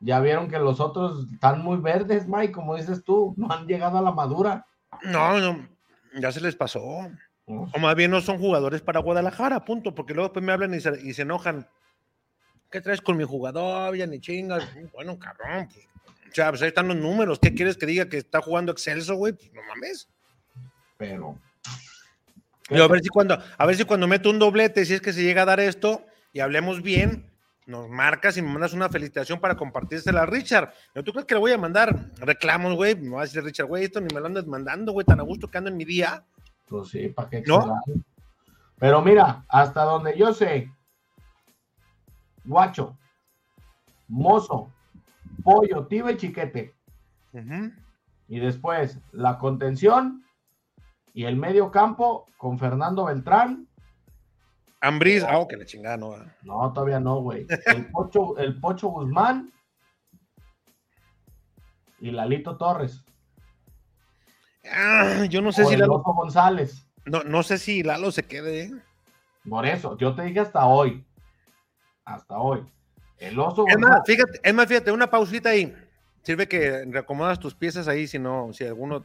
Ya 0.00 0.20
vieron 0.20 0.48
que 0.48 0.58
los 0.58 0.78
otros 0.78 1.26
están 1.32 1.62
muy 1.62 1.78
verdes, 1.78 2.28
Mike, 2.28 2.52
como 2.52 2.76
dices 2.76 3.02
tú, 3.02 3.34
no 3.36 3.50
han 3.50 3.66
llegado 3.66 3.98
a 3.98 4.02
la 4.02 4.12
madura. 4.12 4.66
No, 5.02 5.40
no, 5.40 5.66
ya 6.20 6.30
se 6.30 6.40
les 6.40 6.54
pasó. 6.54 6.82
O 7.46 7.78
más 7.80 7.94
bien 7.94 8.10
no 8.10 8.20
son 8.20 8.38
jugadores 8.38 8.82
para 8.82 9.00
Guadalajara, 9.00 9.64
punto, 9.64 9.94
porque 9.94 10.14
luego 10.14 10.28
después 10.28 10.44
me 10.44 10.52
hablan 10.52 10.74
y 10.74 10.80
se, 10.80 11.00
y 11.02 11.14
se 11.14 11.22
enojan. 11.22 11.66
¿Qué 12.70 12.80
traes 12.80 13.00
con 13.00 13.16
mi 13.16 13.24
jugador? 13.24 13.96
Ya 13.96 14.06
ni 14.06 14.20
chingas. 14.20 14.68
Bueno, 14.92 15.18
cabrón, 15.18 15.68
pues 15.68 15.86
sea, 16.36 16.50
pues 16.50 16.62
ahí 16.62 16.68
están 16.68 16.88
los 16.88 16.96
números. 16.96 17.38
¿Qué 17.40 17.54
quieres 17.54 17.76
que 17.76 17.86
diga 17.86 18.08
que 18.08 18.18
está 18.18 18.40
jugando 18.42 18.70
excelso, 18.70 19.16
güey? 19.16 19.32
Pues 19.32 19.52
no 19.54 19.62
mames. 19.62 20.08
Pero. 20.98 21.38
Yo 22.68 22.84
a 22.84 22.88
ver 22.88 23.00
si 23.00 23.08
cuando, 23.08 23.38
a 23.56 23.66
ver 23.66 23.76
si 23.76 23.84
cuando 23.84 24.06
meto 24.06 24.28
un 24.28 24.38
doblete, 24.38 24.84
si 24.84 24.94
es 24.94 25.00
que 25.00 25.12
se 25.12 25.22
llega 25.22 25.42
a 25.42 25.46
dar 25.46 25.60
esto 25.60 26.04
y 26.32 26.40
hablemos 26.40 26.82
bien, 26.82 27.30
nos 27.64 27.88
marcas 27.88 28.36
y 28.36 28.42
me 28.42 28.50
mandas 28.50 28.72
una 28.72 28.88
felicitación 28.88 29.40
para 29.40 29.56
compartírsela 29.56 30.22
a 30.22 30.26
Richard. 30.26 30.72
¿No 30.94 31.02
tú 31.02 31.12
crees 31.12 31.26
que 31.26 31.34
le 31.34 31.40
voy 31.40 31.52
a 31.52 31.58
mandar 31.58 32.10
reclamos, 32.18 32.74
güey? 32.74 32.96
Me 32.96 33.10
va 33.10 33.20
a 33.20 33.24
decir 33.24 33.42
Richard, 33.42 33.66
güey, 33.66 33.84
esto 33.84 34.00
ni 34.00 34.12
me 34.12 34.20
lo 34.20 34.26
andas 34.26 34.46
mandando, 34.46 34.92
güey, 34.92 35.06
tan 35.06 35.20
a 35.20 35.22
gusto 35.22 35.48
que 35.48 35.58
ando 35.58 35.70
en 35.70 35.76
mi 35.76 35.84
día. 35.84 36.24
Pues 36.66 36.88
sí, 36.88 37.08
¿para 37.08 37.30
qué? 37.30 37.42
¿No? 37.46 37.80
Pero 38.78 39.00
mira, 39.00 39.44
hasta 39.48 39.84
donde 39.84 40.18
yo 40.18 40.34
sé, 40.34 40.70
guacho, 42.46 42.96
mozo, 44.08 44.72
pollo, 45.44 45.86
tiba 45.86 46.12
y 46.12 46.16
chiquete. 46.16 46.74
Y 48.28 48.40
después 48.40 48.98
la 49.12 49.38
contención 49.38 50.24
y 51.12 51.24
el 51.24 51.36
medio 51.36 51.70
campo 51.70 52.26
con 52.36 52.58
Fernando 52.58 53.04
Beltrán. 53.04 53.68
Ambriz, 54.80 55.24
ah, 55.24 55.38
oh, 55.38 55.48
que 55.48 55.56
la 55.56 55.64
chingada, 55.64 55.96
no. 55.96 56.12
ah. 56.12 56.26
No, 56.42 56.72
todavía 56.72 57.00
no, 57.00 57.20
güey. 57.20 57.46
El 57.66 57.90
Pocho, 57.90 58.36
el 58.38 58.60
Pocho 58.60 58.88
Guzmán 58.88 59.52
y 62.00 62.10
Lalito 62.10 62.56
Torres. 62.56 63.04
Ah, 64.70 65.24
yo 65.30 65.40
no 65.40 65.52
sé 65.52 65.62
o 65.62 65.68
si 65.68 65.76
Lalo, 65.76 66.02
González. 66.02 66.86
no, 67.04 67.22
no 67.22 67.42
sé 67.42 67.58
si 67.58 67.82
Lalo 67.82 68.10
se 68.10 68.24
quede. 68.24 68.64
¿eh? 68.64 68.72
Por 69.48 69.64
eso, 69.64 69.96
yo 69.96 70.14
te 70.14 70.22
dije 70.22 70.40
hasta 70.40 70.66
hoy. 70.66 71.05
Hasta 72.06 72.38
hoy. 72.38 72.64
El 73.18 73.38
Oso 73.38 73.64
Es 73.66 73.78
más, 73.78 74.00
fíjate, 74.06 74.40
es 74.42 74.54
más, 74.54 74.66
fíjate, 74.66 74.92
una 74.92 75.10
pausita 75.10 75.50
ahí. 75.50 75.74
Sirve 76.22 76.48
que 76.48 76.84
reacomodas 76.86 77.38
tus 77.38 77.54
piezas 77.54 77.88
ahí, 77.88 78.06
si 78.06 78.18
no, 78.18 78.52
si 78.52 78.64
alguno, 78.64 79.04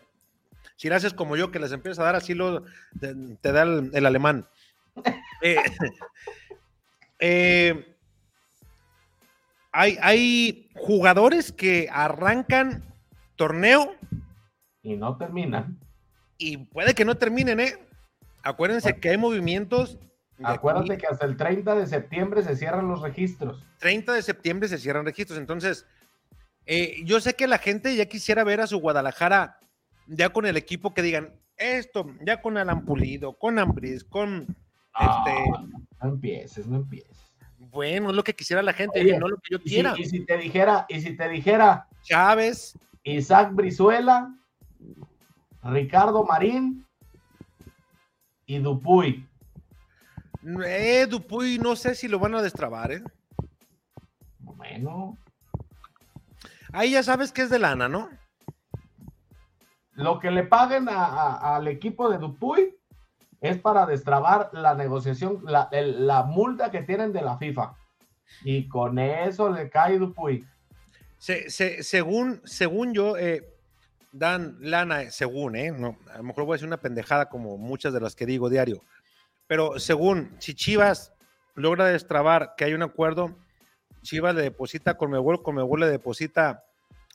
si 0.75 0.89
haces 0.89 1.13
como 1.13 1.35
yo, 1.35 1.51
que 1.51 1.59
les 1.59 1.71
empiezas 1.71 1.99
a 1.99 2.03
dar 2.03 2.15
así, 2.15 2.33
lo, 2.33 2.63
te, 2.99 3.13
te 3.41 3.51
da 3.51 3.63
el, 3.63 3.91
el 3.93 4.05
alemán. 4.05 4.47
Eh, 5.43 5.55
eh, 7.17 7.95
hay, 9.71 9.97
hay 9.99 10.69
jugadores 10.75 11.51
que 11.51 11.89
arrancan 11.91 12.93
torneo 13.37 13.95
Y 14.83 14.97
no 14.97 15.17
terminan. 15.17 15.79
y 16.37 16.57
puede 16.57 16.93
que 16.93 17.05
no 17.05 17.15
terminen, 17.15 17.59
¿eh? 17.59 17.75
Acuérdense 18.43 18.99
que 18.99 19.09
hay 19.09 19.17
movimientos. 19.17 19.97
Acuérdate 20.43 20.97
que 20.97 21.07
hasta 21.07 21.25
el 21.25 21.37
30 21.37 21.75
de 21.75 21.87
septiembre 21.87 22.43
se 22.43 22.55
cierran 22.55 22.87
los 22.87 23.01
registros. 23.01 23.65
30 23.79 24.13
de 24.13 24.21
septiembre 24.21 24.67
se 24.67 24.77
cierran 24.77 25.05
registros. 25.05 25.37
Entonces, 25.39 25.85
eh, 26.65 26.97
yo 27.03 27.19
sé 27.19 27.35
que 27.35 27.47
la 27.47 27.57
gente 27.57 27.95
ya 27.95 28.05
quisiera 28.05 28.43
ver 28.43 28.61
a 28.61 28.67
su 28.67 28.79
Guadalajara 28.79 29.59
ya 30.07 30.29
con 30.29 30.45
el 30.45 30.57
equipo 30.57 30.93
que 30.93 31.01
digan 31.01 31.33
esto, 31.57 32.05
ya 32.25 32.41
con 32.41 32.57
Alan 32.57 32.85
Pulido, 32.85 33.37
con 33.37 33.59
Ambris, 33.59 34.03
con 34.03 34.55
Ah, 34.93 35.23
este. 35.25 35.49
no 36.01 36.09
empieces, 36.09 36.67
no 36.67 36.77
empieces. 36.77 37.17
Bueno, 37.57 38.09
es 38.09 38.15
lo 38.15 38.23
que 38.23 38.33
quisiera 38.33 38.61
la 38.61 38.73
gente, 38.73 38.99
Oye, 38.99 39.17
no 39.17 39.27
lo 39.29 39.37
que 39.37 39.51
yo 39.51 39.57
Y 39.63 39.69
si, 39.69 39.75
quiera. 39.75 39.93
y 39.97 40.05
si 40.05 40.25
te 40.25 40.37
dijera, 40.37 40.85
y 40.89 40.99
si 41.01 41.15
te 41.15 41.29
dijera 41.29 41.87
Chávez, 42.03 42.77
Isaac 43.03 43.53
Brizuela, 43.53 44.35
Ricardo 45.63 46.23
Marín 46.25 46.85
y 48.45 48.57
Dupuy. 48.57 49.27
Eh, 50.65 51.05
Dupuy, 51.09 51.57
no 51.59 51.75
sé 51.75 51.95
si 51.95 52.07
lo 52.07 52.19
van 52.19 52.35
a 52.35 52.41
destrabar, 52.41 52.91
¿eh? 52.91 53.03
Bueno, 54.39 55.17
Ahí 56.73 56.91
ya 56.91 57.03
sabes 57.03 57.31
que 57.33 57.41
es 57.41 57.49
de 57.49 57.59
lana, 57.59 57.89
¿no? 57.89 58.09
lo 59.95 60.19
que 60.19 60.31
le 60.31 60.43
paguen 60.43 60.87
a- 60.89 61.05
a- 61.05 61.55
al 61.57 61.67
equipo 61.67 62.09
de 62.09 62.17
Dupuy 62.17 62.75
es 63.41 63.57
para 63.59 63.85
destrabar 63.85 64.49
la 64.53 64.73
negociación, 64.73 65.41
la, 65.45 65.67
el- 65.71 66.07
la 66.07 66.23
multa 66.23 66.71
que 66.71 66.81
tienen 66.81 67.11
de 67.13 67.21
la 67.21 67.37
FIFA. 67.37 67.75
Y 68.43 68.67
con 68.67 68.97
eso 68.97 69.49
le 69.51 69.69
cae 69.69 69.99
Dupuy. 69.99 70.43
Se- 71.17 71.49
se- 71.51 71.83
según, 71.83 72.41
según 72.45 72.93
yo, 72.93 73.15
eh, 73.17 73.43
dan 74.11 74.57
lana, 74.61 75.03
eh, 75.03 75.11
según, 75.11 75.55
¿eh? 75.55 75.71
No, 75.71 75.97
a 76.11 76.17
lo 76.17 76.23
mejor 76.23 76.45
voy 76.45 76.53
a 76.53 76.55
decir 76.55 76.67
una 76.67 76.77
pendejada 76.77 77.27
como 77.29 77.57
muchas 77.57 77.93
de 77.93 77.99
las 77.99 78.15
que 78.15 78.25
digo 78.25 78.49
diario, 78.49 78.81
pero 79.51 79.79
según, 79.79 80.33
si 80.39 80.55
Chivas 80.55 81.13
logra 81.55 81.83
destrabar 81.87 82.53
que 82.55 82.63
hay 82.63 82.73
un 82.73 82.83
acuerdo, 82.83 83.35
Chivas 84.01 84.33
le 84.33 84.43
deposita 84.43 84.93
con 84.93 85.09
Conmebol, 85.09 85.43
Conmebol 85.43 85.81
le 85.81 85.87
deposita 85.87 86.63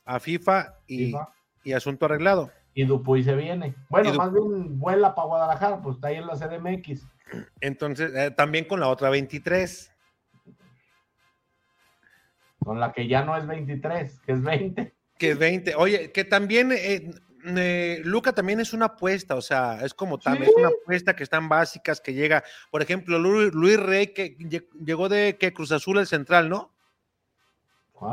a 0.05 0.19
FIFA 0.19 0.75
y, 0.85 1.05
FIFA, 1.07 1.29
y 1.63 1.73
asunto 1.73 2.05
arreglado. 2.05 2.51
y 2.75 2.85
Dupuy 2.85 3.23
se 3.23 3.33
viene. 3.33 3.73
Bueno, 3.89 4.13
más 4.13 4.31
bien 4.31 4.77
vuela 4.77 5.15
para 5.15 5.27
Guadalajara, 5.27 5.81
pues 5.81 5.95
está 5.95 6.09
ahí 6.09 6.17
en 6.17 6.27
la 6.27 6.35
CDMX. 6.35 7.07
Entonces, 7.59 8.13
eh, 8.13 8.29
también 8.29 8.65
con 8.65 8.81
la 8.81 8.89
otra 8.89 9.09
23. 9.09 9.91
Con 12.59 12.79
la 12.79 12.93
que 12.93 13.07
ya 13.07 13.25
no 13.25 13.35
es 13.35 13.47
23, 13.47 14.19
que 14.19 14.31
es 14.33 14.43
20. 14.43 14.93
Que 15.17 15.31
es 15.31 15.39
20. 15.39 15.73
Oye, 15.73 16.11
que 16.11 16.23
también 16.23 16.71
eh, 16.71 17.09
eh, 17.55 18.01
Luca 18.03 18.33
también 18.33 18.59
es 18.59 18.73
una 18.73 18.85
apuesta, 18.87 19.35
o 19.35 19.41
sea, 19.41 19.79
es 19.85 19.93
como 19.93 20.17
también 20.17 20.47
Sí. 20.47 20.53
una 20.59 20.69
apuesta 20.69 21.15
que 21.15 21.23
están 21.23 21.47
básicas, 21.49 22.01
que 22.01 22.13
llega, 22.13 22.43
por 22.71 22.81
ejemplo, 22.81 23.19
Lu- 23.19 23.51
Luis 23.51 23.77
Rey, 23.79 24.07
que 24.07 24.37
lle- 24.37 24.67
llegó 24.83 25.07
de 25.09 25.37
que 25.39 25.53
Cruz 25.53 25.71
Azul 25.71 25.97
el 25.99 26.07
central, 26.07 26.49
¿no? 26.49 26.71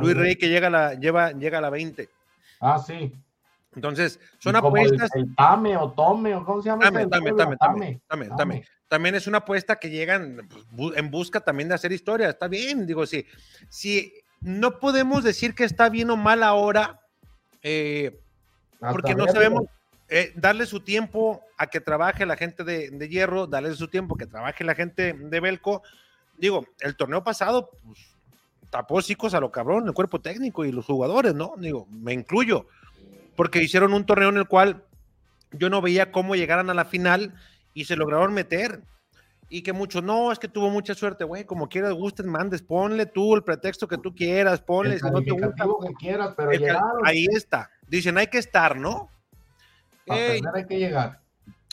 Luis 0.01 0.17
Rey 0.17 0.37
que 0.37 0.49
llega 0.49 0.69
a 0.69 0.71
la, 0.71 0.95
lleva, 0.95 1.33
llega 1.33 1.59
a 1.59 1.61
la 1.61 1.71
20. 1.71 2.09
Ah, 2.61 2.79
sí. 2.79 3.13
Entonces, 3.75 4.19
son 4.39 4.55
el- 4.55 4.61
apuestas. 4.65 5.11
El, 5.15 5.35
Tame 5.35 5.77
o 5.77 5.91
Tome, 5.93 6.35
o 6.35 6.45
cómo 6.45 6.63
se 6.63 6.69
llama. 6.71 6.85
Tame, 6.85 7.07
tame, 7.07 7.33
tame, 7.33 7.57
Tame. 7.57 8.01
tame, 8.09 8.29
tame. 8.37 8.65
También 8.89 9.15
es 9.17 9.27
una 9.27 9.39
apuesta 9.39 9.77
que 9.77 9.91
llegan 9.91 10.49
pues, 10.77 10.97
en 10.97 11.11
busca 11.11 11.41
también 11.41 11.69
de 11.69 11.75
hacer 11.75 11.91
historia. 11.93 12.29
Está 12.29 12.47
bien, 12.49 12.87
digo, 12.87 13.05
si, 13.07 13.27
si 13.69 14.13
no 14.41 14.79
podemos 14.79 15.25
decir 15.25 15.55
que 15.55 15.65
está 15.65 15.89
bien 15.89 16.11
o 16.11 16.17
mal 16.17 16.43
ahora, 16.43 17.01
eh, 17.63 18.21
porque 18.93 19.15
no 19.15 19.27
sabemos 19.27 19.65
eh, 20.09 20.33
darle 20.37 20.67
su 20.67 20.81
tiempo 20.81 21.43
a 21.57 21.67
que 21.67 21.81
trabaje 21.81 22.27
la 22.27 22.37
gente 22.37 22.65
de, 22.65 22.91
de 22.91 23.09
Hierro, 23.09 23.47
darle 23.47 23.75
su 23.75 23.89
tiempo 23.89 24.15
a 24.15 24.19
que 24.19 24.27
trabaje 24.27 24.65
la 24.65 24.75
gente 24.75 25.13
de 25.13 25.41
Belco. 25.41 25.83
Digo, 26.37 26.67
el 26.81 26.97
torneo 26.97 27.25
pasado, 27.25 27.71
pues, 27.85 27.99
tapó 28.71 29.01
chicos 29.01 29.35
a 29.35 29.41
lo 29.41 29.51
cabrón, 29.53 29.87
el 29.87 29.95
cuerpo 29.95 30.21
técnico 30.21 30.65
y 30.65 30.73
los 30.73 30.87
jugadores, 30.87 31.35
¿no? 31.35 31.55
Digo, 31.57 31.87
me 31.91 32.13
incluyo, 32.13 32.67
porque 33.37 33.63
hicieron 33.63 33.95
un 33.95 34.05
torneo 34.05 34.29
en 34.29 34.37
el 34.37 34.49
cual 34.49 34.85
yo 35.53 35.71
no 35.71 35.81
veía 35.81 36.11
cómo 36.13 36.35
llegaran 36.35 36.71
a 36.71 36.75
la 36.75 36.85
final 36.85 37.35
y 37.73 37.85
se 37.85 37.97
lograron 37.97 38.35
meter. 38.35 38.83
Y 39.49 39.63
que 39.63 39.73
muchos, 39.73 40.03
no, 40.03 40.33
es 40.33 40.39
que 40.39 40.49
tuvo 40.49 40.71
mucha 40.71 40.95
suerte, 40.95 41.23
güey, 41.23 41.45
como 41.45 41.69
quieras, 41.69 41.93
gustes, 41.93 42.27
mandes, 42.27 42.63
ponle 42.63 43.07
tú 43.07 43.37
el 43.37 43.45
pretexto 43.45 43.87
que 43.87 43.99
tú 43.99 44.15
quieras, 44.15 44.61
ponle, 44.61 44.95
El 44.95 45.01
si 45.01 45.11
no 45.11 45.23
te 45.23 45.31
gusta, 45.31 45.65
que 45.87 45.95
quieras, 45.95 46.35
pero 46.37 46.51
el 46.51 46.61
llegaron. 46.61 47.07
ahí 47.07 47.27
está. 47.31 47.71
Dicen, 47.89 48.19
hay 48.19 48.27
que 48.29 48.39
estar, 48.39 48.77
¿no? 48.77 49.11
Hay 50.09 50.41
que 50.69 50.79
llegar. 50.79 51.21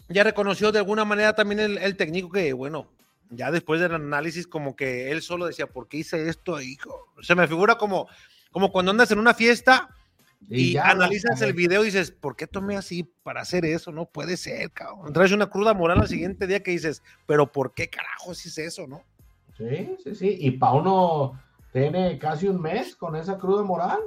ya 0.10 0.24
reconoció 0.24 0.72
de 0.72 0.80
alguna 0.80 1.06
manera 1.06 1.34
también 1.34 1.60
el, 1.60 1.78
el 1.78 1.98
técnico 1.98 2.30
que, 2.32 2.54
bueno, 2.54 2.88
ya 3.32 3.50
después 3.50 3.80
del 3.82 3.94
análisis, 3.94 4.46
como 4.46 4.76
que 4.76 5.12
él 5.12 5.22
solo 5.22 5.46
decía, 5.46 5.68
¿por 5.68 5.88
qué 5.88 5.98
hice 5.98 6.30
esto, 6.30 6.62
hijo? 6.62 7.08
Se 7.22 7.34
me 7.34 7.48
figura 7.48 7.76
como, 7.76 8.08
como 8.52 8.72
cuando 8.72 8.92
andas 8.92 9.12
en 9.12 9.20
una 9.20 9.34
fiesta 9.34 9.90
y, 10.50 10.74
ya, 10.74 10.90
analizas 10.90 11.40
ya, 11.40 11.46
el 11.46 11.54
video 11.54 11.82
y 11.82 11.86
dices, 11.86 12.12
¿por 12.12 12.36
qué 12.36 12.46
tomé 12.46 12.76
así 12.76 13.04
para 13.24 13.42
hacer 13.42 13.64
eso? 13.66 13.92
No 13.92 14.06
puede 14.06 14.36
ser, 14.38 14.72
cabrón. 14.72 15.14
Traes 15.14 15.32
una 15.32 15.50
cruda 15.50 15.74
moral 15.74 16.02
al 16.02 16.08
siguiente 16.08 16.46
día 16.46 16.62
que 16.62 16.72
dices, 16.72 17.02
¿pero 17.26 17.52
por 17.52 17.74
qué 17.74 17.90
carajos 17.90 18.46
hice 18.46 18.66
eso, 18.66 18.86
no? 18.86 19.04
Sí, 19.58 19.96
sí, 20.04 20.16
sí. 20.16 20.38
Y 20.40 20.52
Pauno 20.52 21.40
tiene 21.72 22.18
casi 22.20 22.48
un 22.48 22.62
mes 22.62 22.96
con 22.96 23.16
esa 23.16 23.38
cruda 23.38 23.64
moral. 23.64 24.00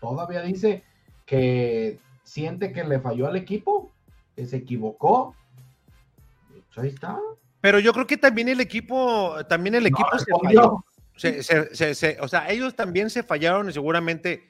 Todavía 0.00 0.42
dice 0.42 0.84
que 1.30 2.00
siente 2.24 2.72
que 2.72 2.82
le 2.82 2.98
falló 2.98 3.28
al 3.28 3.36
equipo, 3.36 3.92
que 4.34 4.46
se 4.46 4.56
equivocó. 4.56 5.36
Ahí 6.76 6.88
está. 6.88 7.16
Pero 7.60 7.78
yo 7.78 7.92
creo 7.92 8.06
que 8.08 8.16
también 8.16 8.48
el 8.48 8.60
equipo, 8.60 9.36
también 9.48 9.76
el 9.76 9.86
equipo 9.86 10.08
No 10.12 10.18
se 10.18 10.24
falló. 10.42 10.84
Se- 11.16 11.42
se- 11.44 11.72
se- 11.74 11.94
se- 11.94 12.18
o 12.20 12.26
sea, 12.26 12.50
ellos 12.50 12.74
también 12.74 13.10
se 13.10 13.22
fallaron 13.22 13.68
y 13.68 13.72
seguramente 13.72 14.42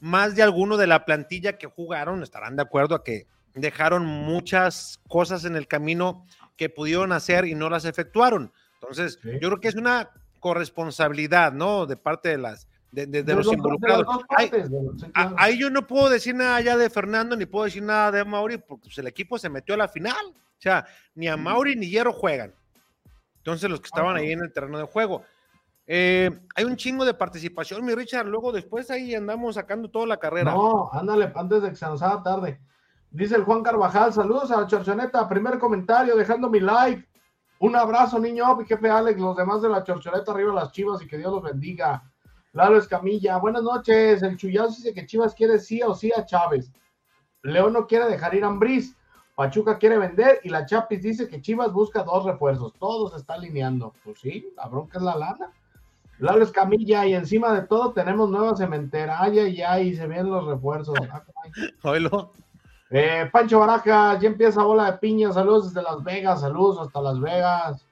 más 0.00 0.34
de 0.34 0.42
alguno 0.42 0.78
de 0.78 0.86
la 0.86 1.04
plantilla 1.04 1.58
que 1.58 1.66
jugaron 1.66 2.22
estarán 2.22 2.56
de 2.56 2.62
acuerdo 2.62 2.94
a 2.94 3.04
que 3.04 3.26
dejaron 3.54 4.06
muchas 4.06 5.00
cosas 5.08 5.44
en 5.44 5.56
el 5.56 5.66
camino 5.68 6.24
que 6.56 6.70
pudieron 6.70 7.12
hacer 7.12 7.44
y 7.44 7.54
no 7.54 7.68
las 7.68 7.84
efectuaron. 7.84 8.50
Entonces, 8.80 9.18
Sí. 9.20 9.30
yo 9.42 9.48
creo 9.48 9.60
que 9.60 9.68
es 9.68 9.74
una 9.74 10.10
corresponsabilidad, 10.40 11.52
¿no? 11.52 11.84
De 11.84 11.96
parte 11.96 12.30
de 12.30 12.38
las 12.38 12.66
de, 12.90 13.06
de- 13.06 13.22
de 13.22 13.34
los 13.34 13.44
dos- 13.46 13.54
involucrados. 13.54 14.06
Ahí- 14.30 14.50
sí, 14.52 15.10
claro. 15.12 15.50
Yo 15.58 15.70
no 15.70 15.86
puedo 15.86 16.08
decir 16.08 16.34
nada 16.34 16.60
ya 16.60 16.76
de 16.76 16.88
Fernando, 16.90 17.36
ni 17.36 17.46
puedo 17.46 17.64
decir 17.66 17.82
nada 17.82 18.10
de 18.10 18.24
Mauri, 18.24 18.58
porque 18.58 18.84
pues, 18.84 18.98
el 18.98 19.06
equipo 19.06 19.38
se 19.38 19.48
metió 19.48 19.74
a 19.74 19.78
la 19.78 19.88
final. 19.88 20.16
O 20.26 20.60
sea, 20.60 20.86
ni 21.14 21.28
a 21.28 21.36
Mauri 21.36 21.76
ni 21.76 21.88
Hierro 21.88 22.12
juegan. 22.12 22.52
Entonces, 23.36 23.70
los 23.70 23.80
que 23.80 23.86
estaban 23.86 24.16
Ajá. 24.16 24.20
ahí 24.20 24.32
en 24.32 24.40
el 24.40 24.52
terreno 24.52 24.78
de 24.78 24.84
juego. 24.84 25.22
Eh, 25.86 26.30
hay 26.54 26.64
un 26.64 26.76
chingo 26.76 27.04
de 27.04 27.14
participación, 27.14 27.84
mi 27.84 27.94
Richard. 27.94 28.26
Luego 28.26 28.52
después 28.52 28.90
ahí 28.90 29.14
andamos 29.14 29.54
sacando 29.54 29.88
toda 29.88 30.06
la 30.06 30.18
carrera. 30.18 30.52
No, 30.52 30.90
ándale, 30.92 31.32
antes 31.34 31.62
de 31.62 31.70
que 31.70 31.76
se 31.76 31.86
nos 31.86 32.02
haga 32.02 32.22
tarde. 32.22 32.60
Dice 33.10 33.36
el 33.36 33.44
Juan 33.44 33.62
Carvajal, 33.62 34.12
saludos 34.12 34.50
a 34.50 34.60
la 34.60 34.66
Chorchoneta, 34.66 35.26
primer 35.28 35.58
comentario, 35.58 36.14
dejando 36.14 36.50
mi 36.50 36.60
like. 36.60 37.08
Un 37.60 37.74
abrazo, 37.74 38.18
niño, 38.18 38.54
mi 38.56 38.66
jefe 38.66 38.90
Alex, 38.90 39.18
los 39.18 39.34
demás 39.36 39.62
de 39.62 39.70
la 39.70 39.82
Chorchoneta, 39.82 40.30
arriba 40.30 40.52
las 40.52 40.72
chivas 40.72 41.00
y 41.02 41.06
que 41.06 41.16
Dios 41.16 41.32
los 41.32 41.42
bendiga. 41.42 42.02
Lalo 42.52 42.78
Escamilla, 42.78 43.36
buenas 43.36 43.62
noches. 43.62 44.22
El 44.22 44.36
Chuyazo 44.36 44.76
dice 44.76 44.94
que 44.94 45.06
Chivas 45.06 45.34
quiere 45.34 45.58
sí 45.58 45.82
o 45.82 45.94
sí 45.94 46.10
a 46.16 46.24
Chávez. 46.24 46.72
León 47.42 47.72
no 47.74 47.86
quiere 47.86 48.06
dejar 48.06 48.34
ir 48.34 48.44
a 48.44 48.48
Ambriz. 48.48 48.96
Pachuca 49.36 49.78
quiere 49.78 49.98
vender 49.98 50.40
y 50.42 50.48
la 50.48 50.66
Chapis 50.66 51.02
dice 51.02 51.28
que 51.28 51.40
Chivas 51.40 51.72
busca 51.72 52.02
dos 52.02 52.24
refuerzos. 52.24 52.72
Todo 52.78 53.08
se 53.08 53.18
está 53.18 53.34
alineando. 53.34 53.94
Pues 54.02 54.18
sí, 54.18 54.52
la 54.56 54.66
bronca 54.66 54.98
es 54.98 55.04
la 55.04 55.16
lana. 55.16 55.52
Lalo 56.18 56.42
Escamilla, 56.42 57.06
y 57.06 57.14
encima 57.14 57.52
de 57.52 57.62
todo 57.62 57.92
tenemos 57.92 58.28
nueva 58.28 58.56
cementera. 58.56 59.22
Ay, 59.22 59.38
ay, 59.38 59.62
ay, 59.62 59.94
se 59.94 60.06
vienen 60.08 60.30
los 60.30 60.46
refuerzos. 60.46 60.98
Oilo. 61.84 62.32
Eh, 62.90 63.28
Pancho 63.30 63.60
Baraja, 63.60 64.18
ya 64.18 64.28
empieza 64.28 64.64
bola 64.64 64.90
de 64.90 64.98
piña. 64.98 65.32
Saludos 65.32 65.72
desde 65.72 65.88
Las 65.88 66.02
Vegas, 66.02 66.40
saludos 66.40 66.78
hasta 66.80 67.00
Las 67.00 67.20
Vegas. 67.20 67.87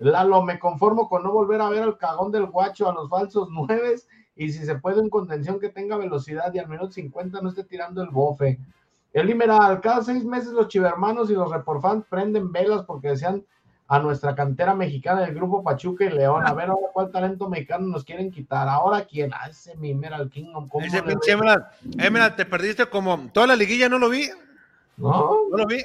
Lalo, 0.00 0.42
me 0.42 0.58
conformo 0.58 1.08
con 1.08 1.22
no 1.22 1.30
volver 1.30 1.60
a 1.60 1.68
ver 1.68 1.82
al 1.82 1.98
cagón 1.98 2.32
del 2.32 2.46
guacho, 2.46 2.88
a 2.88 2.94
los 2.94 3.08
falsos 3.08 3.50
nueves, 3.50 4.08
y 4.34 4.50
si 4.50 4.64
se 4.64 4.76
puede 4.76 5.00
un 5.00 5.10
contención 5.10 5.60
que 5.60 5.68
tenga 5.68 5.98
velocidad 5.98 6.52
y 6.54 6.58
al 6.58 6.68
menos 6.68 6.94
50 6.94 7.40
no 7.42 7.50
esté 7.50 7.64
tirando 7.64 8.02
el 8.02 8.08
bofe. 8.08 8.58
El 9.12 9.26
Limeral, 9.26 9.80
cada 9.80 10.02
seis 10.02 10.24
meses 10.24 10.52
los 10.52 10.68
chivermanos 10.68 11.30
y 11.30 11.34
los 11.34 11.50
reporfans 11.50 12.04
prenden 12.08 12.50
velas 12.50 12.84
porque 12.84 13.08
desean 13.08 13.44
a 13.88 13.98
nuestra 13.98 14.36
cantera 14.36 14.72
mexicana 14.72 15.22
del 15.22 15.34
grupo 15.34 15.64
Pachuca 15.64 16.04
y 16.04 16.10
León. 16.10 16.46
A 16.46 16.54
ver 16.54 16.70
ahora 16.70 16.86
cuál 16.92 17.10
talento 17.10 17.48
mexicano 17.48 17.88
nos 17.88 18.04
quieren 18.04 18.30
quitar. 18.30 18.68
Ahora 18.68 19.04
quién, 19.04 19.32
ah, 19.34 19.48
ese 19.50 19.76
mi 19.76 19.90
Emerald 19.90 20.30
Kingdom. 20.30 20.68
Ese 20.80 21.02
pinche 21.02 21.32
Emerald, 21.32 21.64
Emerald, 21.98 22.36
te 22.36 22.46
perdiste 22.46 22.86
como 22.86 23.28
toda 23.32 23.48
la 23.48 23.56
liguilla, 23.56 23.88
no 23.88 23.98
lo 23.98 24.08
vi. 24.08 24.30
No, 24.96 25.48
no 25.50 25.56
lo 25.56 25.66
vi. 25.66 25.82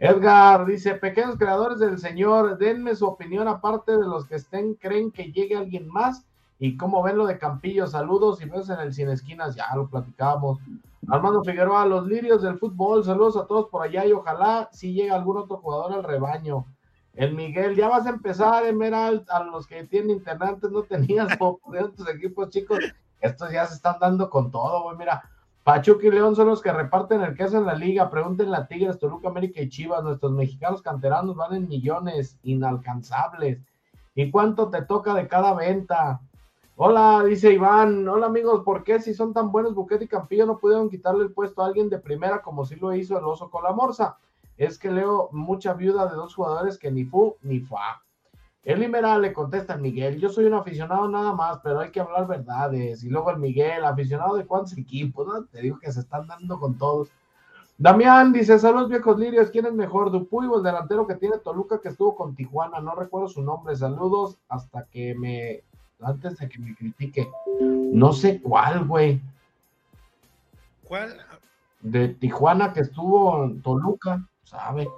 Edgar 0.00 0.64
dice, 0.64 0.94
pequeños 0.94 1.36
creadores 1.36 1.80
del 1.80 1.98
Señor, 1.98 2.56
denme 2.56 2.94
su 2.94 3.04
opinión 3.04 3.48
aparte 3.48 3.96
de 3.96 4.06
los 4.06 4.26
que 4.26 4.36
estén, 4.36 4.74
creen 4.74 5.10
que 5.10 5.32
llegue 5.32 5.56
alguien 5.56 5.88
más 5.88 6.24
y 6.60 6.76
cómo 6.76 7.02
ven 7.02 7.18
lo 7.18 7.26
de 7.26 7.36
Campillo. 7.36 7.86
Saludos 7.88 8.40
y 8.40 8.44
besos 8.44 8.70
en 8.70 8.78
el 8.78 8.94
Cine 8.94 9.14
Esquinas, 9.14 9.56
ya 9.56 9.74
lo 9.74 9.88
platicábamos. 9.88 10.60
Armando 11.08 11.42
Figueroa, 11.42 11.84
los 11.84 12.06
lirios 12.06 12.42
del 12.42 12.58
fútbol, 12.58 13.02
saludos 13.02 13.36
a 13.36 13.46
todos 13.46 13.68
por 13.70 13.82
allá 13.82 14.06
y 14.06 14.12
ojalá 14.12 14.68
si 14.72 14.92
llegue 14.92 15.10
algún 15.10 15.38
otro 15.38 15.56
jugador 15.56 15.92
al 15.92 16.04
rebaño. 16.04 16.64
El 17.14 17.34
Miguel, 17.34 17.74
ya 17.74 17.88
vas 17.88 18.06
a 18.06 18.10
empezar, 18.10 18.66
Emerald, 18.66 19.28
a 19.28 19.42
los 19.42 19.66
que 19.66 19.82
tienen 19.84 20.10
internet, 20.10 20.50
antes 20.50 20.70
no 20.70 20.84
tenías 20.84 21.36
por 21.38 21.58
tus 21.96 22.08
equipos, 22.08 22.50
chicos. 22.50 22.78
Estos 23.20 23.50
ya 23.50 23.66
se 23.66 23.74
están 23.74 23.98
dando 23.98 24.30
con 24.30 24.52
todo, 24.52 24.84
güey. 24.84 24.96
Mira, 24.96 25.28
Pachuca 25.68 26.06
y 26.06 26.10
León 26.10 26.34
son 26.34 26.48
los 26.48 26.62
que 26.62 26.72
reparten 26.72 27.20
el 27.20 27.36
queso 27.36 27.58
en 27.58 27.66
la 27.66 27.74
liga. 27.74 28.08
Pregunten 28.08 28.54
a 28.54 28.66
Tigres, 28.66 28.98
Toluca, 28.98 29.28
América 29.28 29.60
y 29.60 29.68
Chivas. 29.68 30.02
Nuestros 30.02 30.32
mexicanos 30.32 30.80
canteranos 30.80 31.36
van 31.36 31.54
en 31.54 31.68
millones 31.68 32.38
inalcanzables. 32.42 33.60
¿Y 34.14 34.30
cuánto 34.30 34.70
te 34.70 34.80
toca 34.80 35.12
de 35.12 35.28
cada 35.28 35.52
venta? 35.52 36.22
Hola, 36.76 37.22
dice 37.22 37.52
Iván. 37.52 38.08
Hola 38.08 38.24
amigos, 38.24 38.62
¿por 38.64 38.82
qué 38.82 38.98
si 38.98 39.12
son 39.12 39.34
tan 39.34 39.52
buenos 39.52 39.74
Buquete 39.74 40.06
y 40.06 40.08
Campillo 40.08 40.46
no 40.46 40.56
pudieron 40.56 40.88
quitarle 40.88 41.24
el 41.24 41.32
puesto 41.32 41.62
a 41.62 41.66
alguien 41.66 41.90
de 41.90 41.98
primera 41.98 42.40
como 42.40 42.64
si 42.64 42.76
lo 42.76 42.94
hizo 42.94 43.18
el 43.18 43.24
oso 43.26 43.50
con 43.50 43.62
la 43.62 43.72
morsa? 43.74 44.16
Es 44.56 44.78
que 44.78 44.90
leo 44.90 45.28
mucha 45.32 45.74
viuda 45.74 46.06
de 46.06 46.16
dos 46.16 46.34
jugadores 46.34 46.78
que 46.78 46.90
ni 46.90 47.04
fu 47.04 47.36
ni 47.42 47.60
fa. 47.60 48.00
El 48.64 48.80
Limeral 48.80 49.22
le 49.22 49.32
contesta 49.32 49.74
a 49.74 49.78
Miguel, 49.78 50.18
yo 50.18 50.28
soy 50.28 50.44
un 50.44 50.54
aficionado 50.54 51.08
nada 51.08 51.32
más, 51.32 51.58
pero 51.62 51.80
hay 51.80 51.90
que 51.90 52.00
hablar 52.00 52.26
verdades. 52.26 53.02
Y 53.02 53.08
luego 53.08 53.30
el 53.30 53.38
Miguel, 53.38 53.84
aficionado 53.84 54.36
de 54.36 54.46
cuántos 54.46 54.76
equipos, 54.76 55.26
¿no? 55.26 55.44
Te 55.44 55.62
digo 55.62 55.78
que 55.78 55.92
se 55.92 56.00
están 56.00 56.26
dando 56.26 56.58
con 56.58 56.76
todos. 56.76 57.08
Damián 57.80 58.32
dice, 58.32 58.58
saludos 58.58 58.88
viejos 58.88 59.18
lirios, 59.18 59.50
¿quién 59.50 59.66
es 59.66 59.72
mejor? 59.72 60.10
Dupuy 60.10 60.48
o 60.48 60.56
el 60.56 60.64
delantero 60.64 61.06
que 61.06 61.14
tiene 61.14 61.38
Toluca 61.38 61.80
que 61.80 61.90
estuvo 61.90 62.16
con 62.16 62.34
Tijuana, 62.34 62.80
no 62.80 62.96
recuerdo 62.96 63.28
su 63.28 63.40
nombre, 63.40 63.76
saludos 63.76 64.36
hasta 64.48 64.84
que 64.86 65.14
me, 65.14 65.62
antes 66.00 66.38
de 66.38 66.48
que 66.48 66.58
me 66.58 66.74
critique. 66.74 67.30
No 67.60 68.12
sé 68.12 68.42
cuál, 68.42 68.84
güey. 68.84 69.22
¿Cuál? 70.82 71.16
De 71.80 72.08
Tijuana 72.08 72.72
que 72.72 72.80
estuvo 72.80 73.44
en 73.44 73.62
Toluca, 73.62 74.26
¿sabe? 74.42 74.88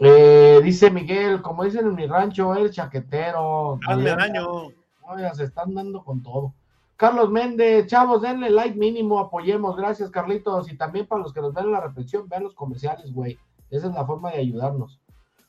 Eh, 0.00 0.60
dice 0.62 0.90
Miguel, 0.90 1.40
como 1.40 1.64
dicen 1.64 1.86
en 1.86 1.94
mi 1.94 2.06
rancho, 2.06 2.54
el 2.54 2.70
chaquetero. 2.70 3.78
Hazme 3.86 4.10
daño. 4.10 4.70
ya 5.18 5.34
se 5.34 5.44
están 5.44 5.74
dando 5.74 6.02
con 6.02 6.22
todo. 6.22 6.54
Carlos 6.96 7.30
Méndez, 7.30 7.86
chavos, 7.86 8.22
denle 8.22 8.50
like 8.50 8.76
mínimo, 8.76 9.18
apoyemos. 9.18 9.76
Gracias, 9.76 10.10
Carlitos. 10.10 10.70
Y 10.70 10.76
también 10.76 11.06
para 11.06 11.22
los 11.22 11.32
que 11.32 11.40
nos 11.40 11.52
ven 11.52 11.66
en 11.66 11.72
la 11.72 11.80
repetición, 11.80 12.28
vean 12.28 12.44
los 12.44 12.54
comerciales, 12.54 13.12
güey. 13.12 13.38
Esa 13.70 13.88
es 13.88 13.94
la 13.94 14.06
forma 14.06 14.30
de 14.30 14.38
ayudarnos. 14.38 15.00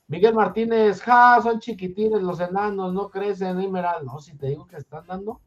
Miguel 0.07 0.35
Martínez, 0.35 1.01
ja, 1.01 1.39
son 1.41 1.59
chiquitines 1.59 2.21
los 2.21 2.39
enanos, 2.39 2.93
no 2.93 3.09
crecen, 3.09 3.59
Emerald. 3.59 4.05
No, 4.05 4.19
si 4.19 4.35
te 4.35 4.47
digo 4.47 4.67
que 4.67 4.77
están 4.77 5.05
dando. 5.07 5.41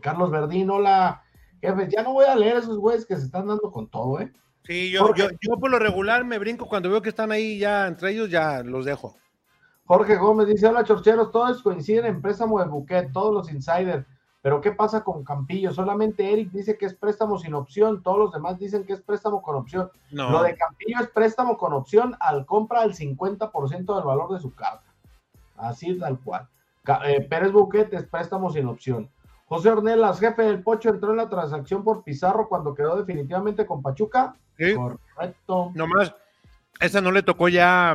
Carlos 0.00 0.30
Verdín, 0.30 0.70
hola, 0.70 1.22
jefe, 1.60 1.88
ya 1.90 2.02
no 2.02 2.12
voy 2.12 2.26
a 2.26 2.36
leer 2.36 2.56
esos 2.56 2.78
güeyes 2.78 3.06
que 3.06 3.16
se 3.16 3.24
están 3.24 3.48
dando 3.48 3.70
con 3.70 3.88
todo, 3.88 4.20
¿eh? 4.20 4.32
Sí, 4.64 4.90
yo, 4.90 5.14
yo, 5.14 5.28
yo, 5.40 5.58
por 5.58 5.70
lo 5.70 5.78
regular 5.78 6.24
me 6.24 6.38
brinco 6.38 6.66
cuando 6.66 6.90
veo 6.90 7.02
que 7.02 7.08
están 7.08 7.32
ahí 7.32 7.58
ya 7.58 7.86
entre 7.86 8.12
ellos, 8.12 8.30
ya 8.30 8.62
los 8.62 8.84
dejo. 8.84 9.16
Jorge 9.86 10.16
Gómez 10.16 10.46
dice: 10.46 10.66
Hola, 10.66 10.84
chorcheros, 10.84 11.32
todos 11.32 11.62
coinciden 11.62 12.06
en 12.06 12.22
préstamo 12.22 12.60
de 12.60 12.68
Buquet, 12.68 13.12
todos 13.12 13.34
los 13.34 13.50
insiders. 13.50 14.06
Pero 14.42 14.60
¿qué 14.60 14.72
pasa 14.72 15.04
con 15.04 15.22
Campillo? 15.22 15.72
Solamente 15.72 16.32
Eric 16.32 16.50
dice 16.50 16.78
que 16.78 16.86
es 16.86 16.94
préstamo 16.94 17.38
sin 17.38 17.54
opción, 17.54 18.02
todos 18.02 18.18
los 18.18 18.32
demás 18.32 18.58
dicen 18.58 18.84
que 18.84 18.94
es 18.94 19.02
préstamo 19.02 19.42
con 19.42 19.56
opción. 19.56 19.90
No. 20.10 20.30
Lo 20.30 20.42
de 20.42 20.56
Campillo 20.56 21.00
es 21.00 21.08
préstamo 21.10 21.58
con 21.58 21.74
opción 21.74 22.16
al 22.20 22.46
compra 22.46 22.80
al 22.80 22.94
50% 22.94 23.96
del 23.96 24.04
valor 24.04 24.32
de 24.32 24.38
su 24.38 24.54
carta. 24.54 24.94
Así 25.56 25.98
tal 25.98 26.18
cual. 26.20 26.48
Eh, 27.04 27.26
Pérez 27.28 27.52
Buquet 27.52 27.92
es 27.92 28.04
préstamo 28.04 28.50
sin 28.50 28.66
opción. 28.66 29.10
José 29.46 29.70
Ornelas, 29.70 30.20
jefe 30.20 30.42
del 30.42 30.62
Pocho, 30.62 30.90
entró 30.90 31.10
en 31.10 31.18
la 31.18 31.28
transacción 31.28 31.84
por 31.84 32.02
Pizarro 32.02 32.48
cuando 32.48 32.74
quedó 32.74 32.96
definitivamente 32.96 33.66
con 33.66 33.82
Pachuca. 33.82 34.36
Sí. 34.60 34.74
Correcto. 34.74 35.72
Nomás, 35.74 36.14
esa 36.80 37.00
no 37.00 37.10
le 37.10 37.22
tocó 37.22 37.48
ya 37.48 37.92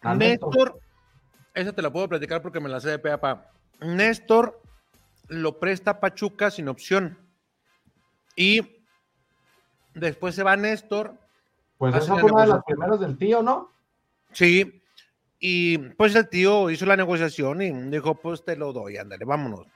a 0.00 0.14
Néstor. 0.14 0.80
Esa 1.52 1.74
te 1.74 1.82
la 1.82 1.92
puedo 1.92 2.08
platicar 2.08 2.40
porque 2.40 2.60
me 2.60 2.70
la 2.70 2.80
sé 2.80 2.88
de 2.90 2.98
peapa. 2.98 3.50
Néstor 3.80 4.58
lo 5.28 5.58
presta 5.58 6.00
Pachuca 6.00 6.50
sin 6.50 6.68
opción. 6.68 7.18
Y 8.36 8.84
después 9.94 10.34
se 10.34 10.42
va 10.42 10.56
Néstor. 10.56 11.14
Pues 11.76 11.94
esa 11.94 12.16
fue 12.16 12.32
una 12.32 12.42
de 12.42 12.48
las 12.48 12.64
primeras 12.64 12.98
del 12.98 13.18
tío, 13.18 13.42
¿no? 13.42 13.70
Sí. 14.32 14.82
Y 15.38 15.76
pues 15.78 16.14
el 16.14 16.28
tío 16.28 16.70
hizo 16.70 16.86
la 16.86 16.96
negociación 16.96 17.60
y 17.60 17.70
dijo, 17.90 18.14
pues 18.14 18.44
te 18.44 18.56
lo 18.56 18.72
doy, 18.72 18.96
ándale, 18.96 19.26
vámonos. 19.26 19.66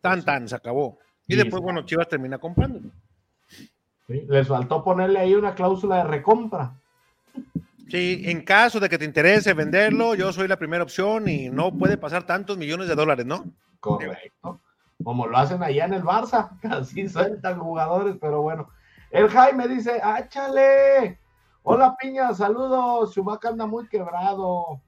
Tan, 0.00 0.24
tan, 0.24 0.48
se 0.48 0.56
acabó. 0.56 0.98
Y 1.26 1.36
después, 1.36 1.62
bueno, 1.62 1.84
Chivas 1.84 2.08
termina 2.08 2.38
comprando. 4.06 4.32
les 4.32 4.48
faltó 4.48 4.84
ponerle 4.84 5.18
ahí 5.18 5.34
una 5.34 5.54
cláusula 5.54 5.96
de 5.96 6.04
recompra. 6.04 6.74
Sí, 7.88 8.22
en 8.24 8.42
caso 8.42 8.80
de 8.80 8.88
que 8.88 8.98
te 8.98 9.04
interese 9.04 9.52
venderlo, 9.52 10.14
yo 10.14 10.32
soy 10.32 10.48
la 10.48 10.56
primera 10.56 10.82
opción 10.82 11.28
y 11.28 11.50
no 11.50 11.72
puede 11.72 11.98
pasar 11.98 12.24
tantos 12.24 12.56
millones 12.56 12.88
de 12.88 12.94
dólares, 12.94 13.26
¿no? 13.26 13.44
Correcto. 13.80 14.60
Como 15.02 15.26
lo 15.26 15.36
hacen 15.36 15.62
allá 15.62 15.84
en 15.84 15.94
el 15.94 16.02
Barça, 16.02 16.58
casi 16.62 17.08
sueltan 17.08 17.58
jugadores, 17.58 18.16
pero 18.20 18.42
bueno. 18.42 18.68
El 19.10 19.28
Jaime 19.28 19.68
dice, 19.68 20.00
¡áchale! 20.02 21.20
Hola 21.62 21.96
Piña, 22.00 22.34
saludos. 22.34 23.12
Chubaca 23.12 23.48
anda 23.48 23.66
muy 23.66 23.86
quebrado. 23.88 24.80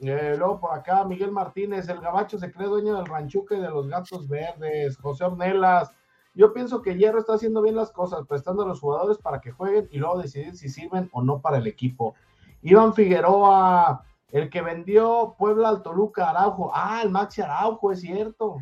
Eh, 0.00 0.34
luego 0.36 0.60
por 0.60 0.78
acá, 0.78 1.04
Miguel 1.04 1.30
Martínez, 1.30 1.88
el 1.88 2.00
gabacho 2.00 2.38
se 2.38 2.50
cree 2.52 2.68
dueño 2.68 2.96
del 2.96 3.06
ranchuque 3.06 3.56
de 3.56 3.68
los 3.68 3.88
gatos 3.88 4.28
verdes. 4.28 4.96
José 4.98 5.24
Ornelas, 5.24 5.92
yo 6.36 6.52
pienso 6.52 6.82
que 6.82 6.96
Hierro 6.96 7.18
está 7.18 7.34
haciendo 7.34 7.62
bien 7.62 7.74
las 7.74 7.90
cosas, 7.90 8.26
prestando 8.28 8.62
a 8.62 8.66
los 8.66 8.78
jugadores 8.78 9.18
para 9.18 9.40
que 9.40 9.50
jueguen 9.50 9.88
y 9.90 9.98
luego 9.98 10.20
decidir 10.20 10.54
si 10.54 10.68
sirven 10.68 11.08
o 11.12 11.22
no 11.22 11.40
para 11.40 11.56
el 11.56 11.66
equipo. 11.66 12.14
Iván 12.60 12.94
Figueroa, 12.94 14.04
el 14.30 14.50
que 14.50 14.60
vendió 14.60 15.34
Puebla 15.38 15.70
al 15.70 15.82
Toluca 15.82 16.28
Araujo. 16.28 16.70
Ah, 16.74 17.00
el 17.02 17.10
Maxi 17.10 17.40
Araujo, 17.40 17.90
es 17.90 18.02
cierto. 18.02 18.58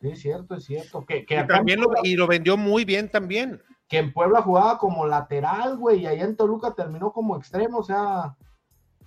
Es 0.00 0.20
cierto, 0.20 0.56
es 0.56 0.64
cierto. 0.64 1.04
Que, 1.06 1.24
que 1.24 1.38
y 1.38 1.46
también 1.46 1.80
lo, 1.80 1.88
y 2.02 2.16
lo 2.16 2.26
vendió 2.26 2.56
muy 2.56 2.84
bien 2.84 3.08
también. 3.08 3.62
Que 3.88 3.98
en 3.98 4.12
Puebla 4.12 4.42
jugaba 4.42 4.78
como 4.78 5.06
lateral, 5.06 5.76
güey, 5.76 6.00
y 6.00 6.06
allá 6.06 6.24
en 6.24 6.36
Toluca 6.36 6.74
terminó 6.74 7.12
como 7.12 7.36
extremo, 7.36 7.78
o 7.78 7.82
sea, 7.82 8.36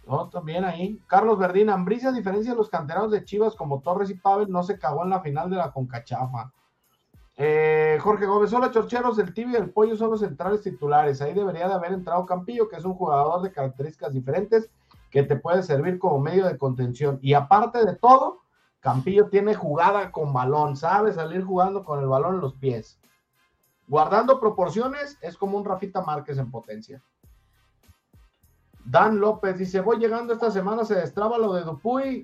no, 0.08 0.30
también 0.30 0.64
ahí. 0.64 1.00
Carlos 1.08 1.38
Verdín, 1.38 1.70
Ambricia, 1.70 2.10
a 2.10 2.14
diferencia 2.14 2.52
de 2.52 2.58
los 2.58 2.70
canteranos 2.70 3.12
de 3.12 3.24
Chivas 3.26 3.56
como 3.56 3.82
Torres 3.82 4.10
y 4.10 4.16
Pavel, 4.16 4.50
no 4.50 4.64
se 4.64 4.80
cagó 4.80 5.04
en 5.04 5.10
la 5.10 5.20
final 5.20 5.50
de 5.50 5.58
la 5.58 5.72
Concachafa. 5.72 6.54
Eh, 7.44 7.98
Jorge 8.00 8.28
Gómez, 8.28 8.54
hola 8.54 8.70
Chorcheros, 8.70 9.18
el 9.18 9.34
tibio 9.34 9.58
y 9.58 9.62
el 9.64 9.72
pollo 9.72 9.96
son 9.96 10.12
los 10.12 10.20
centrales 10.20 10.62
titulares. 10.62 11.24
Ahí 11.24 11.34
debería 11.34 11.68
de 11.68 11.74
haber 11.74 11.92
entrado 11.92 12.24
Campillo, 12.28 12.70
que 12.70 12.76
es 12.76 12.86
un 12.86 12.94
jugador 12.94 13.42
de 13.42 13.52
características 13.52 14.14
diferentes 14.14 14.70
que 15.10 15.24
te 15.24 15.36
puede 15.36 15.64
servir 15.64 15.98
como 15.98 16.20
medio 16.20 16.46
de 16.46 16.60
contención. 16.60 17.18
Y 17.20 17.34
aparte 17.34 17.84
de 17.84 17.96
todo, 17.96 18.42
Campillo 18.80 19.30
tiene 19.30 19.56
jugada 19.56 20.12
con 20.12 20.32
balón, 20.32 20.78
sabe 20.78 21.14
salir 21.14 21.44
jugando 21.44 21.84
con 21.84 22.00
el 22.00 22.06
balón 22.06 22.36
en 22.36 22.42
los 22.42 22.54
pies. 22.54 23.00
Guardando 23.88 24.40
proporciones, 24.40 25.18
es 25.22 25.36
como 25.36 25.58
un 25.58 25.66
Rafita 25.66 26.02
Márquez 26.02 26.38
en 26.38 26.52
potencia. 26.52 27.02
Dan 28.86 29.20
López 29.20 29.58
dice: 29.58 29.82
Voy 29.82 29.98
llegando 29.98 30.32
esta 30.32 30.52
semana, 30.52 30.86
se 30.86 30.94
destraba 30.94 31.40
lo 31.40 31.54
de 31.54 31.64
Dupuy. 31.64 32.22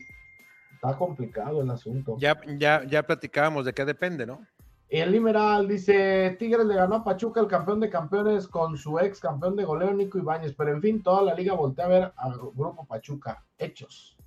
Está 0.75 0.95
complicado 0.95 1.63
el 1.63 1.71
asunto. 1.71 2.17
Ya, 2.19 2.39
ya, 2.59 2.83
ya 2.83 3.01
platicábamos 3.01 3.65
de 3.65 3.73
qué 3.73 3.83
depende, 3.83 4.27
¿no? 4.27 4.45
El 4.89 5.11
Liberal 5.11 5.67
dice: 5.67 6.35
Tigres 6.39 6.65
le 6.65 6.75
ganó 6.75 6.95
a 6.95 7.03
Pachuca, 7.03 7.41
el 7.41 7.47
campeón 7.47 7.81
de 7.81 7.89
campeones, 7.89 8.47
con 8.47 8.77
su 8.77 8.99
ex 8.99 9.19
campeón 9.19 9.55
de 9.55 9.65
goleo, 9.65 9.93
Nico 9.93 10.17
Ibáñez. 10.17 10.53
Pero 10.53 10.71
en 10.71 10.81
fin, 10.81 11.03
toda 11.03 11.23
la 11.23 11.33
liga 11.33 11.53
voltea 11.53 11.85
a 11.85 11.89
ver 11.89 12.13
al 12.15 12.37
grupo 12.37 12.85
Pachuca. 12.85 13.43
Hechos. 13.57 14.17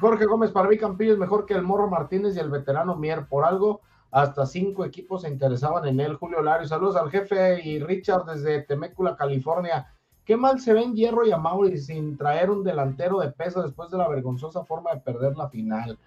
Jorge 0.00 0.24
Gómez, 0.24 0.50
para 0.52 0.68
mí 0.68 0.78
Campillo 0.78 1.12
es 1.12 1.18
mejor 1.18 1.44
que 1.44 1.52
el 1.52 1.62
Morro 1.62 1.88
Martínez 1.88 2.34
y 2.34 2.38
el 2.38 2.48
veterano 2.48 2.96
Mier. 2.96 3.26
Por 3.26 3.44
algo, 3.44 3.82
hasta 4.10 4.46
cinco 4.46 4.86
equipos 4.86 5.22
se 5.22 5.28
interesaban 5.28 5.86
en 5.86 6.00
él. 6.00 6.16
Julio 6.16 6.42
Lario, 6.42 6.66
saludos 6.66 6.96
al 6.96 7.10
jefe 7.10 7.60
y 7.62 7.78
Richard 7.80 8.24
desde 8.24 8.62
Temécula, 8.62 9.16
California. 9.16 9.92
Qué 10.24 10.36
mal 10.36 10.60
se 10.60 10.72
ven 10.72 10.94
Hierro 10.94 11.26
y 11.26 11.32
Amauri 11.32 11.76
sin 11.76 12.16
traer 12.16 12.50
un 12.50 12.64
delantero 12.64 13.18
de 13.18 13.32
peso 13.32 13.62
después 13.62 13.90
de 13.90 13.98
la 13.98 14.08
vergonzosa 14.08 14.64
forma 14.64 14.94
de 14.94 15.00
perder 15.00 15.36
la 15.36 15.48
final. 15.48 15.98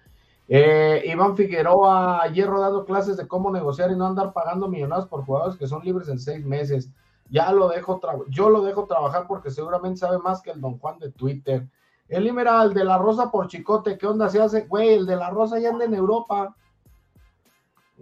Eh, 0.46 1.02
Iván 1.06 1.36
Figueroa, 1.36 2.26
Hierro 2.28 2.60
dando 2.60 2.84
clases 2.84 3.16
de 3.16 3.26
cómo 3.26 3.50
negociar 3.50 3.90
y 3.90 3.96
no 3.96 4.06
andar 4.06 4.32
pagando 4.32 4.68
millonarios 4.68 5.08
por 5.08 5.24
jugadores 5.24 5.56
que 5.56 5.66
son 5.66 5.82
libres 5.82 6.08
en 6.08 6.18
seis 6.18 6.44
meses. 6.44 6.90
Ya 7.30 7.50
lo 7.52 7.68
dejo, 7.68 8.00
yo 8.28 8.50
lo 8.50 8.62
dejo 8.62 8.86
trabajar 8.86 9.26
porque 9.26 9.50
seguramente 9.50 10.00
sabe 10.00 10.18
más 10.18 10.42
que 10.42 10.50
el 10.50 10.60
Don 10.60 10.78
Juan 10.78 10.98
de 10.98 11.10
Twitter. 11.10 11.66
El 12.08 12.26
Imeral 12.26 12.74
de 12.74 12.84
la 12.84 12.98
Rosa 12.98 13.30
por 13.30 13.48
Chicote, 13.48 13.96
¿qué 13.96 14.06
onda 14.06 14.28
se 14.28 14.40
hace? 14.40 14.66
Güey, 14.66 14.94
el 14.94 15.06
de 15.06 15.16
la 15.16 15.30
Rosa 15.30 15.58
ya 15.58 15.70
anda 15.70 15.86
en 15.86 15.94
Europa. 15.94 16.54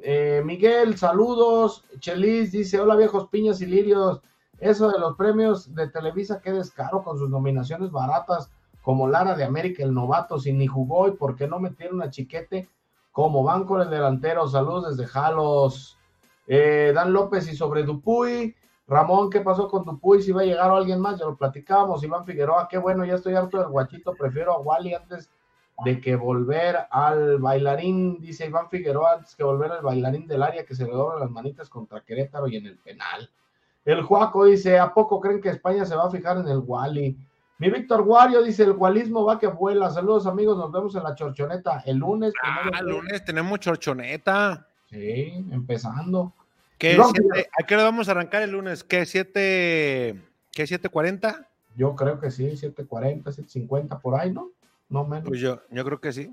Eh, 0.03 0.43
Miguel, 0.45 0.99
saludos. 0.99 1.85
Chelis 2.01 2.51
dice: 2.51 2.81
Hola 2.81 2.97
viejos 2.97 3.29
piñas 3.29 3.61
y 3.61 3.67
lirios. 3.67 4.21
Eso 4.59 4.91
de 4.91 4.99
los 4.99 5.17
premios 5.17 5.75
de 5.75 5.89
Televisa, 5.89 6.41
qué 6.41 6.53
descaro 6.53 7.03
con 7.03 7.19
sus 7.19 7.29
nominaciones 7.29 7.91
baratas, 7.91 8.51
como 8.83 9.09
Lara 9.09 9.35
de 9.35 9.45
América, 9.45 9.83
el 9.83 9.95
novato, 9.95 10.39
sin 10.39 10.59
ni 10.59 10.67
jugó 10.67 11.09
y 11.09 11.13
por 11.13 11.37
qué 11.37 11.47
no 11.47 11.59
metieron 11.61 12.03
a 12.03 12.11
Chiquete 12.11 12.69
como 13.13 13.45
van 13.45 13.65
con 13.65 13.81
el 13.81 13.91
delantero. 13.91 14.49
Saludos 14.49 14.97
desde 14.97 15.09
Jalos. 15.09 15.99
Eh, 16.47 16.93
Dan 16.95 17.13
López 17.13 17.51
y 17.51 17.55
sobre 17.55 17.85
Dupuy. 17.85 18.57
Ramón, 18.89 19.31
¿qué 19.31 19.41
pasó 19.41 19.69
con 19.69 19.85
Dupuy? 19.85 20.23
Si 20.23 20.33
va 20.33 20.43
a 20.43 20.45
llegar 20.45 20.71
alguien 20.71 21.01
más, 21.01 21.19
ya 21.19 21.27
lo 21.27 21.37
platicábamos. 21.37 22.03
Iván 22.03 22.27
Figueroa, 22.27 22.67
qué 22.69 22.79
bueno, 22.79 23.05
ya 23.05 23.15
estoy 23.15 23.35
harto 23.35 23.59
del 23.59 23.69
guachito, 23.69 24.15
prefiero 24.15 24.53
a 24.53 24.59
Wally 24.59 24.95
antes 24.95 25.31
de 25.85 26.01
que 26.01 26.17
volver 26.17 26.77
al 26.91 27.39
bailarín, 27.39 28.21
dice 28.21 28.47
Iván 28.47 28.69
Figueroa, 28.69 29.15
antes 29.15 29.35
que 29.35 29.45
volver 29.45 29.73
al 29.73 29.83
bailarín 29.83 30.27
del 30.27 30.43
área 30.43 30.65
que 30.65 30.75
se 30.75 30.85
le 30.85 30.93
doblan 30.93 31.21
las 31.21 31.31
manitas 31.31 31.69
contra 31.69 32.03
Querétaro 32.03 32.49
y 32.49 32.57
en 32.57 32.67
el 32.67 32.79
penal. 32.79 33.31
El 33.85 34.03
Juaco 34.03 34.45
dice, 34.45 34.79
¿a 34.79 34.93
poco 34.93 35.21
creen 35.21 35.41
que 35.41 35.49
España 35.49 35.85
se 35.85 35.97
va 35.97 36.05
a 36.07 36.11
fijar 36.11 36.37
en 36.37 36.49
el 36.49 36.59
Wally? 36.59 37.17
Mi 37.63 37.71
Víctor 37.71 38.03
Guario 38.03 38.43
dice, 38.43 38.65
el 38.65 38.73
gualismo 38.73 39.25
va 39.25 39.39
que 39.39 39.47
vuela. 39.47 39.89
Saludos 39.89 40.27
amigos, 40.27 40.59
nos 40.59 40.73
vemos 40.73 40.97
en 40.97 41.05
la 41.05 41.15
chorchoneta 41.15 41.85
el 41.87 41.99
lunes. 41.99 42.33
Ah, 42.43 42.69
el 42.81 42.87
lunes 42.87 43.25
tenemos 43.25 43.61
chorchoneta. 43.61 44.67
Sí, 44.91 45.47
empezando. 45.49 46.33
¿Qué 46.77 47.01
¿A 47.01 47.65
qué 47.65 47.75
hora 47.77 47.85
vamos 47.85 48.09
a 48.09 48.11
arrancar 48.11 48.43
el 48.43 48.51
lunes? 48.51 48.83
¿Qué? 48.83 49.07
¿Siete? 49.07 50.21
¿Qué? 50.51 50.65
¿7.40? 50.65 51.47
Yo 51.77 51.95
creo 51.95 52.19
que 52.19 52.33
sí, 52.33 52.47
7.40, 52.51 53.23
7.50 53.23 54.01
por 54.01 54.19
ahí, 54.19 54.33
¿no? 54.33 54.51
No 54.89 55.05
menos. 55.05 55.29
Pues 55.29 55.39
yo, 55.39 55.61
yo 55.71 55.85
creo 55.85 56.01
que 56.01 56.13
sí. 56.13 56.33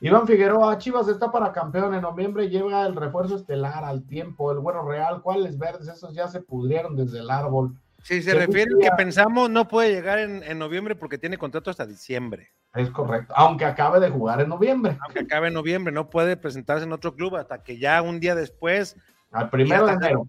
Iván 0.00 0.26
Figueroa, 0.26 0.78
Chivas 0.78 1.08
está 1.08 1.30
para 1.30 1.52
campeón. 1.52 1.92
En 1.92 2.00
noviembre 2.00 2.48
llega 2.48 2.86
el 2.86 2.96
refuerzo 2.96 3.36
estelar 3.36 3.84
al 3.84 4.02
tiempo. 4.06 4.50
El 4.50 4.60
bueno 4.60 4.80
real, 4.88 5.20
¿cuáles 5.20 5.58
verdes? 5.58 5.88
Esos 5.88 6.14
ya 6.14 6.26
se 6.26 6.40
pudrieron 6.40 6.96
desde 6.96 7.18
el 7.18 7.28
árbol. 7.28 7.76
Sí, 8.08 8.22
se 8.22 8.32
refiere 8.32 8.70
a 8.72 8.90
que 8.90 8.96
pensamos 8.96 9.50
no 9.50 9.68
puede 9.68 9.92
llegar 9.92 10.18
en, 10.18 10.42
en, 10.42 10.58
noviembre 10.58 10.96
porque 10.96 11.18
tiene 11.18 11.36
contrato 11.36 11.68
hasta 11.68 11.84
diciembre. 11.84 12.48
Es 12.72 12.88
correcto, 12.88 13.34
aunque 13.36 13.66
acabe 13.66 14.00
de 14.00 14.08
jugar 14.08 14.40
en 14.40 14.48
noviembre. 14.48 14.96
Aunque 15.02 15.20
acabe 15.20 15.48
en 15.48 15.52
noviembre, 15.52 15.92
no 15.92 16.08
puede 16.08 16.38
presentarse 16.38 16.84
en 16.84 16.92
otro 16.92 17.14
club 17.14 17.36
hasta 17.36 17.62
que 17.62 17.76
ya 17.76 18.00
un 18.00 18.18
día 18.18 18.34
después 18.34 18.96
al 19.30 19.50
primero 19.50 19.86
de 19.86 19.92
enero. 19.92 20.26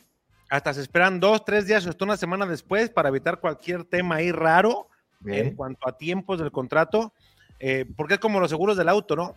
Hasta 0.49 0.73
se 0.73 0.81
esperan 0.81 1.21
dos, 1.21 1.45
tres 1.45 1.67
días 1.67 1.85
o 1.85 1.89
hasta 1.89 2.03
una 2.03 2.17
semana 2.17 2.45
después 2.45 2.89
para 2.89 3.07
evitar 3.07 3.39
cualquier 3.39 3.85
tema 3.85 4.15
ahí 4.15 4.33
raro 4.33 4.89
en 5.25 5.55
cuanto 5.55 5.87
a 5.87 5.97
tiempos 5.97 6.37
del 6.37 6.51
contrato, 6.51 7.13
eh, 7.59 7.85
porque 7.95 8.15
es 8.15 8.19
como 8.19 8.41
los 8.41 8.49
seguros 8.49 8.75
del 8.75 8.89
auto, 8.89 9.15
¿no? 9.15 9.35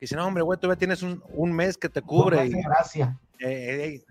Que 0.00 0.08
si 0.08 0.16
no, 0.16 0.26
hombre, 0.26 0.42
güey, 0.42 0.58
todavía 0.58 0.80
tienes 0.80 1.04
un, 1.04 1.22
un 1.28 1.52
mes 1.52 1.78
que 1.78 1.88
te 1.88 2.02
cubre. 2.02 2.48
gracias. 2.48 3.14
Eh, 3.38 4.02
eh, 4.02 4.04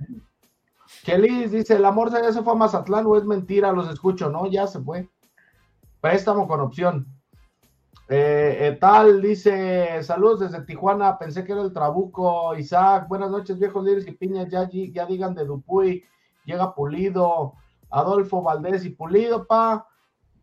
dice, 1.06 1.76
el 1.76 1.86
amor 1.86 2.12
ya 2.12 2.32
se 2.32 2.42
fue 2.42 2.54
a 2.54 2.56
Mazatlán 2.56 3.06
o 3.06 3.18
es 3.18 3.26
mentira, 3.26 3.72
los 3.72 3.90
escucho, 3.90 4.30
¿no? 4.30 4.48
Ya 4.48 4.68
se 4.68 4.80
fue. 4.80 5.10
Préstamo 6.00 6.48
con 6.48 6.62
opción. 6.62 7.08
Eh, 8.10 8.78
tal 8.80 9.22
dice, 9.22 10.04
saludos 10.04 10.42
desde 10.42 10.66
Tijuana, 10.66 11.18
pensé 11.18 11.44
que 11.44 11.54
era 11.54 11.62
el 11.62 11.72
Trabuco, 11.72 12.56
Isaac, 12.56 13.08
buenas 13.08 13.32
noches 13.32 13.58
viejos 13.58 13.84
líderes 13.84 14.08
y 14.08 14.12
piñas, 14.12 14.50
ya, 14.50 14.70
ya 14.70 15.06
digan 15.06 15.34
de 15.34 15.46
Dupuy, 15.46 16.04
llega 16.44 16.76
Pulido, 16.76 17.54
Adolfo 17.90 18.42
Valdés 18.42 18.84
y 18.86 18.90
Pulido, 18.90 19.48
pa, 19.48 19.88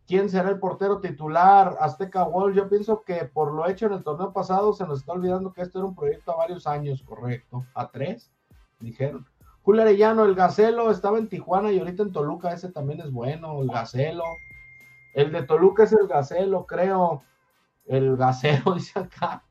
¿quién 0.07 0.29
será 0.29 0.49
el 0.49 0.59
portero 0.59 0.99
titular? 0.99 1.77
Azteca 1.79 2.23
Wall, 2.23 2.55
yo 2.55 2.67
pienso 2.67 3.03
que 3.03 3.25
por 3.25 3.53
lo 3.53 3.67
hecho 3.67 3.85
en 3.85 3.93
el 3.93 4.03
torneo 4.03 4.33
pasado 4.33 4.73
se 4.73 4.85
nos 4.87 4.99
está 4.99 5.13
olvidando 5.13 5.53
que 5.53 5.61
esto 5.61 5.79
era 5.79 5.87
un 5.87 5.95
proyecto 5.95 6.33
a 6.33 6.37
varios 6.37 6.65
años, 6.65 7.03
correcto, 7.03 7.63
a 7.75 7.89
tres, 7.91 8.33
dijeron. 8.79 9.25
Julio 9.63 9.81
Arellano, 9.83 10.25
el 10.25 10.35
Gacelo 10.35 10.89
estaba 10.91 11.17
en 11.17 11.29
Tijuana 11.29 11.71
y 11.71 11.79
ahorita 11.79 12.03
en 12.03 12.11
Toluca, 12.11 12.51
ese 12.51 12.71
también 12.71 12.99
es 13.01 13.11
bueno, 13.11 13.61
el 13.61 13.67
Gacelo. 13.67 14.23
El 15.13 15.31
de 15.31 15.43
Toluca 15.43 15.83
es 15.83 15.93
el 15.93 16.07
Gacelo, 16.07 16.65
creo 16.65 17.23
el 17.85 18.15
gasero, 18.17 18.73
dice 18.75 18.99
acá. 18.99 19.43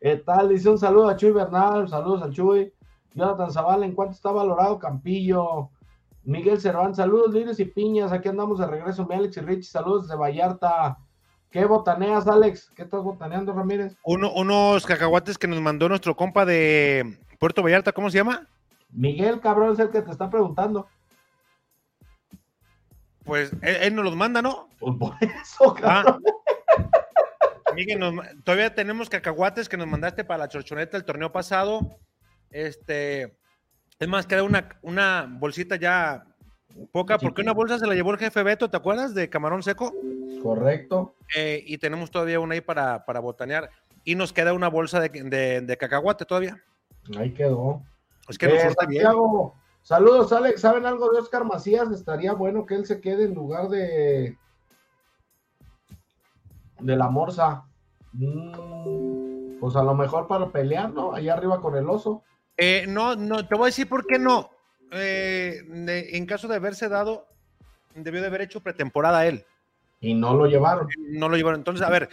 ¿Qué 0.00 0.16
tal? 0.16 0.48
Dice 0.48 0.68
un 0.68 0.78
saludo 0.78 1.08
a 1.08 1.16
Chuy 1.16 1.32
Bernal, 1.32 1.88
saludos 1.88 2.22
al 2.22 2.32
Chuy. 2.32 2.72
Jonathan 3.14 3.52
Zavala, 3.52 3.86
¿en 3.86 3.94
cuánto 3.94 4.14
está 4.14 4.32
valorado 4.32 4.78
Campillo? 4.78 5.70
Miguel 6.24 6.60
Cervantes, 6.60 6.96
saludos, 6.96 7.34
líderes 7.34 7.60
y 7.60 7.66
piñas. 7.66 8.12
Aquí 8.12 8.28
andamos 8.28 8.58
de 8.58 8.66
regreso. 8.66 9.06
Mi 9.06 9.14
Alex 9.14 9.36
y 9.36 9.40
Rich, 9.40 9.64
saludos 9.64 10.08
de 10.08 10.16
Vallarta. 10.16 10.98
¿Qué 11.50 11.64
botaneas, 11.64 12.26
Alex? 12.26 12.72
¿Qué 12.74 12.82
estás 12.82 13.02
botaneando, 13.02 13.52
Ramírez? 13.52 13.96
Uno, 14.04 14.32
unos 14.32 14.86
cacahuates 14.86 15.36
que 15.36 15.46
nos 15.46 15.60
mandó 15.60 15.88
nuestro 15.88 16.16
compa 16.16 16.46
de 16.46 17.18
Puerto 17.38 17.62
Vallarta, 17.62 17.92
¿cómo 17.92 18.08
se 18.10 18.18
llama? 18.18 18.48
Miguel, 18.92 19.40
cabrón, 19.40 19.72
es 19.72 19.78
el 19.78 19.90
que 19.90 20.02
te 20.02 20.10
está 20.10 20.30
preguntando. 20.30 20.86
Pues 23.24 23.52
él, 23.62 23.94
nos 23.94 24.04
los 24.04 24.16
manda, 24.16 24.42
¿no? 24.42 24.68
Pues 24.78 24.94
por 24.98 25.14
eso, 25.20 25.74
ah. 25.82 26.02
cabrón. 26.04 26.22
Miguel, 27.74 28.00
todavía 28.44 28.74
tenemos 28.74 29.08
cacahuates 29.08 29.68
que 29.68 29.76
nos 29.76 29.86
mandaste 29.86 30.24
para 30.24 30.38
la 30.38 30.48
chorchoneta 30.48 30.96
el 30.96 31.04
torneo 31.04 31.32
pasado. 31.32 31.98
Este, 32.50 33.38
es 33.98 34.08
más, 34.08 34.26
queda 34.26 34.42
una, 34.42 34.68
una 34.82 35.26
bolsita 35.28 35.76
ya 35.76 36.24
poca, 36.90 37.18
porque 37.18 37.42
una 37.42 37.52
bolsa 37.52 37.78
se 37.78 37.86
la 37.86 37.94
llevó 37.94 38.12
el 38.12 38.18
jefe 38.18 38.42
Beto, 38.42 38.70
¿te 38.70 38.76
acuerdas? 38.76 39.14
De 39.14 39.28
camarón 39.30 39.62
seco. 39.62 39.94
Correcto. 40.42 41.14
Eh, 41.36 41.62
y 41.66 41.78
tenemos 41.78 42.10
todavía 42.10 42.40
una 42.40 42.54
ahí 42.54 42.60
para, 42.60 43.04
para 43.04 43.20
botanear. 43.20 43.70
Y 44.04 44.16
nos 44.16 44.32
queda 44.32 44.52
una 44.52 44.68
bolsa 44.68 45.00
de, 45.00 45.76
cacahuate 45.78 46.24
todavía. 46.24 46.62
Ahí 47.16 47.32
quedó. 47.32 47.82
Es 48.28 48.38
que 48.38 48.48
nos 48.48 48.76
bien. 48.88 49.06
Saludos, 49.82 50.32
Alex. 50.32 50.60
¿Saben 50.60 50.86
algo 50.86 51.10
de 51.10 51.18
Oscar 51.18 51.44
Macías? 51.44 51.90
Estaría 51.90 52.34
bueno 52.34 52.66
que 52.66 52.76
él 52.76 52.86
se 52.86 53.00
quede 53.00 53.24
en 53.24 53.34
lugar 53.34 53.68
de, 53.68 54.38
de 56.78 56.96
la 56.96 57.08
morsa. 57.08 57.64
Mm, 58.12 59.58
pues 59.58 59.74
a 59.74 59.82
lo 59.82 59.94
mejor 59.94 60.28
para 60.28 60.50
pelear, 60.50 60.92
¿no? 60.92 61.12
Allá 61.12 61.34
arriba 61.34 61.60
con 61.60 61.76
el 61.76 61.88
oso. 61.88 62.22
Eh, 62.56 62.84
no, 62.86 63.16
no, 63.16 63.46
te 63.46 63.54
voy 63.56 63.64
a 63.64 63.66
decir 63.66 63.88
por 63.88 64.06
qué 64.06 64.18
no. 64.18 64.50
Eh, 64.92 65.62
en 65.68 66.26
caso 66.26 66.46
de 66.46 66.56
haberse 66.56 66.88
dado, 66.88 67.26
debió 67.94 68.20
de 68.20 68.28
haber 68.28 68.42
hecho 68.42 68.60
pretemporada 68.60 69.26
él. 69.26 69.44
Y 70.00 70.14
no 70.14 70.34
lo 70.34 70.46
llevaron. 70.46 70.88
No 71.10 71.28
lo 71.28 71.36
llevaron. 71.36 71.60
Entonces, 71.60 71.86
a 71.86 71.90
ver, 71.90 72.08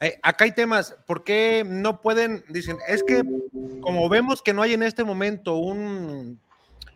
eh, 0.00 0.18
acá 0.22 0.44
hay 0.44 0.52
temas. 0.52 0.96
¿Por 1.06 1.24
qué 1.24 1.64
no 1.66 2.00
pueden? 2.00 2.44
Dicen, 2.48 2.78
es 2.88 3.02
que 3.02 3.22
como 3.80 4.08
vemos 4.08 4.42
que 4.42 4.52
no 4.52 4.62
hay 4.62 4.74
en 4.74 4.82
este 4.82 5.04
momento 5.04 5.56
un. 5.56 6.40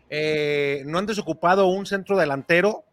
no 0.09 0.97
han 0.97 1.05
desocupado 1.05 1.67
un 1.67 1.85
centro 1.85 2.17
delantero, 2.17 2.83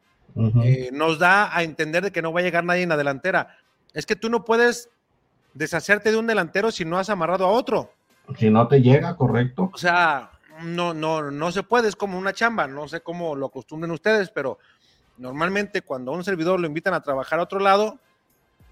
nos 0.93 1.19
da 1.19 1.57
a 1.57 1.63
entender 1.63 2.05
de 2.05 2.13
que 2.13 2.23
no 2.23 2.33
va 2.33 2.41
a 2.41 2.43
llegar 2.43 2.65
nadie 2.65 2.83
en 2.83 2.89
la 2.89 2.97
delantera 2.97 3.57
es 3.95 4.07
que 4.07 4.17
tú 4.17 4.29
no 4.29 4.45
puedes 4.45 4.91
deshacerte 5.55 6.11
de 6.11 6.17
un 6.17 6.27
delantero 6.27 6.71
si 6.71 6.85
no 6.85 6.99
has 6.99 7.11
amarrado 7.11 7.45
a 7.45 7.51
otro. 7.51 7.93
Si 8.39 8.51
no 8.51 8.69
te 8.69 8.81
llega, 8.81 9.17
correcto. 9.17 9.71
O 9.73 9.79
sea, 9.79 10.31
no, 10.63 10.95
no, 10.95 11.31
no 11.31 11.53
se 11.53 11.63
puede, 11.63 11.89
es 11.89 11.97
como 11.97 12.19
una 12.19 12.33
chamba, 12.33 12.67
no 12.67 12.89
sé 12.89 13.01
cómo 13.01 13.35
lo 13.35 13.47
acostumbren 13.47 13.91
ustedes, 13.91 14.31
pero 14.31 14.59
normalmente 15.19 15.83
cuando 15.83 16.13
a 16.13 16.17
un 16.17 16.25
servidor 16.25 16.59
lo 16.59 16.67
invitan 16.67 16.95
a 16.95 17.03
trabajar 17.03 17.39
a 17.39 17.43
otro 17.43 17.59
lado, 17.59 17.99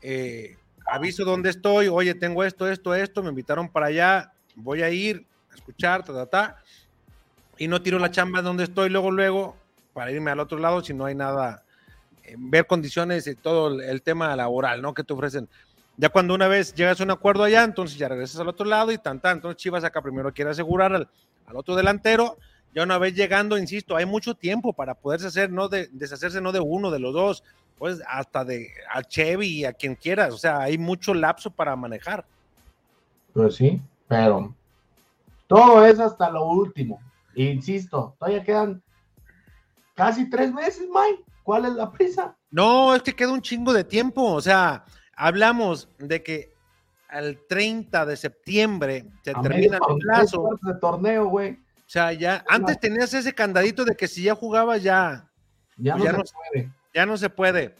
eh, 0.03 0.57
aviso 0.91 1.25
dónde 1.25 1.51
estoy, 1.51 1.89
oye, 1.89 2.15
tengo 2.15 2.45
esto, 2.45 2.69
esto, 2.69 2.95
esto, 2.95 3.23
me 3.23 3.31
invitaron 3.31 3.69
para 3.69 3.87
allá, 3.87 4.33
voy 4.55 4.83
a 4.83 4.91
ir 4.91 5.27
a 5.51 5.55
escuchar, 5.55 6.05
ta, 6.05 6.13
ta, 6.13 6.27
ta, 6.27 6.57
y 7.59 7.69
no 7.69 7.83
tiro 7.83 7.99
la 7.99 8.11
chamba 8.11 8.43
donde 8.43 8.65
estoy 8.65 8.91
luego, 8.91 9.11
luego, 9.11 9.57
para 9.93 10.11
irme 10.11 10.31
al 10.31 10.41
otro 10.41 10.59
lado 10.59 10.83
si 10.83 10.95
no 10.95 11.05
hay 11.05 11.15
nada, 11.15 11.65
eh, 12.25 12.35
ver 12.39 12.67
condiciones 12.67 13.27
y 13.27 13.35
todo 13.35 13.81
el, 13.81 14.03
tema 14.03 14.35
laboral, 14.37 14.83
¿no? 14.83 14.95
Que 14.95 15.05
te 15.05 15.13
ofrecen. 15.13 15.49
Ya 15.97 16.09
cuando 16.09 16.35
una 16.35 16.49
vez 16.49 16.75
llegas 16.75 17.01
a 17.01 17.05
un 17.05 17.11
acuerdo 17.11 17.45
allá, 17.45 17.63
entonces 17.65 17.99
ya 17.99 18.09
regresas 18.09 18.41
al 18.41 18.49
otro 18.49 18.65
lado 18.65 18.93
y 18.93 18.99
tan, 18.99 19.21
tan. 19.21 19.37
Entonces 19.37 19.59
Chivas 19.59 19.85
acá 19.85 20.01
primero 20.01 20.33
quiere 20.33 20.51
asegurar 20.51 20.95
al, 20.95 21.09
al 21.47 21.57
otro 21.57 21.77
delantero. 21.77 22.39
Ya 22.75 22.85
una 22.85 22.99
vez 22.99 23.15
llegando, 23.15 23.59
insisto, 23.59 23.97
hay 23.97 24.07
mucho 24.07 24.35
tiempo 24.35 24.73
para 24.73 24.95
poderse 24.95 25.27
hacer, 25.27 25.51
no 25.51 25.69
de, 25.69 25.89
deshacerse 25.93 26.41
no 26.41 26.53
de 26.53 26.61
uno, 26.61 26.91
de 26.91 27.01
los 27.01 27.13
dos, 27.13 27.43
pues 27.81 28.03
hasta 28.07 28.45
de 28.45 28.69
a 28.93 29.03
Chevy 29.03 29.61
y 29.61 29.65
a 29.65 29.73
quien 29.73 29.95
quieras. 29.95 30.35
O 30.35 30.37
sea, 30.37 30.61
hay 30.61 30.77
mucho 30.77 31.15
lapso 31.15 31.51
para 31.51 31.75
manejar. 31.75 32.27
Pues 33.33 33.55
sí, 33.57 33.81
pero 34.07 34.55
todo 35.47 35.87
es 35.87 35.99
hasta 35.99 36.29
lo 36.31 36.45
último. 36.45 37.01
Insisto, 37.35 38.15
todavía 38.19 38.45
quedan 38.45 38.83
casi 39.95 40.29
tres 40.29 40.53
meses, 40.53 40.83
Mike. 40.93 41.25
¿Cuál 41.43 41.65
es 41.65 41.73
la 41.73 41.91
prisa? 41.91 42.37
No, 42.51 42.95
es 42.95 43.03
que 43.03 43.15
queda 43.17 43.33
un 43.33 43.41
chingo 43.41 43.73
de 43.73 43.83
tiempo. 43.83 44.25
O 44.31 44.43
sea, 44.43 44.85
hablamos 45.17 45.89
de 45.99 46.23
que 46.23 46.53
al 47.09 47.39
30 47.49 48.05
de 48.05 48.17
septiembre 48.19 49.07
se 49.23 49.31
A 49.31 49.41
termina 49.41 49.79
medio 49.81 49.97
el 49.97 50.03
plazo. 50.03 50.51
de 50.61 50.75
torneo, 50.75 51.29
güey. 51.29 51.53
O 51.53 51.93
sea, 51.93 52.13
ya 52.13 52.45
antes 52.47 52.79
tenías 52.79 53.15
ese 53.15 53.33
candadito 53.33 53.87
de 53.87 53.97
que 53.97 54.07
si 54.07 54.25
ya 54.25 54.35
jugabas 54.35 54.83
ya, 54.83 55.27
Ya 55.79 55.95
Pues 55.97 56.05
no 56.05 56.05
ya 56.05 56.11
se 56.11 56.17
no- 56.19 56.25
puede. 56.53 56.71
Ya 56.95 57.07
no 57.07 57.17
se 57.17 57.31
puede. 57.31 57.75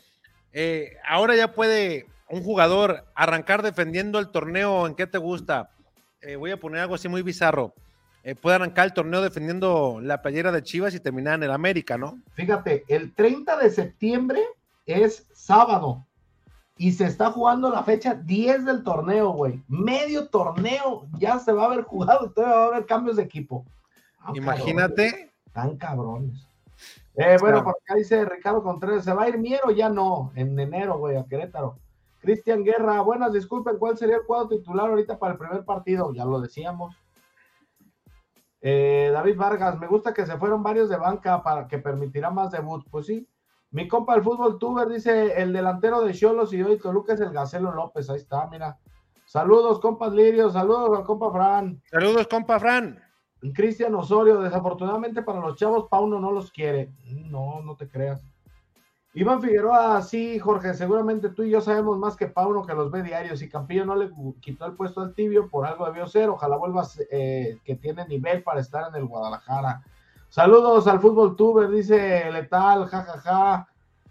Eh, 0.53 0.97
ahora 1.09 1.37
ya 1.37 1.53
puede 1.53 2.07
un 2.29 2.43
jugador 2.43 3.05
arrancar 3.15 3.63
defendiendo 3.63 4.19
el 4.19 4.29
torneo 4.29 4.87
en 4.87 4.95
qué 4.95 5.07
te 5.07 5.19
gusta. 5.19 5.71
Eh, 6.23 6.37
voy 6.37 6.51
a 6.51 6.59
poner 6.61 6.81
algo 6.81 6.95
así 6.95 7.09
muy 7.09 7.23
bizarro. 7.23 7.75
Eh, 8.23 8.35
puede 8.35 8.57
arrancar 8.57 8.87
el 8.87 8.93
torneo 8.93 9.23
defendiendo 9.23 9.99
la 10.03 10.21
playera 10.21 10.53
de 10.53 10.63
Chivas 10.63 10.95
y 10.95 11.01
terminar 11.01 11.35
en 11.35 11.45
el 11.45 11.51
América, 11.51 11.97
¿no? 11.97 12.21
Fíjate, 12.35 12.85
el 12.89 13.15
30 13.15 13.57
de 13.57 13.71
septiembre 13.71 14.41
es 14.85 15.27
sábado 15.33 16.07
y 16.77 16.93
se 16.93 17.07
está 17.07 17.31
jugando 17.31 17.71
la 17.71 17.83
fecha 17.83 18.15
10 18.15 18.67
del 18.67 18.83
torneo, 18.85 19.31
güey. 19.31 19.63
Medio 19.69 20.29
torneo 20.29 21.07
ya 21.19 21.39
se 21.39 21.53
va 21.53 21.65
a 21.65 21.67
haber 21.67 21.83
jugado 21.83 22.31
todavía 22.31 22.57
va 22.57 22.65
a 22.65 22.67
haber 22.69 22.87
cambios 22.87 23.17
de 23.17 23.23
equipo. 23.23 23.65
Ah, 24.19 24.33
Imagínate. 24.35 25.11
cabrón, 25.11 25.31
Tan 25.53 25.77
cabrones. 25.77 26.50
Eh, 27.23 27.37
bueno, 27.39 27.63
por 27.63 27.75
acá 27.75 27.97
dice 27.97 28.25
Ricardo 28.25 28.63
Contreras, 28.63 29.05
¿se 29.05 29.13
va 29.13 29.25
a 29.25 29.29
ir 29.29 29.37
Miero? 29.37 29.71
Ya 29.73 29.91
no, 29.91 30.33
en 30.35 30.59
enero, 30.59 30.97
güey, 30.97 31.19
a 31.19 31.27
Querétaro. 31.27 31.79
Cristian 32.19 32.65
Guerra, 32.65 33.03
buenas, 33.03 33.35
disculpen, 33.35 33.77
¿cuál 33.77 33.99
sería 33.99 34.17
el 34.17 34.25
cuadro 34.25 34.49
titular 34.49 34.89
ahorita 34.89 35.19
para 35.19 35.35
el 35.35 35.39
primer 35.39 35.63
partido? 35.67 36.15
Ya 36.15 36.25
lo 36.25 36.41
decíamos. 36.41 36.97
Eh, 38.63 39.11
David 39.13 39.37
Vargas, 39.37 39.79
me 39.79 39.87
gusta 39.87 40.15
que 40.15 40.25
se 40.25 40.39
fueron 40.39 40.63
varios 40.63 40.89
de 40.89 40.97
banca 40.97 41.43
para 41.43 41.69
que 41.69 41.77
permitirá 41.77 42.31
más 42.31 42.53
debut. 42.53 42.87
Pues 42.91 43.05
sí. 43.05 43.29
Mi 43.71 43.87
compa 43.87 44.15
el 44.15 44.23
fútbol 44.23 44.59
tuber 44.59 44.89
dice 44.89 45.43
el 45.43 45.53
delantero 45.53 46.01
de 46.01 46.15
Cholos 46.15 46.55
y 46.55 46.63
hoy 46.63 46.79
Toluca 46.79 47.13
es 47.13 47.21
el 47.21 47.33
Gacelo 47.33 47.71
López. 47.73 48.09
Ahí 48.09 48.17
está, 48.17 48.47
mira. 48.47 48.79
Saludos, 49.27 49.79
compas 49.79 50.13
Lirio, 50.15 50.49
saludos 50.49 50.99
al 50.99 51.05
compa 51.05 51.31
Fran. 51.31 51.83
Saludos, 51.91 52.27
compa 52.29 52.59
Fran. 52.59 52.99
Cristian 53.53 53.95
Osorio, 53.95 54.41
desafortunadamente 54.41 55.23
para 55.23 55.41
los 55.41 55.57
chavos, 55.57 55.89
Pauno 55.91 56.21
no 56.21 56.31
los 56.31 56.51
quiere. 56.51 56.93
No, 57.31 57.63
no 57.63 57.75
te 57.77 57.89
creas. 57.89 58.23
Iván 59.13 59.43
Figueroa, 59.43 60.03
sí, 60.03 60.39
Jorge, 60.39 60.73
seguramente 60.75 61.31
tú 61.31 61.43
y 61.43 61.51
yo 61.51 61.61
sabemos 61.61 61.99
más 61.99 62.17
que 62.17 62.29
Pauno 62.29 62.65
que 62.65 62.75
los 62.75 62.93
ve 62.93 63.03
diarios. 63.03 63.43
Y 63.43 63.49
Campillo 63.49 63.85
no 63.85 63.97
le 63.97 64.11
quitó 64.41 64.67
el 64.67 64.75
puesto 64.75 65.01
al 65.01 65.15
tibio, 65.15 65.49
por 65.49 65.67
algo 65.67 65.87
debió 65.87 66.07
ser. 66.07 66.29
Ojalá 66.29 66.57
vuelvas 66.57 67.01
eh, 67.11 67.59
que 67.65 67.75
tiene 67.75 68.07
nivel 68.07 68.43
para 68.45 68.61
estar 68.61 68.89
en 68.89 68.95
el 68.95 69.07
Guadalajara. 69.07 69.83
Saludos 70.29 70.87
al 70.87 71.01
fútbol 71.01 71.35
tuber, 71.35 71.69
dice 71.71 72.31
Letal, 72.31 72.87
jajaja. 72.87 73.67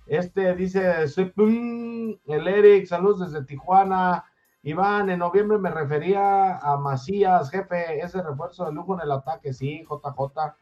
Este 0.06 0.54
dice 0.56 1.06
pum, 1.34 2.18
el 2.26 2.48
Eric, 2.48 2.88
saludos 2.88 3.32
desde 3.32 3.46
Tijuana. 3.46 4.26
Iván, 4.64 5.10
en 5.10 5.20
noviembre 5.20 5.58
me 5.58 5.70
refería 5.70 6.58
a 6.58 6.78
Macías, 6.78 7.50
jefe, 7.50 8.00
ese 8.02 8.22
refuerzo 8.22 8.66
de 8.66 8.74
lujo 8.74 8.94
en 8.96 9.02
el 9.02 9.12
ataque, 9.12 9.54
sí, 9.54 9.86
JJ, 9.90 10.56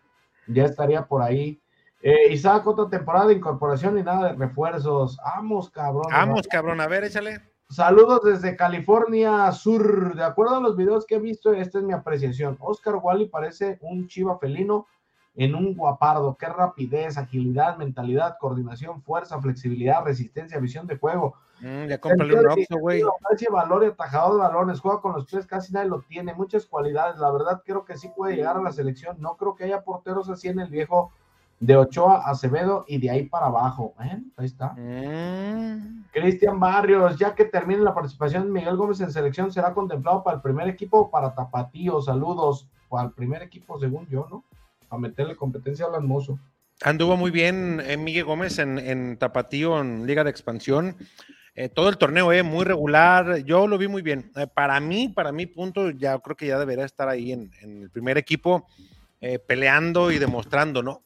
ya 0.48 0.66
estaría 0.66 1.06
por 1.06 1.22
ahí. 1.22 1.60
Eh, 2.02 2.32
Isaac, 2.32 2.68
otra 2.68 2.88
temporada 2.90 3.28
de 3.28 3.34
incorporación 3.34 3.98
y 3.98 4.04
nada 4.04 4.30
de 4.30 4.34
refuerzos. 4.38 5.18
Vamos, 5.18 5.72
cabrón. 5.72 6.06
Vamos, 6.12 6.48
cabrón, 6.48 6.80
a 6.80 6.88
ver, 6.88 7.06
échale. 7.06 7.42
Saludos 7.70 8.22
desde 8.24 8.56
California 8.56 9.52
Sur. 9.52 10.16
De 10.16 10.24
acuerdo 10.24 10.58
a 10.58 10.62
los 10.62 10.78
videos 10.78 11.06
que 11.06 11.16
he 11.16 11.20
visto, 11.20 11.52
esta 11.52 11.80
es 11.80 11.84
mi 11.84 11.94
apreciación. 11.94 12.56
Oscar 12.62 12.96
Wally 12.96 13.28
parece 13.28 13.78
un 13.82 14.08
chiva 14.08 14.38
felino 14.38 14.88
en 15.36 15.56
un 15.56 15.76
guapardo. 15.76 16.38
Qué 16.38 16.46
rapidez, 16.48 17.18
agilidad, 17.18 17.78
mentalidad, 17.78 18.38
coordinación, 18.40 19.02
fuerza, 19.02 19.42
flexibilidad, 19.42 20.04
resistencia, 20.06 20.60
visión 20.60 20.88
de 20.88 20.98
juego. 20.98 21.36
Mm, 21.60 21.88
ya 21.88 21.98
cómprale 22.00 22.40
un 22.40 22.48
Oxxo, 22.48 22.78
güey. 22.78 23.02
Parece 23.22 23.50
valor 23.50 23.84
y 23.84 23.88
atajador 23.88 24.34
de 24.34 24.40
balones. 24.40 24.80
Juega 24.80 25.02
con 25.02 25.14
los 25.14 25.26
pies, 25.26 25.46
casi 25.46 25.74
nadie 25.74 25.90
lo 25.90 26.02
tiene. 26.02 26.34
Muchas 26.34 26.66
cualidades. 26.66 27.18
La 27.20 27.32
verdad, 27.32 27.62
creo 27.66 27.86
que 27.86 27.98
sí 27.98 28.10
puede 28.16 28.36
llegar 28.36 28.58
a 28.58 28.62
la 28.62 28.72
selección. 28.72 29.18
No 29.20 29.38
creo 29.38 29.56
que 29.56 29.64
haya 29.64 29.84
porteros 29.84 30.30
así 30.30 30.48
en 30.48 30.60
el 30.60 30.70
viejo 30.70 31.12
de 31.60 31.76
Ochoa, 31.76 32.30
Acevedo 32.30 32.86
y 32.88 33.00
de 33.00 33.10
ahí 33.10 33.24
para 33.24 33.48
abajo. 33.48 33.96
Ahí 33.98 34.46
está. 34.46 34.74
Mm, 34.74 36.06
Cristian 36.12 36.60
Barrios, 36.60 37.18
ya 37.18 37.34
que 37.34 37.46
termine 37.46 37.82
la 37.82 37.96
participación 37.96 38.44
de 38.44 38.52
Miguel 38.52 38.78
Gómez 38.78 39.00
en 39.02 39.12
selección, 39.12 39.52
será 39.52 39.74
contemplado 39.74 40.24
para 40.24 40.36
el 40.36 40.42
primer 40.42 40.68
equipo 40.68 41.00
o 41.00 41.12
para 41.12 41.34
Tapatío. 41.34 42.02
Saludos. 42.02 42.68
Para 42.90 43.08
el 43.08 43.12
primer 43.12 43.42
equipo, 43.42 43.78
según 43.80 44.08
yo, 44.08 44.28
¿no? 44.30 44.46
A 44.90 44.98
meterle 44.98 45.36
competencia 45.36 45.86
al 45.86 45.96
hermoso. 45.96 46.40
Anduvo 46.84 47.18
muy 47.18 47.32
bien 47.32 47.82
eh, 47.84 47.98
Miguel 47.98 48.24
Gómez 48.24 48.60
en, 48.60 48.78
en 48.78 49.18
Tapatío, 49.18 49.82
en 49.82 50.06
Liga 50.06 50.24
de 50.24 50.30
Expansión. 50.30 50.96
Eh, 51.60 51.70
todo 51.70 51.90
el 51.90 51.98
torneo, 51.98 52.32
eh, 52.32 52.44
muy 52.44 52.64
regular. 52.64 53.38
Yo 53.38 53.66
lo 53.66 53.80
vi 53.80 53.88
muy 53.88 54.04
bien. 54.04 54.32
Eh, 54.36 54.46
para 54.46 54.80
mí, 54.80 55.10
para 55.10 55.32
mi 55.32 55.48
punto, 55.48 55.90
ya 55.90 56.20
creo 56.20 56.38
que 56.38 56.46
ya 56.46 56.60
debería 56.60 56.86
estar 56.86 57.10
ahí 57.10 57.32
en, 57.32 57.52
en 57.64 57.82
el 57.82 57.90
primer 57.90 58.16
equipo, 58.20 58.68
peleando 59.48 60.12
y 60.12 60.20
demostrando, 60.20 60.84
¿no? 60.84 61.02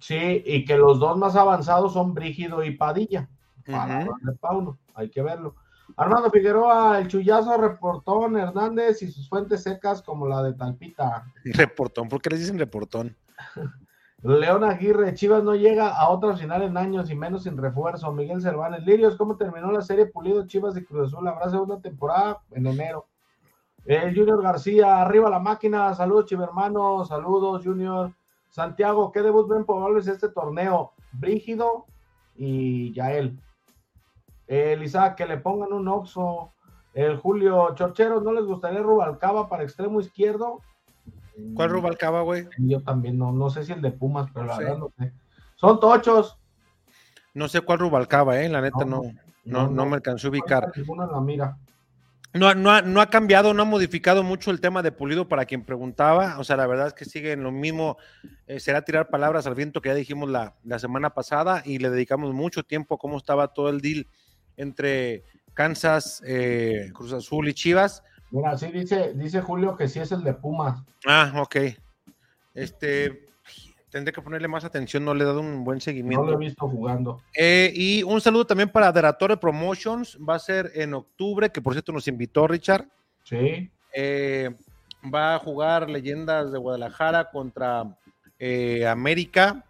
Sí, 0.00 0.42
y 0.44 0.66
que 0.66 0.76
los 0.76 1.00
dos 1.00 1.16
más 1.16 1.36
avanzados 1.36 1.94
son 1.94 2.12
Brígido 2.12 2.62
y 2.62 2.72
Padilla. 2.72 3.30
Para 3.64 4.04
Ujú. 4.04 4.14
de 4.20 4.32
Pauno, 4.34 4.78
hay 4.94 5.08
que 5.08 5.22
verlo. 5.22 5.54
Armando 5.96 6.30
Figueroa, 6.30 6.98
el 6.98 7.08
chullazo, 7.08 7.56
reportón 7.56 8.36
Hernández 8.36 9.00
y 9.00 9.10
sus 9.10 9.26
fuentes 9.26 9.62
secas 9.62 10.02
como 10.02 10.28
la 10.28 10.42
de 10.42 10.52
Talpita. 10.52 11.24
Reportón, 11.44 12.10
¿por 12.10 12.20
qué 12.20 12.28
les 12.28 12.40
dicen 12.40 12.58
reportón? 12.58 13.16
León 14.24 14.64
Aguirre, 14.64 15.12
Chivas 15.12 15.44
no 15.44 15.54
llega 15.54 15.90
a 15.90 16.08
otra 16.08 16.34
final 16.34 16.62
en 16.62 16.78
años 16.78 17.10
y 17.10 17.14
menos 17.14 17.42
sin 17.42 17.58
refuerzo. 17.58 18.10
Miguel 18.10 18.40
Cervantes, 18.40 18.82
Lirios, 18.82 19.16
¿cómo 19.16 19.36
terminó 19.36 19.70
la 19.70 19.82
serie 19.82 20.06
Pulido 20.06 20.46
Chivas 20.46 20.74
y 20.78 20.84
Cruz 20.84 21.08
Azul? 21.08 21.28
Habrá 21.28 21.50
segunda 21.50 21.78
temporada 21.78 22.40
en 22.52 22.66
enero. 22.66 23.06
El 23.84 24.16
Junior 24.16 24.42
García, 24.42 25.02
arriba 25.02 25.28
la 25.28 25.40
máquina, 25.40 25.94
saludos 25.94 26.24
Chivermano, 26.24 27.04
saludos 27.04 27.62
Junior. 27.62 28.14
Santiago, 28.48 29.12
¿qué 29.12 29.20
debut 29.20 29.46
ven 29.46 29.66
probables 29.66 30.08
este 30.08 30.30
torneo? 30.30 30.92
Brígido 31.12 31.84
y 32.34 32.94
Yael. 32.94 33.38
El 34.46 34.90
que 35.16 35.26
le 35.26 35.36
pongan 35.36 35.74
un 35.74 35.86
oxo. 35.86 36.50
El 36.94 37.18
Julio 37.18 37.74
Chorcheros, 37.74 38.22
¿no 38.22 38.32
les 38.32 38.46
gustaría 38.46 38.80
Rubalcaba 38.80 39.50
para 39.50 39.64
extremo 39.64 40.00
izquierdo? 40.00 40.62
¿Cuál 41.54 41.70
Rubalcaba, 41.70 42.22
güey? 42.22 42.46
Yo 42.58 42.80
también 42.82 43.18
no, 43.18 43.32
no 43.32 43.50
sé 43.50 43.64
si 43.64 43.72
el 43.72 43.82
de 43.82 43.90
Pumas, 43.90 44.30
pero 44.32 44.46
No 44.46 44.52
la 44.52 44.56
sé. 44.56 44.64
verdad 44.64 44.78
no 44.78 44.92
sé. 44.98 45.12
Son 45.56 45.80
tochos. 45.80 46.38
No 47.34 47.48
sé 47.48 47.60
cuál 47.60 47.80
Rubalcaba, 47.80 48.40
eh, 48.40 48.48
la 48.48 48.60
neta 48.60 48.84
no, 48.84 49.02
No, 49.44 49.68
no, 49.68 49.86
me 49.86 49.96
alcanzó 49.96 50.28
a 50.28 50.30
ubicar. 50.30 50.72
La 50.76 51.20
mira. 51.20 51.56
No, 52.32 52.52
no, 52.54 52.72
ha, 52.72 52.82
no 52.82 53.00
ha 53.00 53.10
cambiado, 53.10 53.54
no 53.54 53.62
ha 53.62 53.66
modificado 53.66 54.24
mucho 54.24 54.50
el 54.50 54.60
tema 54.60 54.82
de 54.82 54.90
Pulido 54.90 55.28
para 55.28 55.44
quien 55.44 55.64
preguntaba. 55.64 56.38
O 56.38 56.44
sea, 56.44 56.56
la 56.56 56.66
verdad 56.66 56.88
es 56.88 56.92
que 56.94 57.04
sigue 57.04 57.30
en 57.32 57.44
lo 57.44 57.52
mismo. 57.52 57.96
eh, 58.48 58.58
será 58.58 58.82
tirar 58.82 59.08
palabras 59.08 59.46
al 59.46 59.54
viento 59.54 59.80
que 59.80 59.90
ya 59.90 59.94
dijimos 59.94 60.28
la, 60.28 60.56
la 60.64 60.78
semana 60.80 61.10
pasada 61.10 61.62
y 61.64 61.78
le 61.78 61.90
dedicamos 61.90 62.32
mucho 62.34 62.64
tiempo 62.64 62.94
a 62.96 62.98
cómo 62.98 63.18
estaba 63.18 63.48
todo 63.48 63.68
el 63.68 63.80
deal 63.80 64.08
entre 64.56 65.22
Kansas, 65.52 66.22
eh, 66.26 66.90
Cruz 66.92 67.12
Azul 67.12 67.48
y 67.48 67.54
Chivas. 67.54 68.02
Mira, 68.34 68.58
sí 68.58 68.66
dice, 68.72 69.12
dice 69.14 69.40
Julio 69.40 69.76
que 69.76 69.86
sí 69.86 70.00
es 70.00 70.10
el 70.10 70.24
de 70.24 70.34
Pumas. 70.34 70.82
Ah, 71.06 71.32
ok. 71.36 71.56
Este, 72.52 73.28
tendré 73.90 74.12
que 74.12 74.20
ponerle 74.20 74.48
más 74.48 74.64
atención, 74.64 75.04
no 75.04 75.14
le 75.14 75.22
he 75.22 75.26
dado 75.26 75.38
un 75.38 75.62
buen 75.62 75.76
No 75.76 75.80
seguimiento. 75.80 76.24
lo 76.26 76.32
he 76.34 76.38
visto 76.38 76.68
jugando. 76.68 77.22
Eh, 77.32 77.70
y 77.72 78.02
un 78.02 78.20
saludo 78.20 78.44
también 78.44 78.68
para 78.70 78.90
Deratore 78.90 79.36
Promotions. 79.36 80.18
Va 80.28 80.34
a 80.34 80.38
ser 80.40 80.72
en 80.74 80.94
octubre, 80.94 81.50
que 81.52 81.62
por 81.62 81.74
cierto 81.74 81.92
nos 81.92 82.08
invitó 82.08 82.48
Richard. 82.48 82.88
Sí. 83.22 83.70
Eh, 83.92 84.50
va 85.14 85.36
a 85.36 85.38
jugar 85.38 85.88
Leyendas 85.88 86.50
de 86.50 86.58
Guadalajara 86.58 87.30
contra 87.30 87.96
eh, 88.40 88.84
América 88.84 89.64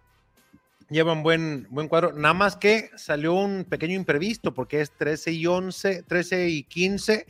llevan 0.91 1.23
buen, 1.23 1.67
buen 1.71 1.89
cuadro. 1.89 2.13
Nada 2.13 2.35
más 2.35 2.57
que 2.57 2.91
salió 2.97 3.35
un 3.35 3.65
pequeño 3.65 3.95
imprevisto 3.95 4.55
porque 4.55 4.81
es 4.81 4.91
13 4.93 5.33
y 5.33 5.47
11, 5.47 6.03
13 6.03 6.49
y 6.49 6.63
15 6.65 7.27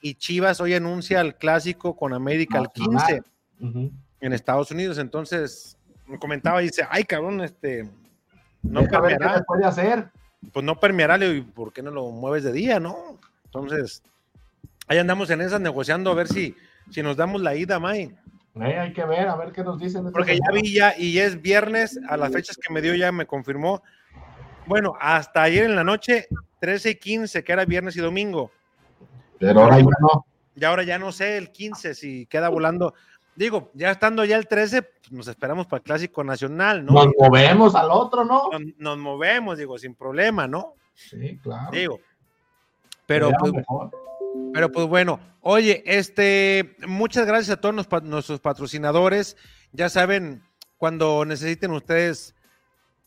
y 0.00 0.14
Chivas 0.14 0.60
hoy 0.60 0.74
anuncia 0.74 1.20
el 1.20 1.36
clásico 1.36 1.96
con 1.96 2.12
América 2.12 2.58
el 2.58 2.68
15 2.68 3.22
en 4.20 4.32
Estados 4.32 4.70
Unidos. 4.70 4.98
Entonces 4.98 5.78
me 6.06 6.18
comentaba 6.18 6.62
y 6.62 6.66
dice, 6.66 6.86
ay 6.90 7.04
cabrón, 7.04 7.40
este 7.40 7.88
no 8.62 8.82
permeará. 8.86 9.34
¿Qué 9.34 9.42
puede 9.46 9.64
hacer? 9.64 10.10
Pues 10.52 10.64
no 10.64 10.78
permeará, 10.78 11.24
y 11.24 11.40
¿por 11.40 11.72
qué 11.72 11.82
no 11.82 11.90
lo 11.90 12.10
mueves 12.10 12.42
de 12.44 12.52
día, 12.52 12.80
no? 12.80 13.18
Entonces, 13.44 14.02
ahí 14.88 14.98
andamos 14.98 15.30
en 15.30 15.40
esas 15.40 15.60
negociando 15.60 16.10
a 16.10 16.14
ver 16.14 16.26
si, 16.26 16.56
si 16.90 17.02
nos 17.02 17.16
damos 17.16 17.40
la 17.42 17.54
ida, 17.54 17.78
May. 17.78 18.14
Eh, 18.54 18.78
hay 18.78 18.92
que 18.92 19.04
ver, 19.04 19.28
a 19.28 19.36
ver 19.36 19.52
qué 19.52 19.64
nos 19.64 19.78
dicen. 19.78 20.10
Porque 20.12 20.36
ya 20.36 20.52
vi 20.52 20.74
ya, 20.74 20.94
y 20.98 21.18
es 21.18 21.40
viernes, 21.40 21.98
a 22.08 22.16
las 22.16 22.32
fechas 22.32 22.56
que 22.56 22.72
me 22.72 22.82
dio 22.82 22.94
ya 22.94 23.10
me 23.10 23.26
confirmó. 23.26 23.82
Bueno, 24.66 24.94
hasta 25.00 25.42
ayer 25.42 25.64
en 25.64 25.74
la 25.74 25.84
noche, 25.84 26.28
13 26.60 26.90
y 26.90 26.94
15, 26.96 27.44
que 27.44 27.52
era 27.52 27.64
viernes 27.64 27.96
y 27.96 28.00
domingo. 28.00 28.50
Pero 29.38 29.62
ahora 29.62 29.78
ya 29.78 29.86
no. 30.00 30.26
Y 30.54 30.64
ahora 30.64 30.82
ya 30.82 30.98
no 30.98 31.12
sé 31.12 31.38
el 31.38 31.50
15 31.50 31.94
si 31.94 32.26
queda 32.26 32.50
volando. 32.50 32.94
Digo, 33.34 33.70
ya 33.72 33.90
estando 33.90 34.24
ya 34.26 34.36
el 34.36 34.46
13, 34.46 34.82
pues 34.82 35.12
nos 35.12 35.26
esperamos 35.26 35.66
para 35.66 35.78
el 35.78 35.84
Clásico 35.84 36.22
Nacional, 36.22 36.84
¿no? 36.84 36.92
Nos 36.92 37.08
movemos 37.18 37.74
al 37.74 37.90
otro, 37.90 38.24
¿no? 38.24 38.50
Nos, 38.76 38.98
movemos, 38.98 39.56
digo, 39.56 39.78
sin 39.78 39.94
problema, 39.94 40.46
¿no? 40.46 40.74
Sí, 40.94 41.38
claro. 41.42 41.70
Digo. 41.72 42.00
Pero 43.06 43.30
pues, 43.38 43.52
pero 44.52 44.70
pues 44.70 44.86
bueno, 44.86 45.20
oye, 45.40 45.82
este, 45.86 46.76
muchas 46.86 47.26
gracias 47.26 47.56
a 47.56 47.60
todos 47.60 47.86
nuestros 48.02 48.40
patrocinadores. 48.40 49.36
Ya 49.72 49.88
saben, 49.88 50.42
cuando 50.76 51.24
necesiten 51.24 51.70
ustedes 51.72 52.34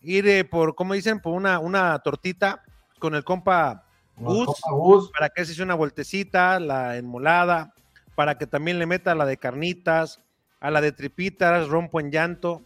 ir 0.02 0.28
eh, 0.28 0.44
por, 0.46 0.76
como 0.76 0.94
dicen, 0.94 1.20
por 1.20 1.34
una, 1.34 1.60
una 1.60 1.98
tortita 2.00 2.64
con 3.00 3.16
el 3.16 3.24
compa 3.24 3.86
Gus, 4.18 5.12
para 5.12 5.30
que 5.30 5.46
se 5.46 5.52
eche 5.52 5.64
una 5.64 5.76
vueltecita, 5.76 6.60
la 6.60 6.98
enmolada, 6.98 7.74
para 8.16 8.38
que 8.38 8.48
también 8.48 8.80
le 8.80 8.86
meta 8.86 9.14
la 9.14 9.26
de 9.26 9.38
carnitas, 9.38 10.22
a 10.60 10.72
la 10.72 10.82
de 10.82 10.92
tripitas, 10.92 11.68
rompo 11.68 12.00
en 12.00 12.12
llanto, 12.12 12.64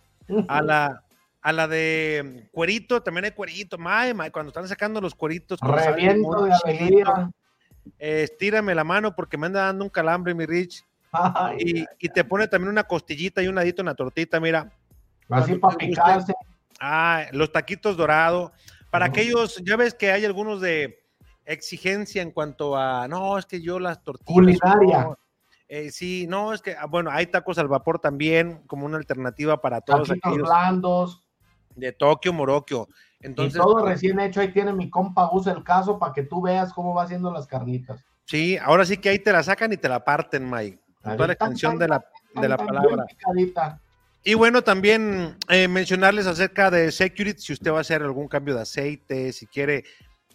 a 0.47 0.61
la, 0.61 1.03
a 1.41 1.51
la 1.51 1.67
de 1.67 2.47
cuerito, 2.51 3.01
también 3.01 3.25
hay 3.25 3.31
cuerito, 3.31 3.77
mae, 3.77 4.13
cuando 4.31 4.49
están 4.49 4.67
sacando 4.67 5.01
los 5.01 5.15
cueritos. 5.15 5.59
Reviento 5.59 6.43
de 6.43 6.53
alegría. 6.53 7.31
Eh, 7.97 8.23
estírame 8.23 8.75
la 8.75 8.83
mano 8.83 9.15
porque 9.15 9.37
me 9.37 9.47
anda 9.47 9.65
dando 9.65 9.85
un 9.85 9.89
calambre, 9.89 10.33
mi 10.33 10.45
Rich. 10.45 10.85
y, 11.57 11.85
te 12.09 12.23
pone 12.23 12.47
también 12.47 12.69
una 12.69 12.83
costillita 12.83 13.41
y 13.41 13.47
un 13.47 13.57
adito 13.57 13.81
en 13.81 13.87
la 13.87 13.95
tortita, 13.95 14.39
mira. 14.39 14.71
Así 15.29 15.55
para 15.55 15.77
picarse. 15.77 16.33
Ah, 16.79 17.25
los 17.31 17.51
taquitos 17.51 17.97
dorados. 17.97 18.51
Para 18.89 19.05
aquellos, 19.05 19.61
ya 19.63 19.75
ves 19.75 19.93
que 19.93 20.11
hay 20.11 20.25
algunos 20.25 20.61
de 20.61 21.03
exigencia 21.45 22.21
en 22.21 22.31
cuanto 22.31 22.75
a, 22.75 23.07
no, 23.07 23.37
es 23.37 23.45
que 23.45 23.61
yo 23.61 23.79
las 23.79 24.03
tortillas. 24.03 24.59
Culinaria. 24.59 25.09
Eh, 25.67 25.91
sí, 25.91 26.25
no, 26.27 26.51
es 26.51 26.61
que, 26.61 26.75
ah, 26.75 26.87
bueno, 26.87 27.11
hay 27.11 27.27
tacos 27.27 27.59
al 27.59 27.67
vapor 27.67 27.99
también 27.99 28.63
como 28.65 28.85
una 28.85 28.97
alternativa 28.97 29.61
para 29.61 29.81
todos 29.81 30.07
Taquitos 30.07 30.31
aquellos. 30.31 30.47
blandos. 30.47 31.23
De 31.75 31.91
Tokio, 31.91 32.33
Morokio. 32.33 32.87
Entonces, 33.21 33.55
y 33.55 33.57
todo 33.57 33.85
recién 33.85 34.19
hecho, 34.19 34.39
ahí 34.41 34.51
tiene 34.51 34.73
mi 34.73 34.89
compa 34.89 35.29
usa 35.33 35.53
el 35.53 35.63
caso 35.63 35.99
para 35.99 36.13
que 36.13 36.23
tú 36.23 36.41
veas 36.41 36.73
cómo 36.73 36.93
va 36.93 37.03
haciendo 37.03 37.31
las 37.31 37.47
carnitas. 37.47 38.03
Sí, 38.25 38.57
ahora 38.57 38.85
sí 38.85 38.97
que 38.97 39.09
ahí 39.09 39.19
te 39.19 39.31
la 39.31 39.43
sacan 39.43 39.73
y 39.73 39.77
te 39.77 39.89
la 39.89 40.03
parten, 40.05 40.49
Mike. 40.49 40.79
toda 41.01 41.27
la 41.27 41.33
extensión 41.33 41.77
de 41.77 41.87
la, 41.87 42.05
de 42.35 42.47
la 42.47 42.57
palabra. 42.57 43.05
Y 44.23 44.33
bueno, 44.33 44.61
también 44.61 45.37
eh, 45.47 45.67
mencionarles 45.67 46.27
acerca 46.27 46.69
de 46.69 46.91
Security, 46.91 47.41
si 47.41 47.53
usted 47.53 47.71
va 47.71 47.77
a 47.79 47.81
hacer 47.81 48.03
algún 48.03 48.27
cambio 48.27 48.55
de 48.55 48.61
aceite, 48.61 49.31
si 49.31 49.47
quiere, 49.47 49.85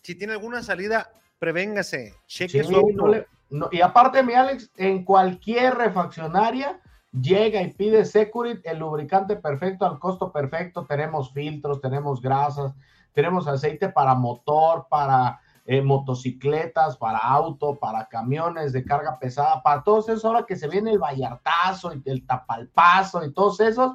si 0.02 0.14
tiene 0.14 0.32
alguna 0.32 0.62
salida, 0.62 1.10
prevéngase, 1.38 2.14
cheque 2.26 2.64
su 2.64 3.24
y 3.70 3.80
aparte, 3.80 4.22
mi 4.22 4.34
Alex, 4.34 4.70
en 4.76 5.04
cualquier 5.04 5.74
refaccionaria, 5.74 6.80
llega 7.20 7.62
y 7.62 7.72
pide 7.72 8.04
Security, 8.04 8.60
el 8.64 8.78
lubricante 8.78 9.36
perfecto 9.36 9.86
al 9.86 9.98
costo 9.98 10.32
perfecto. 10.32 10.84
Tenemos 10.86 11.32
filtros, 11.32 11.80
tenemos 11.80 12.20
grasas, 12.20 12.74
tenemos 13.12 13.46
aceite 13.46 13.88
para 13.88 14.14
motor, 14.14 14.86
para 14.88 15.40
eh, 15.66 15.80
motocicletas, 15.80 16.96
para 16.96 17.18
auto, 17.18 17.76
para 17.76 18.06
camiones 18.06 18.72
de 18.72 18.84
carga 18.84 19.18
pesada, 19.18 19.62
para 19.62 19.82
todos 19.82 20.08
esos, 20.08 20.24
ahora 20.24 20.44
que 20.46 20.56
se 20.56 20.68
viene 20.68 20.90
el 20.90 20.98
vallartazo 20.98 21.94
y 21.94 22.02
el 22.04 22.26
tapalpazo 22.26 23.24
y 23.24 23.32
todos 23.32 23.60
esos, 23.60 23.92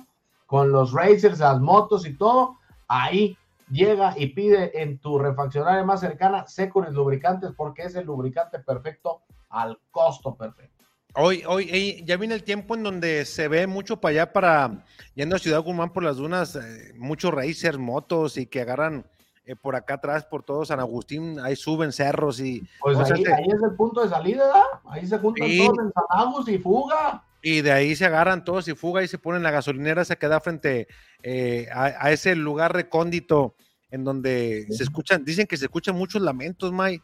con 0.48 0.72
los 0.72 0.94
racers, 0.94 1.40
las 1.40 1.60
motos 1.60 2.08
y 2.08 2.18
todo, 2.18 2.58
ahí 2.88 3.38
llega 3.70 4.16
y 4.18 4.28
pide 4.28 4.82
en 4.82 4.98
tu 4.98 5.20
refaccionaria 5.20 5.84
más 5.84 6.00
cercana 6.00 6.48
Security 6.48 6.92
Lubricantes 6.92 7.52
porque 7.56 7.84
es 7.84 7.94
el 7.94 8.08
lubricante 8.08 8.58
perfecto 8.60 9.22
al 9.50 9.80
costo 9.92 10.36
perfecto. 10.36 10.79
Hoy, 11.22 11.44
hoy, 11.46 12.02
ya 12.06 12.16
viene 12.16 12.34
el 12.34 12.46
tiempo 12.46 12.76
en 12.76 12.84
donde 12.84 13.26
se 13.26 13.50
ve 13.50 13.68
mucho 13.68 14.00
para 14.00 14.12
allá, 14.12 14.32
para 14.32 14.86
yendo 15.16 15.36
a 15.36 15.40
Ciudad 15.40 15.62
Guzmán 15.62 15.92
por 15.92 16.02
las 16.02 16.16
dunas, 16.16 16.56
eh, 16.56 16.94
muchos 16.96 17.34
racers, 17.34 17.78
motos 17.78 18.38
y 18.38 18.46
que 18.46 18.62
agarran 18.62 19.06
eh, 19.44 19.58
por 19.58 19.76
acá 19.76 19.96
atrás, 19.96 20.24
por 20.24 20.44
todo 20.44 20.64
San 20.64 20.80
Agustín, 20.80 21.38
ahí 21.42 21.58
suben 21.58 21.92
cerros 21.92 22.40
y. 22.40 22.66
Pues 22.80 22.98
ahí, 23.12 23.22
es 23.22 23.62
el 23.62 23.76
punto 23.76 24.02
de 24.02 24.08
salida, 24.08 24.46
¿verdad? 24.46 24.64
Ahí 24.86 25.06
se 25.06 25.18
juntan 25.18 25.46
todos 25.58 25.80
en 25.80 25.92
San 25.92 26.06
Agustín 26.10 26.56
y 26.56 26.58
fuga. 26.60 27.24
Y 27.42 27.62
de 27.64 27.72
ahí 27.74 27.98
se 27.98 28.06
agarran 28.06 28.46
todos 28.46 28.70
y 28.70 28.74
fuga 28.74 29.04
y 29.04 29.10
se 29.10 29.18
ponen 29.18 29.44
la 29.44 29.52
gasolinera, 29.52 30.06
se 30.06 30.18
queda 30.18 30.40
frente 30.40 30.88
eh, 31.22 31.68
a, 31.74 32.12
ese 32.12 32.34
lugar 32.34 32.74
recóndito 32.74 33.56
en 33.92 34.06
donde 34.06 34.68
se 34.70 34.84
escuchan, 34.84 35.26
dicen 35.26 35.48
que 35.48 35.58
se 35.58 35.66
escuchan 35.66 35.98
muchos 35.98 36.22
lamentos, 36.22 36.72
May. 36.72 37.02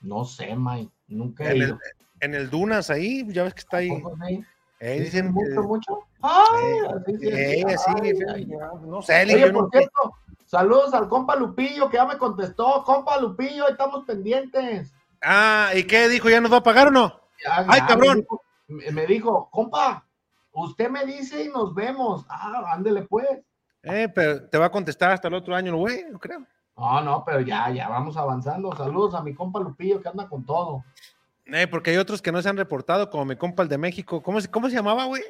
No 0.00 0.24
sé, 0.24 0.56
May, 0.56 0.90
nunca 1.08 1.52
he 1.52 1.58
ido 1.58 1.78
en 2.20 2.34
el 2.34 2.50
Dunas 2.50 2.90
ahí, 2.90 3.26
ya 3.32 3.44
ves 3.44 3.54
que 3.54 3.60
está 3.60 3.78
ahí. 3.78 3.90
Eh, 4.80 5.00
dicen 5.00 5.32
mucho, 5.32 5.62
mucho. 5.62 5.98
Ay, 6.22 7.62
no 8.86 9.02
sé. 9.02 9.22
Oye, 9.24 9.52
por 9.52 9.70
cierto, 9.70 10.14
saludos 10.46 10.94
al 10.94 11.08
compa 11.08 11.36
Lupillo 11.36 11.90
que 11.90 11.98
ya 11.98 12.06
me 12.06 12.16
contestó. 12.16 12.82
Compa 12.84 13.20
Lupillo, 13.20 13.68
estamos 13.68 14.04
pendientes. 14.06 14.94
Ah, 15.22 15.70
¿y 15.74 15.84
qué 15.84 16.08
dijo? 16.08 16.30
¿Ya 16.30 16.40
nos 16.40 16.52
va 16.52 16.58
a 16.58 16.62
pagar 16.62 16.88
o 16.88 16.90
no? 16.90 17.20
Ay, 17.68 17.80
cabrón. 17.82 18.26
Me 18.68 19.06
dijo, 19.06 19.50
compa, 19.50 20.06
usted 20.52 20.88
me 20.88 21.04
dice 21.04 21.44
y 21.44 21.48
nos 21.48 21.74
vemos. 21.74 22.24
Ah, 22.28 22.72
ándele 22.72 23.02
pues. 23.02 23.26
Eh, 23.82 24.08
pero 24.14 24.48
te 24.48 24.58
va 24.58 24.66
a 24.66 24.72
contestar 24.72 25.12
hasta 25.12 25.28
el 25.28 25.34
otro 25.34 25.54
año, 25.54 25.76
güey, 25.76 26.04
no 26.10 26.18
creo. 26.18 26.46
No, 26.76 27.02
no, 27.02 27.24
pero 27.24 27.40
ya, 27.40 27.68
ya 27.70 27.88
vamos 27.88 28.16
avanzando. 28.16 28.74
Saludos 28.74 29.14
a 29.14 29.22
mi 29.22 29.34
compa 29.34 29.60
Lupillo 29.60 30.00
que 30.00 30.08
anda 30.08 30.26
con 30.26 30.44
todo. 30.46 30.84
Eh, 31.52 31.66
porque 31.66 31.90
hay 31.90 31.96
otros 31.96 32.22
que 32.22 32.32
no 32.32 32.40
se 32.42 32.48
han 32.48 32.56
reportado, 32.56 33.10
como 33.10 33.24
mi 33.24 33.36
compa 33.36 33.62
el 33.62 33.68
de 33.68 33.78
México. 33.78 34.22
¿Cómo, 34.22 34.38
cómo 34.50 34.68
se 34.68 34.76
llamaba, 34.76 35.04
güey? 35.04 35.22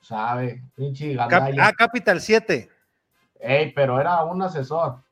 Sabe, 0.00 0.62
pinche 0.74 1.16
Ah, 1.18 1.72
Capital 1.76 2.20
7. 2.20 2.68
Ey, 3.40 3.72
pero 3.72 4.00
era 4.00 4.24
un 4.24 4.42
asesor. 4.42 5.02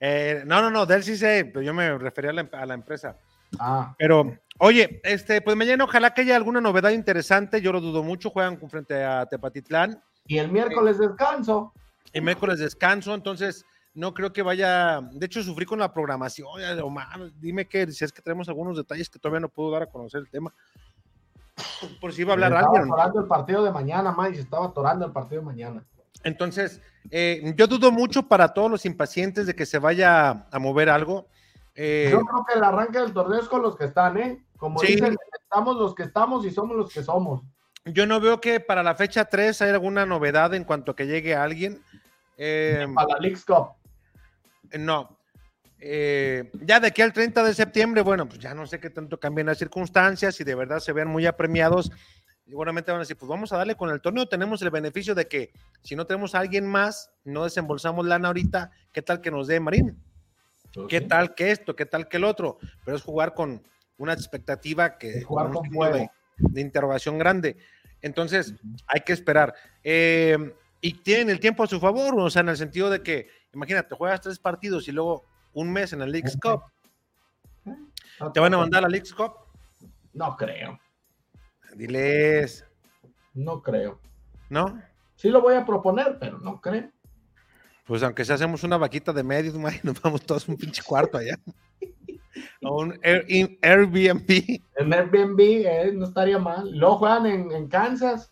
Eh, 0.00 0.42
no, 0.46 0.60
no, 0.60 0.70
no, 0.70 0.84
de 0.84 0.96
él 0.96 1.04
sí 1.04 1.16
sé, 1.16 1.52
yo 1.62 1.72
me 1.72 1.96
refería 1.96 2.30
a 2.30 2.34
la, 2.34 2.48
a 2.52 2.66
la, 2.66 2.74
empresa. 2.74 3.16
Ah. 3.58 3.94
Pero, 3.98 4.36
oye, 4.58 5.00
este, 5.04 5.40
pues 5.40 5.56
mañana 5.56 5.84
ojalá 5.84 6.12
que 6.12 6.22
haya 6.22 6.36
alguna 6.36 6.60
novedad 6.60 6.90
interesante. 6.90 7.62
Yo 7.62 7.72
lo 7.72 7.80
dudo 7.80 8.02
mucho, 8.02 8.30
juegan 8.30 8.58
frente 8.68 9.02
a 9.02 9.26
Tepatitlán. 9.26 10.02
Y 10.26 10.38
el 10.38 10.50
miércoles 10.50 10.98
descanso. 10.98 11.72
El 12.12 12.22
miércoles 12.22 12.58
descanso, 12.58 13.14
entonces 13.14 13.64
no 13.96 14.12
creo 14.12 14.30
que 14.32 14.42
vaya, 14.42 15.00
de 15.00 15.24
hecho 15.24 15.42
sufrí 15.42 15.64
con 15.64 15.78
la 15.78 15.92
programación, 15.92 16.46
Omar, 16.82 17.32
dime 17.40 17.66
que 17.66 17.90
si 17.90 18.04
es 18.04 18.12
que 18.12 18.20
tenemos 18.20 18.46
algunos 18.48 18.76
detalles 18.76 19.08
que 19.08 19.18
todavía 19.18 19.40
no 19.40 19.48
puedo 19.48 19.70
dar 19.70 19.84
a 19.84 19.86
conocer 19.86 20.20
el 20.20 20.28
tema. 20.28 20.52
Por 22.00 22.12
si 22.12 22.20
iba 22.20 22.32
a 22.32 22.34
hablar 22.34 22.52
estaba 22.52 22.66
alguien. 22.66 22.82
Estaba 22.82 23.02
atorando 23.02 23.20
el 23.20 23.26
partido 23.26 23.64
de 23.64 23.70
mañana, 23.72 24.12
May, 24.12 24.34
estaba 24.34 24.66
atorando 24.66 25.06
el 25.06 25.12
partido 25.12 25.40
de 25.40 25.46
mañana. 25.46 25.84
Entonces, 26.24 26.82
eh, 27.10 27.54
yo 27.56 27.66
dudo 27.66 27.90
mucho 27.90 28.24
para 28.24 28.52
todos 28.52 28.70
los 28.70 28.84
impacientes 28.84 29.46
de 29.46 29.54
que 29.54 29.64
se 29.64 29.78
vaya 29.78 30.46
a 30.50 30.58
mover 30.58 30.90
algo. 30.90 31.26
Eh, 31.74 32.08
yo 32.10 32.20
creo 32.20 32.44
que 32.46 32.58
el 32.58 32.64
arranque 32.64 32.98
del 32.98 33.14
torneo 33.14 33.40
es 33.40 33.48
con 33.48 33.62
los 33.62 33.76
que 33.76 33.86
están, 33.86 34.18
¿eh? 34.18 34.44
Como 34.58 34.80
dicen, 34.80 35.16
estamos 35.42 35.76
los 35.76 35.94
que 35.94 36.02
estamos 36.02 36.44
y 36.44 36.50
somos 36.50 36.76
los 36.76 36.92
que 36.92 37.02
somos. 37.02 37.42
Yo 37.86 38.06
no 38.06 38.20
veo 38.20 38.40
que 38.40 38.60
para 38.60 38.82
la 38.82 38.94
fecha 38.94 39.24
3 39.24 39.62
hay 39.62 39.70
alguna 39.70 40.04
novedad 40.04 40.52
en 40.52 40.64
cuanto 40.64 40.92
a 40.92 40.96
que 40.96 41.06
llegue 41.06 41.34
alguien. 41.34 41.80
Eh, 42.36 42.86
para 42.94 43.14
la 43.14 43.18
League 43.20 43.40
Cup. 43.46 43.76
No. 44.78 45.18
Eh, 45.78 46.50
ya 46.62 46.80
de 46.80 46.88
aquí 46.88 47.02
al 47.02 47.12
30 47.12 47.42
de 47.42 47.54
septiembre, 47.54 48.02
bueno, 48.02 48.26
pues 48.26 48.38
ya 48.40 48.54
no 48.54 48.66
sé 48.66 48.80
qué 48.80 48.90
tanto 48.90 49.20
cambien 49.20 49.46
las 49.46 49.58
circunstancias 49.58 50.40
y 50.40 50.44
de 50.44 50.54
verdad 50.54 50.78
se 50.78 50.92
vean 50.92 51.08
muy 51.08 51.26
apremiados. 51.26 51.92
Seguramente 52.46 52.92
van 52.92 53.00
a 53.00 53.02
decir, 53.02 53.16
pues 53.16 53.28
vamos 53.28 53.52
a 53.52 53.56
darle 53.56 53.74
con 53.74 53.90
el 53.90 54.00
torneo. 54.00 54.28
Tenemos 54.28 54.62
el 54.62 54.70
beneficio 54.70 55.14
de 55.14 55.26
que 55.26 55.52
si 55.82 55.96
no 55.96 56.06
tenemos 56.06 56.34
a 56.34 56.38
alguien 56.38 56.66
más, 56.66 57.10
no 57.24 57.44
desembolsamos 57.44 58.06
lana 58.06 58.28
ahorita, 58.28 58.70
¿qué 58.92 59.02
tal 59.02 59.20
que 59.20 59.30
nos 59.30 59.48
dé 59.48 59.58
Marín? 59.60 60.00
¿Qué 60.88 61.00
tal 61.00 61.34
que 61.34 61.50
esto? 61.50 61.74
¿Qué 61.74 61.86
tal 61.86 62.08
que 62.08 62.18
el 62.18 62.24
otro? 62.24 62.58
Pero 62.84 62.96
es 62.96 63.02
jugar 63.02 63.34
con 63.34 63.62
una 63.96 64.12
expectativa 64.12 64.98
que 64.98 65.22
jugar 65.22 65.50
con 65.50 65.68
de, 65.68 66.10
de, 66.36 66.60
interrogación 66.60 67.18
grande. 67.18 67.56
Entonces, 68.02 68.54
hay 68.86 69.00
que 69.00 69.12
esperar. 69.12 69.54
Eh, 69.82 70.36
y 70.80 70.92
tienen 71.02 71.30
el 71.30 71.40
tiempo 71.40 71.64
a 71.64 71.66
su 71.66 71.80
favor, 71.80 72.14
o 72.18 72.30
sea, 72.30 72.42
en 72.42 72.50
el 72.50 72.56
sentido 72.56 72.90
de 72.90 73.02
que 73.02 73.28
Imagínate, 73.56 73.94
juegas 73.94 74.20
tres 74.20 74.38
partidos 74.38 74.86
y 74.86 74.92
luego 74.92 75.24
un 75.54 75.72
mes 75.72 75.94
en 75.94 76.02
el 76.02 76.12
Leagues 76.12 76.36
Cup. 76.36 76.62
No 78.20 78.30
¿Te 78.30 78.38
van 78.38 78.52
a 78.52 78.58
mandar 78.58 78.80
a 78.80 78.82
la 78.82 78.88
Leagues 78.90 79.14
Cup? 79.14 79.32
No 80.12 80.36
creo, 80.36 80.78
Diles, 81.74 82.66
no 83.32 83.62
creo. 83.62 83.98
¿no? 84.50 84.78
Sí 85.14 85.30
lo 85.30 85.40
voy 85.40 85.54
a 85.54 85.64
proponer, 85.64 86.18
pero 86.20 86.38
no 86.38 86.60
creo. 86.60 86.90
Pues 87.84 88.02
aunque 88.02 88.26
sea 88.26 88.34
hacemos 88.34 88.62
una 88.62 88.76
vaquita 88.76 89.10
de 89.14 89.22
medios, 89.22 89.54
nos 89.82 90.02
vamos 90.02 90.20
todos 90.26 90.46
a 90.46 90.52
un 90.52 90.58
pinche 90.58 90.82
cuarto 90.82 91.16
allá. 91.16 91.38
O 92.62 92.82
un 92.82 93.00
Airbnb. 93.02 94.60
En 94.76 94.92
Airbnb 94.92 95.40
eh, 95.40 95.92
no 95.94 96.04
estaría 96.04 96.38
mal. 96.38 96.70
Luego 96.72 96.98
juegan 96.98 97.24
en, 97.24 97.52
en 97.52 97.68
Kansas. 97.68 98.30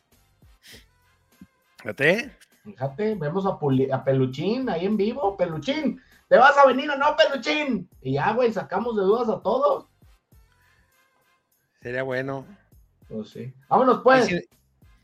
Fíjate. 1.79 2.44
Fíjate, 2.65 3.15
vemos 3.17 3.45
a, 3.47 3.59
Puli- 3.59 3.91
a 3.93 4.03
Peluchín 4.03 4.69
ahí 4.71 4.87
en 4.87 4.97
vivo. 4.97 5.37
Peluchín, 5.37 6.01
¿te 6.29 6.39
vas 6.39 6.57
a 6.57 6.67
venir 6.67 6.91
o 6.91 6.97
no, 6.97 7.15
Peluchín? 7.17 7.89
Y 8.01 8.15
ya, 8.15 8.33
güey, 8.33 8.53
sacamos 8.53 8.97
de 8.97 9.03
dudas 9.03 9.29
a 9.29 9.41
todos. 9.43 9.87
Sería 11.83 12.03
bueno. 12.03 12.47
Pues 13.09 13.29
sí. 13.31 13.53
Vámonos, 13.69 13.99
Y 13.99 14.01
pues. 14.03 14.25
si, 14.27 14.41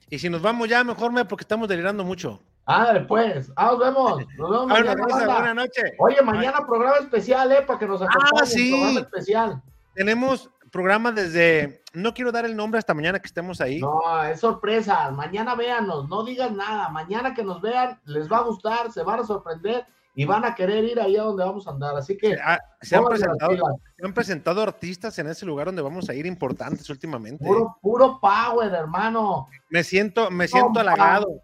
y 0.08 0.18
si 0.18 0.30
nos 0.30 0.40
vamos 0.40 0.68
ya, 0.68 0.82
mejor 0.84 1.12
me, 1.12 1.24
porque 1.26 1.42
estamos 1.44 1.68
delirando 1.68 2.02
mucho. 2.02 2.40
Ándale, 2.64 3.00
pues. 3.00 3.52
Ah, 3.56 3.66
nos 3.72 3.78
vemos. 3.80 4.18
Nos 4.38 4.50
vemos 4.50 4.66
mañana, 4.66 5.04
buenas 5.04 5.54
noches. 5.54 5.92
Oye, 5.98 6.22
mañana 6.22 6.64
programa 6.66 6.96
especial, 6.98 7.52
¿eh? 7.52 7.62
Para 7.66 7.78
que 7.78 7.86
nos 7.86 8.00
acompañen. 8.00 8.42
Ah, 8.42 8.46
sí. 8.46 8.70
Programa 8.70 9.00
especial. 9.00 9.62
Tenemos 9.94 10.50
programa 10.70 11.12
desde. 11.12 11.82
No 11.92 12.14
quiero 12.14 12.32
dar 12.32 12.44
el 12.44 12.56
nombre 12.56 12.78
hasta 12.78 12.94
mañana 12.94 13.18
que 13.20 13.26
estemos 13.26 13.60
ahí. 13.60 13.80
No, 13.80 14.00
es 14.24 14.40
sorpresa. 14.40 15.10
Mañana 15.10 15.54
véanos, 15.54 16.08
no 16.08 16.24
digan 16.24 16.56
nada. 16.56 16.88
Mañana 16.88 17.34
que 17.34 17.42
nos 17.44 17.60
vean, 17.60 18.00
les 18.04 18.30
va 18.30 18.38
a 18.38 18.42
gustar, 18.42 18.90
se 18.92 19.02
van 19.02 19.20
a 19.20 19.24
sorprender 19.24 19.84
y 20.14 20.24
van 20.24 20.44
a 20.44 20.54
querer 20.54 20.84
ir 20.84 21.00
ahí 21.00 21.16
a 21.16 21.22
donde 21.22 21.44
vamos 21.44 21.66
a 21.66 21.70
andar. 21.70 21.96
Así 21.96 22.16
que 22.16 22.36
Ah, 22.42 22.58
se, 22.80 22.96
han 22.96 23.04
presentado, 23.04 23.56
se 23.96 24.06
han 24.06 24.12
presentado 24.12 24.62
artistas 24.62 25.18
en 25.18 25.28
ese 25.28 25.46
lugar 25.46 25.66
donde 25.66 25.82
vamos 25.82 26.08
a 26.08 26.14
ir 26.14 26.26
importantes 26.26 26.88
últimamente. 26.90 27.44
puro, 27.44 27.76
puro 27.80 28.18
power, 28.20 28.72
hermano. 28.72 29.46
Me 29.68 29.84
siento, 29.84 30.30
me 30.30 30.48
siento 30.48 30.80
halagado. 30.80 31.42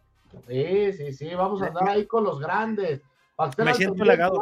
Sí, 0.49 0.93
sí, 0.93 1.12
sí, 1.12 1.35
vamos 1.35 1.62
a 1.62 1.66
andar 1.66 1.89
ahí 1.89 2.07
con 2.07 2.24
los 2.24 2.39
grandes. 2.41 3.01
Me 3.59 3.74
siento 3.74 4.03
halagado. 4.03 4.41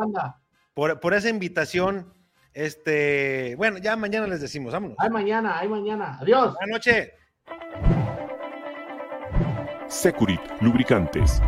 por, 0.75 1.01
por 1.01 1.15
esa 1.15 1.29
invitación. 1.29 2.13
Este, 2.55 3.57
bueno, 3.57 3.79
ya 3.79 3.97
mañana 3.97 4.29
les 4.29 4.41
decimos, 4.41 4.73
vámonos. 4.73 4.97
Hay 5.01 5.11
mañana, 5.11 5.59
hay 5.59 5.69
mañana. 5.69 6.19
Adiós. 6.21 6.55
Buenas 6.55 6.71
noches. 6.71 7.11
Securit 9.89 10.41
Lubricantes. 10.61 11.43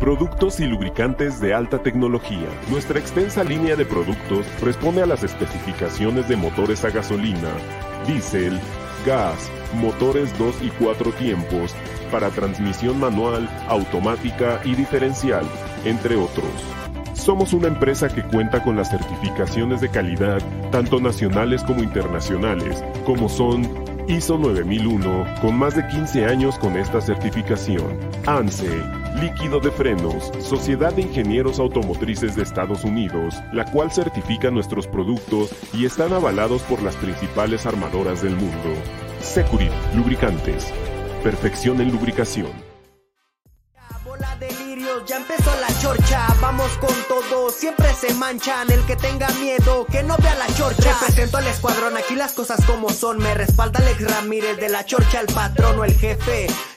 Productos 0.00 0.60
y 0.60 0.66
lubricantes 0.66 1.40
de 1.40 1.54
alta 1.54 1.82
tecnología. 1.82 2.48
Nuestra 2.70 2.98
extensa 2.98 3.42
línea 3.42 3.76
de 3.76 3.84
productos 3.84 4.46
responde 4.60 5.02
a 5.02 5.06
las 5.06 5.24
especificaciones 5.24 6.28
de 6.28 6.36
motores 6.36 6.84
a 6.84 6.90
gasolina, 6.90 7.50
diésel, 8.06 8.60
gas, 9.04 9.50
motores 9.74 10.36
2 10.38 10.62
y 10.62 10.68
4 10.70 11.12
tiempos, 11.12 11.74
para 12.12 12.30
transmisión 12.30 13.00
manual, 13.00 13.48
automática 13.68 14.60
y 14.64 14.74
diferencial, 14.74 15.44
entre 15.84 16.16
otros. 16.16 16.52
Somos 17.18 17.52
una 17.52 17.66
empresa 17.66 18.08
que 18.08 18.22
cuenta 18.22 18.62
con 18.62 18.76
las 18.76 18.90
certificaciones 18.90 19.80
de 19.80 19.90
calidad, 19.90 20.40
tanto 20.70 21.00
nacionales 21.00 21.62
como 21.64 21.82
internacionales, 21.82 22.82
como 23.04 23.28
son 23.28 23.68
ISO 24.08 24.38
9001, 24.38 25.26
con 25.42 25.58
más 25.58 25.76
de 25.76 25.86
15 25.88 26.24
años 26.24 26.58
con 26.58 26.76
esta 26.78 27.00
certificación. 27.00 27.98
ANSE, 28.24 28.70
líquido 29.20 29.60
de 29.60 29.70
frenos, 29.70 30.32
Sociedad 30.38 30.94
de 30.94 31.02
Ingenieros 31.02 31.58
Automotrices 31.58 32.34
de 32.36 32.44
Estados 32.44 32.84
Unidos, 32.84 33.34
la 33.52 33.70
cual 33.70 33.90
certifica 33.90 34.50
nuestros 34.50 34.86
productos 34.86 35.50
y 35.74 35.84
están 35.84 36.12
avalados 36.14 36.62
por 36.62 36.82
las 36.82 36.96
principales 36.96 37.66
armadoras 37.66 38.22
del 38.22 38.36
mundo. 38.36 38.74
Securit, 39.20 39.72
lubricantes. 39.94 40.72
Perfección 41.22 41.80
en 41.80 41.90
lubricación. 41.90 42.68
Ya 45.06 45.18
empezó 45.18 45.50
la 45.60 45.68
chorcha, 45.80 46.26
vamos 46.40 46.70
con 46.78 46.94
todo, 47.08 47.50
siempre 47.50 47.94
se 47.94 48.12
manchan, 48.14 48.70
el 48.70 48.84
que 48.84 48.96
tenga 48.96 49.28
miedo, 49.40 49.86
que 49.86 50.02
no 50.02 50.16
vea 50.18 50.34
la 50.34 50.46
chorcha. 50.54 50.92
Represento 51.00 51.36
al 51.36 51.46
escuadrón, 51.46 51.96
aquí 51.96 52.14
las 52.16 52.32
cosas 52.32 52.64
como 52.64 52.90
son, 52.90 53.18
me 53.18 53.32
respalda 53.34 53.78
Alex 53.78 54.10
Ramírez 54.10 54.56
de 54.56 54.68
la 54.68 54.84
chorcha, 54.84 55.20
el 55.20 55.26
patrón 55.26 55.78
o 55.78 55.84
el 55.84 55.94
jefe, 55.94 56.48